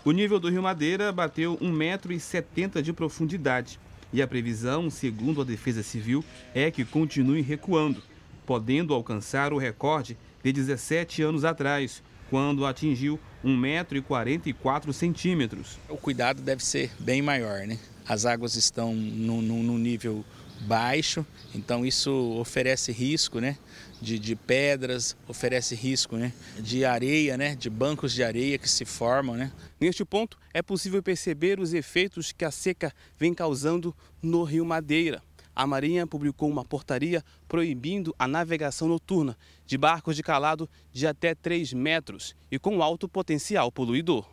O 0.05 0.11
nível 0.11 0.39
do 0.39 0.49
rio 0.49 0.63
Madeira 0.63 1.11
bateu 1.11 1.57
1,70 1.57 1.71
metro 1.73 2.81
de 2.81 2.93
profundidade. 2.93 3.79
E 4.13 4.21
a 4.21 4.27
previsão, 4.27 4.89
segundo 4.89 5.41
a 5.41 5.43
Defesa 5.43 5.83
Civil, 5.83 6.23
é 6.53 6.71
que 6.71 6.85
continue 6.85 7.41
recuando, 7.41 8.01
podendo 8.45 8.93
alcançar 8.93 9.51
o 9.51 9.57
recorde 9.57 10.17
de 10.41 10.53
17 10.53 11.21
anos 11.21 11.43
atrás, 11.43 12.01
quando 12.29 12.65
atingiu 12.65 13.19
1,44m. 13.43 15.65
O 15.89 15.97
cuidado 15.97 16.41
deve 16.41 16.63
ser 16.63 16.89
bem 16.99 17.21
maior, 17.21 17.67
né? 17.67 17.77
As 18.07 18.25
águas 18.25 18.55
estão 18.55 18.93
num 18.93 19.77
nível 19.77 20.23
baixo, 20.61 21.25
então 21.53 21.85
isso 21.85 22.11
oferece 22.39 22.91
risco, 22.91 23.39
né? 23.39 23.57
De, 24.01 24.17
de, 24.19 24.35
pedras, 24.35 25.15
oferece 25.27 25.75
risco, 25.75 26.17
né? 26.17 26.33
De 26.59 26.83
areia, 26.85 27.37
né? 27.37 27.55
De 27.55 27.69
bancos 27.69 28.13
de 28.13 28.23
areia 28.23 28.57
que 28.57 28.69
se 28.69 28.85
formam, 28.85 29.35
né? 29.35 29.51
Neste 29.79 30.05
ponto, 30.05 30.37
é 30.53 30.61
possível 30.61 31.01
perceber 31.01 31.59
os 31.59 31.73
efeitos 31.73 32.31
que 32.31 32.45
a 32.45 32.51
seca 32.51 32.93
vem 33.17 33.33
causando 33.33 33.95
no 34.21 34.43
Rio 34.43 34.65
Madeira 34.65 35.21
a 35.55 35.65
Marinha 35.65 36.05
publicou 36.05 36.49
uma 36.49 36.65
portaria 36.65 37.23
proibindo 37.47 38.13
a 38.19 38.27
navegação 38.27 38.87
noturna 38.87 39.37
de 39.65 39.77
barcos 39.77 40.15
de 40.15 40.21
calado 40.21 40.69
de 40.91 41.07
até 41.07 41.33
3 41.33 41.71
metros 41.73 42.35
e 42.51 42.59
com 42.59 42.83
alto 42.83 43.07
potencial 43.07 43.71
poluidor. 43.71 44.27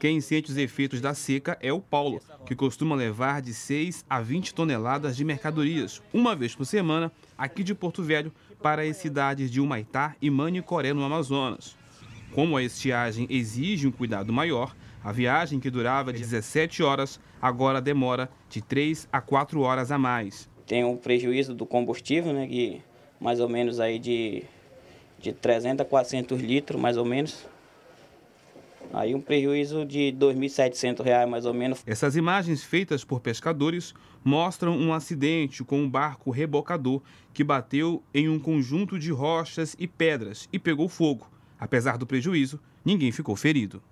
Quem 0.00 0.20
sente 0.20 0.50
os 0.50 0.56
efeitos 0.56 1.00
da 1.00 1.14
seca 1.14 1.56
é 1.62 1.72
o 1.72 1.80
Paulo, 1.80 2.20
que 2.44 2.56
costuma 2.56 2.96
levar 2.96 3.40
de 3.40 3.54
6 3.54 4.04
a 4.10 4.20
20 4.20 4.52
toneladas 4.52 5.16
de 5.16 5.24
mercadorias, 5.24 6.02
uma 6.12 6.34
vez 6.34 6.54
por 6.54 6.66
semana, 6.66 7.12
aqui 7.38 7.62
de 7.62 7.74
Porto 7.74 8.02
Velho, 8.02 8.32
para 8.60 8.82
as 8.82 8.96
cidades 8.96 9.50
de 9.50 9.60
Humaitá 9.60 10.16
e 10.20 10.28
Manicoré, 10.28 10.92
no 10.92 11.04
Amazonas. 11.04 11.76
Como 12.32 12.56
a 12.56 12.62
estiagem 12.62 13.28
exige 13.30 13.86
um 13.86 13.92
cuidado 13.92 14.32
maior, 14.32 14.74
a 15.02 15.12
viagem 15.12 15.60
que 15.60 15.70
durava 15.70 16.12
17 16.12 16.82
horas 16.82 17.20
agora 17.40 17.80
demora 17.80 18.28
de 18.50 18.60
3 18.60 19.08
a 19.12 19.20
4 19.20 19.60
horas 19.60 19.92
a 19.92 19.98
mais 19.98 20.50
tem 20.66 20.84
um 20.84 20.96
prejuízo 20.96 21.54
do 21.54 21.66
combustível, 21.66 22.32
né, 22.32 22.46
que 22.46 22.80
mais 23.20 23.40
ou 23.40 23.48
menos 23.48 23.80
aí 23.80 23.98
de, 23.98 24.42
de 25.18 25.32
300 25.32 25.80
a 25.80 25.84
400 25.84 26.40
litros, 26.40 26.80
mais 26.80 26.96
ou 26.96 27.04
menos. 27.04 27.46
Aí 28.92 29.14
um 29.14 29.20
prejuízo 29.20 29.84
de 29.84 30.10
R$ 30.10 30.12
2.700 30.12 31.26
mais 31.26 31.46
ou 31.46 31.54
menos. 31.54 31.82
Essas 31.86 32.16
imagens 32.16 32.62
feitas 32.62 33.04
por 33.04 33.20
pescadores 33.20 33.94
mostram 34.22 34.76
um 34.76 34.92
acidente 34.92 35.64
com 35.64 35.80
um 35.80 35.90
barco 35.90 36.30
rebocador 36.30 37.02
que 37.32 37.42
bateu 37.42 38.02
em 38.12 38.28
um 38.28 38.38
conjunto 38.38 38.98
de 38.98 39.10
rochas 39.10 39.74
e 39.78 39.88
pedras 39.88 40.48
e 40.52 40.58
pegou 40.58 40.88
fogo. 40.88 41.28
Apesar 41.58 41.98
do 41.98 42.06
prejuízo, 42.06 42.60
ninguém 42.84 43.10
ficou 43.10 43.34
ferido. 43.34 43.82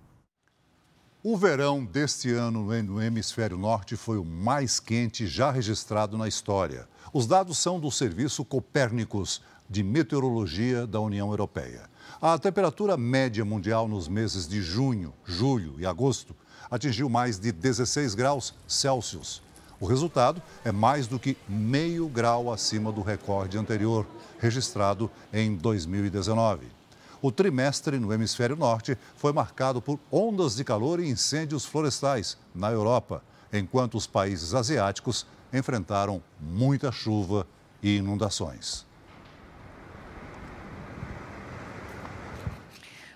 O 1.25 1.37
verão 1.37 1.85
deste 1.85 2.33
ano 2.33 2.65
no 2.83 3.01
hemisfério 3.01 3.57
norte 3.57 3.95
foi 3.95 4.19
o 4.19 4.25
mais 4.25 4.81
quente 4.81 5.25
já 5.25 5.53
registrado 5.53 6.19
na 6.19 6.27
história. 6.27 6.89
Os 7.13 7.29
dados 7.29 7.59
são 7.59 7.79
do 7.79 7.93
Serviço 7.93 8.45
Copérnicos 8.45 9.41
de 9.71 9.85
Meteorologia 9.85 10.85
da 10.85 10.99
União 10.99 11.31
Europeia. 11.31 11.89
A 12.21 12.37
temperatura 12.41 12.97
média 12.97 13.45
mundial 13.45 13.87
nos 13.87 14.09
meses 14.09 14.49
de 14.49 14.61
junho, 14.61 15.15
julho 15.25 15.77
e 15.79 15.87
agosto 15.87 16.35
atingiu 16.69 17.09
mais 17.09 17.39
de 17.39 17.53
16 17.53 18.17
graus 18.17 18.53
Celsius. 18.67 19.41
O 19.79 19.87
resultado 19.87 20.43
é 20.65 20.73
mais 20.73 21.07
do 21.07 21.21
que 21.21 21.37
meio 21.49 22.09
grau 22.09 22.53
acima 22.53 22.91
do 22.91 23.01
recorde 23.01 23.57
anterior, 23.57 24.05
registrado 24.41 25.09
em 25.33 25.55
2019. 25.55 26.82
O 27.23 27.31
trimestre 27.31 28.01
no 28.01 28.13
hemisfério 28.13 28.57
norte 28.57 28.99
foi 29.15 29.33
marcado 29.33 29.81
por 29.81 30.01
ondas 30.11 30.57
de 30.57 30.65
calor 30.65 30.99
e 30.99 31.09
incêndios 31.09 31.65
florestais 31.65 32.37
na 32.53 32.73
Europa, 32.73 33.23
enquanto 33.53 33.97
os 33.97 34.09
países 34.09 34.55
asiáticos 34.55 35.25
enfrentaram 35.53 36.21
muita 36.41 36.91
chuva 36.91 37.47
e 37.81 37.99
inundações. 37.99 38.85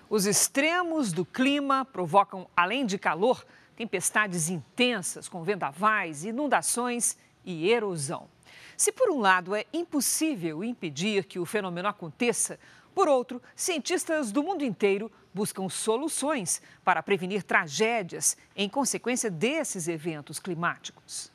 Os 0.09 0.25
extremos 0.25 1.11
do 1.11 1.25
clima 1.25 1.83
provocam, 1.83 2.47
além 2.55 2.85
de 2.85 2.97
calor, 2.97 3.45
tempestades 3.75 4.49
intensas 4.49 5.27
com 5.27 5.43
vendavais, 5.43 6.23
inundações 6.23 7.17
e 7.43 7.69
erosão. 7.69 8.29
Se, 8.77 8.91
por 8.91 9.09
um 9.09 9.19
lado, 9.19 9.53
é 9.53 9.65
impossível 9.73 10.63
impedir 10.63 11.25
que 11.25 11.39
o 11.39 11.45
fenômeno 11.45 11.89
aconteça, 11.89 12.57
por 12.97 13.07
outro, 13.07 13.39
cientistas 13.55 14.31
do 14.31 14.41
mundo 14.41 14.65
inteiro 14.65 15.11
buscam 15.31 15.69
soluções 15.69 16.59
para 16.83 17.03
prevenir 17.03 17.43
tragédias 17.43 18.35
em 18.55 18.67
consequência 18.67 19.29
desses 19.29 19.87
eventos 19.87 20.39
climáticos. 20.39 21.31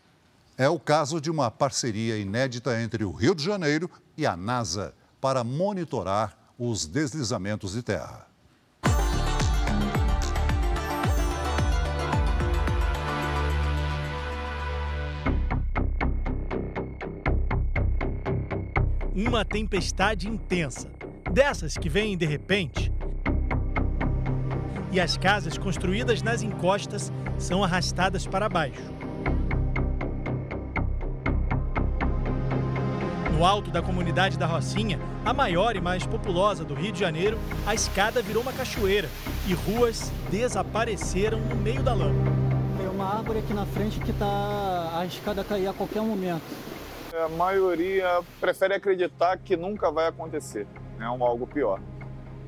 É 0.59 0.69
o 0.69 0.81
caso 0.81 1.21
de 1.21 1.31
uma 1.31 1.53
parceria 1.53 2.19
inédita 2.19 2.83
entre 2.83 3.05
o 3.05 3.13
Rio 3.13 3.33
de 3.33 3.45
Janeiro 3.45 3.89
e 4.17 4.27
a 4.27 4.37
NASA 4.37 4.93
para 5.21 5.45
monitorar 5.45 6.37
os 6.59 6.85
deslizamentos 6.85 7.75
de 7.75 7.83
terra. 7.85 8.27
Uma 19.15 19.45
tempestade 19.45 20.27
intensa 20.29 20.91
dessas 21.33 21.79
que 21.79 21.89
vêm 21.89 22.17
de 22.17 22.27
repente. 22.27 22.93
E 24.93 25.01
as 25.01 25.17
casas 25.17 25.57
construídas 25.57 26.23
nas 26.23 26.43
encostas 26.43 27.11
são 27.39 27.65
arrastadas 27.65 28.27
para 28.27 28.49
baixo. 28.51 28.93
No 33.33 33.47
alto 33.47 33.71
da 33.71 33.81
comunidade 33.81 34.39
da 34.39 34.47
Rocinha, 34.47 35.01
a 35.25 35.33
maior 35.33 35.75
e 35.75 35.81
mais 35.81 36.07
populosa 36.07 36.65
do 36.65 36.75
Rio 36.75 36.93
de 36.93 37.01
Janeiro, 37.01 37.39
a 37.67 37.75
escada 37.75 38.21
virou 38.21 38.43
uma 38.43 38.53
cachoeira 38.53 39.09
e 39.49 39.55
ruas 39.55 40.13
desapareceram 40.31 41.41
no 41.41 41.57
meio 41.57 41.83
da 41.83 41.95
lama. 41.95 42.23
Tem 42.77 42.87
uma 42.89 43.17
árvore 43.17 43.39
aqui 43.39 43.55
na 43.55 43.65
frente 43.65 43.99
que 43.99 44.11
está 44.11 44.99
a 44.99 45.07
escada 45.07 45.43
cair 45.43 45.67
a 45.67 45.73
qualquer 45.73 46.03
momento. 46.03 46.45
A 47.25 47.29
maioria 47.31 48.21
prefere 48.39 48.75
acreditar 48.75 49.39
que 49.39 49.57
nunca 49.57 49.91
vai 49.91 50.07
acontecer 50.07 50.67
né, 51.03 51.07
algo 51.07 51.47
pior. 51.47 51.81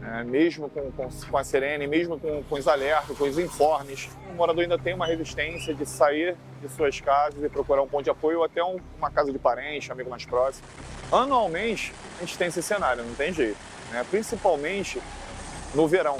é, 0.02 0.22
mesmo 0.22 0.68
com, 0.68 0.92
com, 0.92 1.08
com, 1.08 1.38
a 1.38 1.42
sirene, 1.42 1.86
mesmo 1.86 2.18
com, 2.18 2.42
com 2.44 2.54
os 2.56 2.68
alertas, 2.68 3.16
com 3.16 3.24
os 3.24 3.38
informes. 3.38 4.08
O 4.30 4.34
morador 4.34 4.62
ainda 4.62 4.78
tem 4.78 4.94
uma 4.94 5.06
resistência 5.06 5.74
de 5.74 5.84
sair 5.86 6.36
de 6.60 6.68
suas 6.68 7.00
casas 7.00 7.42
e 7.42 7.48
procurar 7.48 7.82
um 7.82 7.88
ponto 7.88 8.04
de 8.04 8.10
apoio 8.10 8.38
ou 8.38 8.44
até 8.44 8.62
um, 8.62 8.78
uma 8.98 9.10
casa 9.10 9.32
de 9.32 9.38
parente, 9.38 9.90
amigo 9.90 10.10
mais 10.10 10.24
próximo. 10.24 10.66
Anualmente, 11.10 11.92
a 12.18 12.20
gente 12.20 12.38
tem 12.38 12.48
esse 12.48 12.62
cenário, 12.62 13.04
não 13.04 13.14
tem 13.14 13.32
jeito, 13.32 13.58
né? 13.90 14.04
principalmente 14.08 15.00
no 15.74 15.88
verão. 15.88 16.16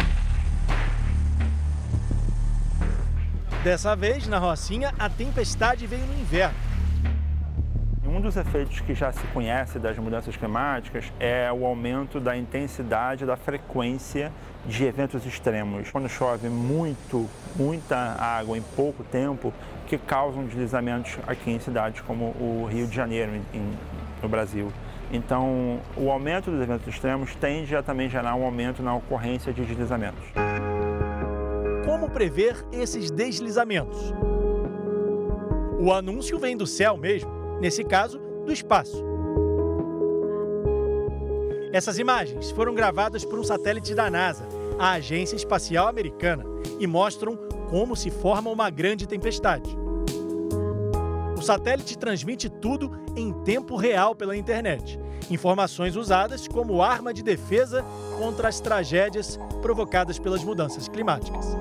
Dessa 3.62 3.96
vez, 3.96 4.26
na 4.26 4.38
Rocinha, 4.38 4.92
a 4.98 5.08
tempestade 5.08 5.86
veio 5.86 6.04
no 6.04 6.14
inverno 6.20 6.63
um 8.14 8.20
dos 8.20 8.36
efeitos 8.36 8.78
que 8.80 8.94
já 8.94 9.10
se 9.10 9.26
conhece 9.28 9.78
das 9.78 9.98
mudanças 9.98 10.36
climáticas 10.36 11.12
é 11.18 11.50
o 11.52 11.66
aumento 11.66 12.20
da 12.20 12.36
intensidade, 12.36 13.26
da 13.26 13.36
frequência 13.36 14.30
de 14.64 14.84
eventos 14.84 15.26
extremos. 15.26 15.90
Quando 15.90 16.08
chove 16.08 16.48
muito, 16.48 17.28
muita 17.56 17.96
água 17.96 18.56
em 18.56 18.62
pouco 18.62 19.02
tempo, 19.02 19.52
que 19.88 19.98
causam 19.98 20.44
deslizamentos 20.44 21.18
aqui 21.26 21.50
em 21.50 21.58
cidades 21.58 22.02
como 22.02 22.26
o 22.38 22.68
Rio 22.70 22.86
de 22.86 22.94
Janeiro, 22.94 23.32
em, 23.52 23.72
no 24.22 24.28
Brasil. 24.28 24.72
Então, 25.12 25.80
o 25.96 26.08
aumento 26.10 26.52
dos 26.52 26.62
eventos 26.62 26.86
extremos 26.86 27.34
tende 27.34 27.74
a 27.74 27.82
também 27.82 28.08
gerar 28.08 28.36
um 28.36 28.44
aumento 28.44 28.80
na 28.80 28.94
ocorrência 28.94 29.52
de 29.52 29.64
deslizamentos. 29.64 30.24
Como 31.84 32.08
prever 32.08 32.64
esses 32.72 33.10
deslizamentos? 33.10 34.14
O 35.80 35.92
anúncio 35.92 36.38
vem 36.38 36.56
do 36.56 36.66
céu 36.66 36.96
mesmo 36.96 37.43
nesse 37.64 37.82
caso, 37.82 38.20
do 38.44 38.52
espaço. 38.52 39.02
Essas 41.72 41.98
imagens 41.98 42.50
foram 42.50 42.74
gravadas 42.74 43.24
por 43.24 43.38
um 43.38 43.42
satélite 43.42 43.94
da 43.94 44.10
NASA, 44.10 44.46
a 44.78 44.90
Agência 44.92 45.34
Espacial 45.34 45.88
Americana, 45.88 46.44
e 46.78 46.86
mostram 46.86 47.38
como 47.70 47.96
se 47.96 48.10
forma 48.10 48.50
uma 48.50 48.68
grande 48.68 49.06
tempestade. 49.06 49.74
O 51.38 51.40
satélite 51.40 51.96
transmite 51.96 52.50
tudo 52.50 52.92
em 53.16 53.32
tempo 53.32 53.76
real 53.76 54.14
pela 54.14 54.36
internet. 54.36 55.00
Informações 55.30 55.96
usadas 55.96 56.46
como 56.46 56.82
arma 56.82 57.14
de 57.14 57.22
defesa 57.22 57.82
contra 58.18 58.46
as 58.46 58.60
tragédias 58.60 59.38
provocadas 59.62 60.18
pelas 60.18 60.44
mudanças 60.44 60.86
climáticas. 60.86 61.56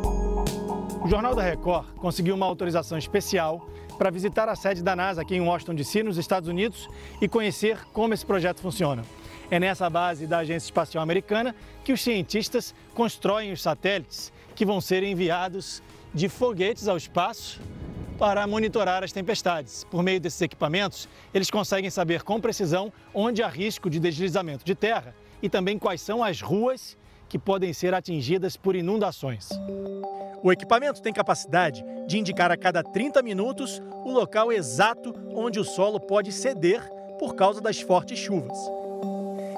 O 1.04 1.08
Jornal 1.10 1.36
da 1.36 1.43
Record 1.43 1.86
conseguiu 1.97 2.34
uma 2.34 2.45
autorização 2.45 2.97
especial 2.97 3.68
para 3.97 4.10
visitar 4.10 4.47
a 4.47 4.56
sede 4.56 4.82
da 4.82 4.95
NASA 4.95 5.22
aqui 5.22 5.36
em 5.36 5.41
Washington, 5.41 5.76
D.C., 5.76 6.01
nos 6.01 6.18
Estados 6.18 6.47
Unidos, 6.47 6.88
e 7.20 7.28
conhecer 7.28 7.78
como 7.91 8.14
esse 8.14 8.26
projeto 8.26 8.62
funciona. 8.62 9.04
É 9.51 9.60
nessa 9.60 9.89
base 9.89 10.26
da 10.26 10.38
Agência 10.38 10.68
Espacial 10.68 11.04
Americana 11.04 11.54
que 11.84 11.91
os 11.91 12.01
cientistas 12.01 12.74
constroem 12.93 13.51
os 13.51 13.62
satélites 13.62 14.32
que 14.56 14.66
vão 14.66 14.80
ser 14.80 15.04
enviados 15.04 15.84
de 16.14 16.30
foguetes 16.30 16.88
ao 16.88 16.95
espaço 16.95 17.60
para 18.18 18.47
monitorar 18.47 19.04
as 19.04 19.12
tempestades. 19.12 19.84
Por 19.84 20.01
meio 20.01 20.22
desses 20.22 20.41
equipamentos, 20.41 21.10
eles 21.34 21.51
conseguem 21.51 21.89
saber 21.89 22.24
com 22.24 22.39
precisão 22.39 22.93
onde 23.14 23.43
há 23.43 23.49
risco 23.49 23.89
de 23.89 23.99
deslizamento 23.99 24.64
de 24.64 24.74
terra 24.74 25.14
e 25.41 25.49
também 25.49 25.78
quais 25.78 25.99
são 25.99 26.24
as 26.24 26.39
ruas 26.39 26.97
que 27.34 27.39
podem 27.39 27.73
ser 27.73 27.95
atingidas 27.95 28.55
por 28.55 28.75
inundações. 28.75 29.49
O 30.43 30.51
equipamento 30.51 31.01
tem 31.01 31.11
capacidade 31.11 31.84
de 32.05 32.19
indicar 32.19 32.51
a 32.51 32.57
cada 32.57 32.84
30 32.84 33.23
minutos 33.23 33.81
o 34.05 34.11
local 34.11 34.51
exato 34.51 35.15
onde 35.34 35.59
o 35.59 35.63
solo 35.63 35.99
pode 35.99 36.31
ceder 36.31 36.88
por 37.17 37.34
causa 37.34 37.59
das 37.59 37.81
fortes 37.81 38.19
chuvas. 38.19 38.55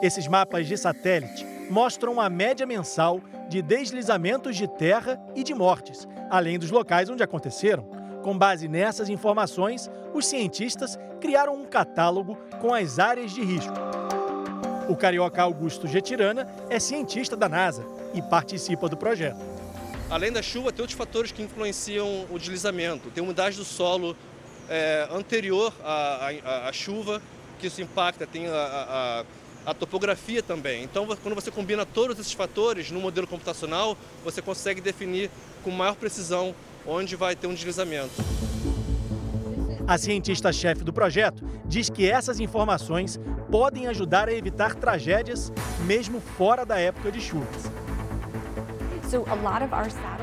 Esses 0.01 0.25
mapas 0.25 0.69
de 0.69 0.77
satélite 0.77 1.45
mostram 1.69 2.21
a 2.21 2.29
média 2.29 2.65
mensal 2.65 3.19
de 3.49 3.61
deslizamentos 3.61 4.55
de 4.55 4.69
terra 4.69 5.21
e 5.35 5.43
de 5.43 5.53
mortes, 5.53 6.07
além 6.29 6.57
dos 6.57 6.71
locais 6.71 7.09
onde 7.09 7.23
aconteceram. 7.23 7.83
Com 8.23 8.37
base 8.37 8.69
nessas 8.69 9.09
informações, 9.09 9.91
os 10.13 10.25
cientistas 10.25 10.97
criaram 11.19 11.55
um 11.55 11.65
catálogo 11.65 12.37
com 12.61 12.73
as 12.73 12.99
áreas 12.99 13.33
de 13.33 13.43
risco. 13.43 14.04
O 14.87 14.95
carioca 14.95 15.41
Augusto 15.41 15.87
Getirana 15.87 16.47
é 16.69 16.79
cientista 16.79 17.35
da 17.35 17.49
NASA 17.49 17.85
e 18.13 18.21
participa 18.21 18.87
do 18.87 18.95
projeto. 18.95 19.39
Além 20.09 20.31
da 20.31 20.41
chuva, 20.41 20.71
tem 20.71 20.83
outros 20.83 20.97
fatores 20.97 21.31
que 21.31 21.41
influenciam 21.41 22.27
o 22.29 22.37
deslizamento. 22.37 23.09
Tem 23.09 23.23
umidade 23.23 23.57
do 23.57 23.65
solo 23.65 24.15
é, 24.69 25.07
anterior 25.11 25.73
à, 25.83 26.29
à, 26.45 26.69
à, 26.69 26.73
chuva, 26.73 27.19
que 27.59 27.65
isso 27.65 27.81
impacta. 27.81 28.27
Tem 28.27 28.47
a, 28.47 28.53
a, 29.65 29.71
a, 29.71 29.73
topografia 29.73 30.43
também. 30.43 30.83
Então, 30.83 31.07
quando 31.23 31.33
você 31.33 31.49
combina 31.49 31.83
todos 31.85 32.19
esses 32.19 32.33
fatores 32.33 32.91
no 32.91 32.99
modelo 32.99 33.25
computacional, 33.25 33.97
você 34.23 34.39
consegue 34.39 34.81
definir 34.81 35.31
com 35.63 35.71
maior 35.71 35.95
precisão 35.95 36.53
onde 36.85 37.15
vai 37.15 37.35
ter 37.35 37.47
um 37.47 37.53
deslizamento. 37.55 38.13
A 39.87 39.99
cientista-chefe 39.99 40.83
do 40.83 40.91
projeto 40.91 41.45
diz 41.65 41.91
que 41.91 42.09
essas 42.09 42.39
informações 42.39 43.19
podem 43.51 43.85
ajudar 43.85 44.27
a 44.27 44.33
evitar 44.33 44.73
tragédias 44.73 45.53
mesmo 45.85 46.19
fora 46.19 46.65
da 46.65 46.79
época 46.79 47.11
de 47.11 47.21
chuvas. 47.21 47.74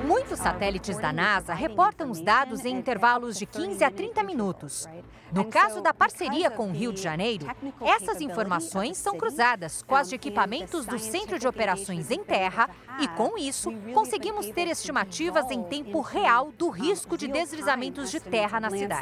Muitos 0.07 0.39
satélites 0.39 0.99
da 0.99 1.13
NASA 1.13 1.55
reportam 1.55 2.11
os 2.11 2.21
dados 2.21 2.65
em 2.65 2.77
intervalos 2.77 3.39
de 3.39 3.47
15 3.47 3.83
a 3.83 3.91
30 3.91 4.23
minutos. 4.23 4.89
No 5.33 5.47
caso 5.47 5.81
da 5.81 5.95
parceria 5.95 6.51
com 6.51 6.69
o 6.69 6.73
Rio 6.73 6.93
de 6.93 7.01
Janeiro, 7.01 7.47
essas 7.81 8.21
informações 8.21 8.99
são 8.99 9.17
cruzadas 9.17 9.83
com 9.83 9.95
as 9.95 10.09
de 10.09 10.17
equipamentos 10.17 10.85
do 10.85 10.99
Centro 10.99 11.39
de 11.39 11.49
Operações 11.49 12.11
em 12.11 12.23
Terra 12.23 12.69
e, 13.01 13.09
com 13.09 13.39
isso, 13.39 13.71
conseguimos 13.95 14.47
ter 14.51 14.67
estimativas 14.69 15.51
em 15.51 15.63
tempo 15.63 16.01
real 16.01 16.53
do 16.53 16.69
risco 16.69 17.17
de 17.17 17.29
deslizamentos 17.29 18.11
de 18.11 18.21
terra 18.21 18.61
na 18.61 18.69
cidade. 18.71 19.01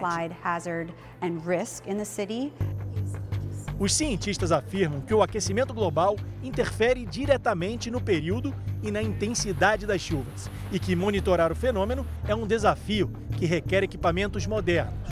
Os 3.80 3.94
cientistas 3.94 4.52
afirmam 4.52 5.00
que 5.00 5.14
o 5.14 5.22
aquecimento 5.22 5.72
global 5.72 6.14
interfere 6.42 7.06
diretamente 7.06 7.90
no 7.90 7.98
período 7.98 8.54
e 8.82 8.90
na 8.90 9.00
intensidade 9.00 9.86
das 9.86 10.02
chuvas 10.02 10.50
e 10.70 10.78
que 10.78 10.94
monitorar 10.94 11.50
o 11.50 11.56
fenômeno 11.56 12.06
é 12.28 12.34
um 12.34 12.46
desafio 12.46 13.10
que 13.38 13.46
requer 13.46 13.82
equipamentos 13.82 14.46
modernos. 14.46 15.08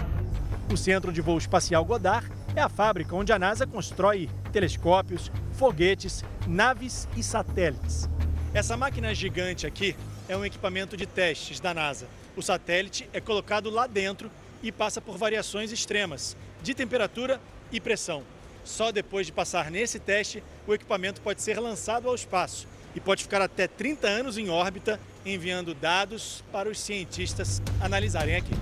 O 0.71 0.77
Centro 0.77 1.11
de 1.11 1.23
Voo 1.23 1.39
Espacial 1.39 1.83
Goddard 1.83 2.31
é 2.55 2.61
a 2.61 2.69
fábrica 2.69 3.17
onde 3.17 3.33
a 3.33 3.39
NASA 3.39 3.67
constrói 3.67 4.29
telescópios, 4.53 5.33
foguetes, 5.53 6.23
naves 6.47 7.09
e 7.17 7.23
satélites. 7.23 8.07
Essa 8.53 8.77
máquina 8.77 9.15
gigante 9.15 9.67
aqui 9.67 9.97
é 10.29 10.37
um 10.37 10.45
equipamento 10.45 10.95
de 10.95 11.07
testes 11.07 11.59
da 11.59 11.73
NASA. 11.73 12.07
O 12.37 12.43
satélite 12.43 13.09
é 13.15 13.21
colocado 13.21 13.71
lá 13.71 13.87
dentro 13.87 14.31
e 14.63 14.71
passa 14.71 15.01
por 15.01 15.17
variações 15.17 15.73
extremas 15.73 16.37
de 16.63 16.75
temperatura 16.75 17.41
e 17.73 17.81
pressão. 17.81 18.23
Só 18.65 18.93
depois 18.93 19.27
de 19.27 19.33
passar 19.33 19.71
nesse 19.71 19.99
teste, 19.99 20.43
o 20.67 20.75
equipamento 20.75 21.21
pode 21.21 21.43
ser 21.43 21.59
lançado 21.59 22.09
ao 22.09 22.15
espaço 22.15 22.67
e 22.95 23.01
pode 23.01 23.23
ficar 23.23 23.41
até 23.41 23.67
30 23.67 24.07
anos 24.07 24.39
em 24.39 24.51
órbita, 24.51 25.01
enviando 25.25 25.75
dados 25.75 26.43
para 26.51 26.69
os 26.69 26.81
cientistas 26.81 27.63
analisarem 27.81 28.37
aqui. 28.37 28.55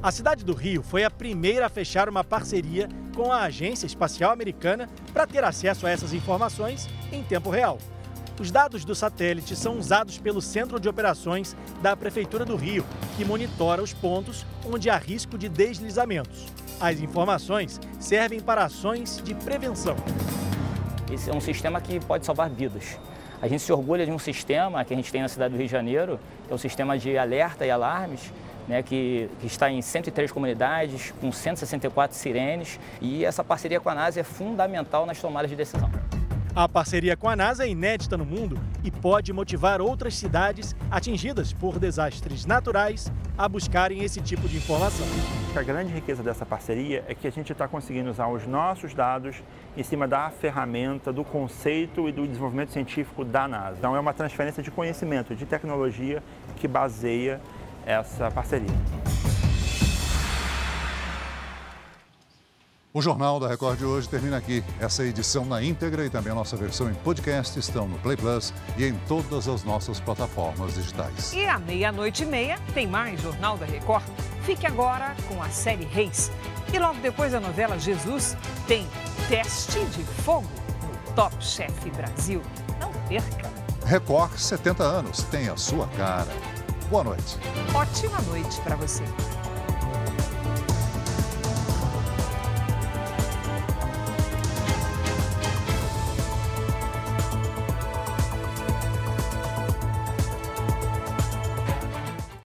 A 0.00 0.12
cidade 0.12 0.44
do 0.44 0.54
Rio 0.54 0.82
foi 0.82 1.02
a 1.02 1.10
primeira 1.10 1.66
a 1.66 1.68
fechar 1.68 2.08
uma 2.08 2.22
parceria 2.22 2.88
com 3.16 3.32
a 3.32 3.42
Agência 3.42 3.86
Espacial 3.86 4.30
Americana 4.30 4.88
para 5.12 5.26
ter 5.26 5.42
acesso 5.42 5.86
a 5.86 5.90
essas 5.90 6.12
informações 6.12 6.88
em 7.10 7.22
tempo 7.24 7.50
real. 7.50 7.78
Os 8.40 8.52
dados 8.52 8.84
do 8.84 8.94
satélite 8.94 9.56
são 9.56 9.78
usados 9.78 10.16
pelo 10.18 10.40
Centro 10.40 10.78
de 10.78 10.88
Operações 10.88 11.56
da 11.82 11.96
Prefeitura 11.96 12.44
do 12.44 12.54
Rio, 12.54 12.84
que 13.16 13.24
monitora 13.24 13.82
os 13.82 13.92
pontos 13.92 14.46
onde 14.64 14.88
há 14.88 14.96
risco 14.96 15.36
de 15.36 15.48
deslizamentos. 15.48 16.46
As 16.80 17.00
informações 17.00 17.80
servem 17.98 18.38
para 18.38 18.64
ações 18.64 19.20
de 19.24 19.34
prevenção. 19.34 19.96
Esse 21.12 21.30
é 21.30 21.34
um 21.34 21.40
sistema 21.40 21.80
que 21.80 21.98
pode 21.98 22.24
salvar 22.24 22.48
vidas. 22.48 22.96
A 23.42 23.48
gente 23.48 23.62
se 23.62 23.72
orgulha 23.72 24.06
de 24.06 24.12
um 24.12 24.18
sistema 24.18 24.84
que 24.84 24.92
a 24.92 24.96
gente 24.96 25.10
tem 25.10 25.22
na 25.22 25.28
cidade 25.28 25.54
do 25.54 25.58
Rio 25.58 25.66
de 25.66 25.72
Janeiro, 25.72 26.20
é 26.48 26.54
um 26.54 26.58
sistema 26.58 26.96
de 26.96 27.18
alerta 27.18 27.66
e 27.66 27.70
alarmes, 27.72 28.32
né, 28.68 28.82
que, 28.84 29.28
que, 29.40 29.46
está 29.46 29.70
em 29.70 29.82
103 29.82 30.30
comunidades, 30.30 31.12
com 31.20 31.32
164 31.32 32.16
sirenes, 32.16 32.78
e 33.00 33.24
essa 33.24 33.42
parceria 33.42 33.80
com 33.80 33.88
a 33.88 33.94
NASA 33.94 34.20
é 34.20 34.22
fundamental 34.22 35.06
nas 35.06 35.18
tomadas 35.20 35.50
de 35.50 35.56
decisão. 35.56 35.90
A 36.58 36.68
parceria 36.68 37.16
com 37.16 37.28
a 37.28 37.36
NASA 37.36 37.64
é 37.64 37.68
inédita 37.68 38.16
no 38.16 38.26
mundo 38.26 38.58
e 38.82 38.90
pode 38.90 39.32
motivar 39.32 39.80
outras 39.80 40.16
cidades 40.16 40.74
atingidas 40.90 41.52
por 41.52 41.78
desastres 41.78 42.44
naturais 42.46 43.12
a 43.38 43.48
buscarem 43.48 44.02
esse 44.02 44.20
tipo 44.20 44.48
de 44.48 44.56
informação. 44.56 45.06
A 45.54 45.62
grande 45.62 45.92
riqueza 45.92 46.20
dessa 46.20 46.44
parceria 46.44 47.04
é 47.06 47.14
que 47.14 47.28
a 47.28 47.30
gente 47.30 47.52
está 47.52 47.68
conseguindo 47.68 48.10
usar 48.10 48.26
os 48.26 48.44
nossos 48.44 48.92
dados 48.92 49.36
em 49.76 49.84
cima 49.84 50.08
da 50.08 50.30
ferramenta, 50.30 51.12
do 51.12 51.22
conceito 51.22 52.08
e 52.08 52.12
do 52.12 52.26
desenvolvimento 52.26 52.72
científico 52.72 53.24
da 53.24 53.46
NASA. 53.46 53.76
Então 53.78 53.94
é 53.94 54.00
uma 54.00 54.12
transferência 54.12 54.60
de 54.60 54.72
conhecimento, 54.72 55.36
de 55.36 55.46
tecnologia 55.46 56.20
que 56.56 56.66
baseia 56.66 57.40
essa 57.86 58.32
parceria. 58.32 58.66
O 62.98 63.00
Jornal 63.00 63.38
da 63.38 63.46
Record 63.46 63.78
de 63.78 63.84
hoje 63.84 64.08
termina 64.08 64.38
aqui. 64.38 64.64
Essa 64.80 65.04
edição 65.04 65.44
na 65.44 65.62
íntegra 65.62 66.04
e 66.04 66.10
também 66.10 66.32
a 66.32 66.34
nossa 66.34 66.56
versão 66.56 66.90
em 66.90 66.94
podcast 66.94 67.56
estão 67.56 67.86
no 67.86 67.96
Play 68.00 68.16
Plus 68.16 68.52
e 68.76 68.86
em 68.86 68.94
todas 69.06 69.46
as 69.46 69.62
nossas 69.62 70.00
plataformas 70.00 70.74
digitais. 70.74 71.32
E 71.32 71.44
à 71.44 71.60
meia-noite 71.60 72.24
e 72.24 72.26
meia 72.26 72.58
tem 72.74 72.88
mais 72.88 73.22
Jornal 73.22 73.56
da 73.56 73.66
Record. 73.66 74.02
Fique 74.42 74.66
agora 74.66 75.14
com 75.28 75.40
a 75.40 75.48
série 75.48 75.84
Reis. 75.84 76.32
E 76.72 76.78
logo 76.80 76.98
depois 76.98 77.30
da 77.30 77.38
novela 77.38 77.78
Jesus 77.78 78.36
tem 78.66 78.84
Teste 79.28 79.78
de 79.78 80.02
Fogo 80.24 80.48
no 80.82 81.14
Top 81.14 81.36
Chef 81.38 81.88
Brasil. 81.90 82.42
Não 82.80 82.90
perca! 83.06 83.48
Record 83.86 84.36
70 84.36 84.82
anos 84.82 85.22
tem 85.22 85.48
a 85.48 85.56
sua 85.56 85.86
cara. 85.96 86.32
Boa 86.90 87.04
noite. 87.04 87.36
Ótima 87.72 88.20
noite 88.22 88.60
para 88.62 88.74
você. 88.74 89.04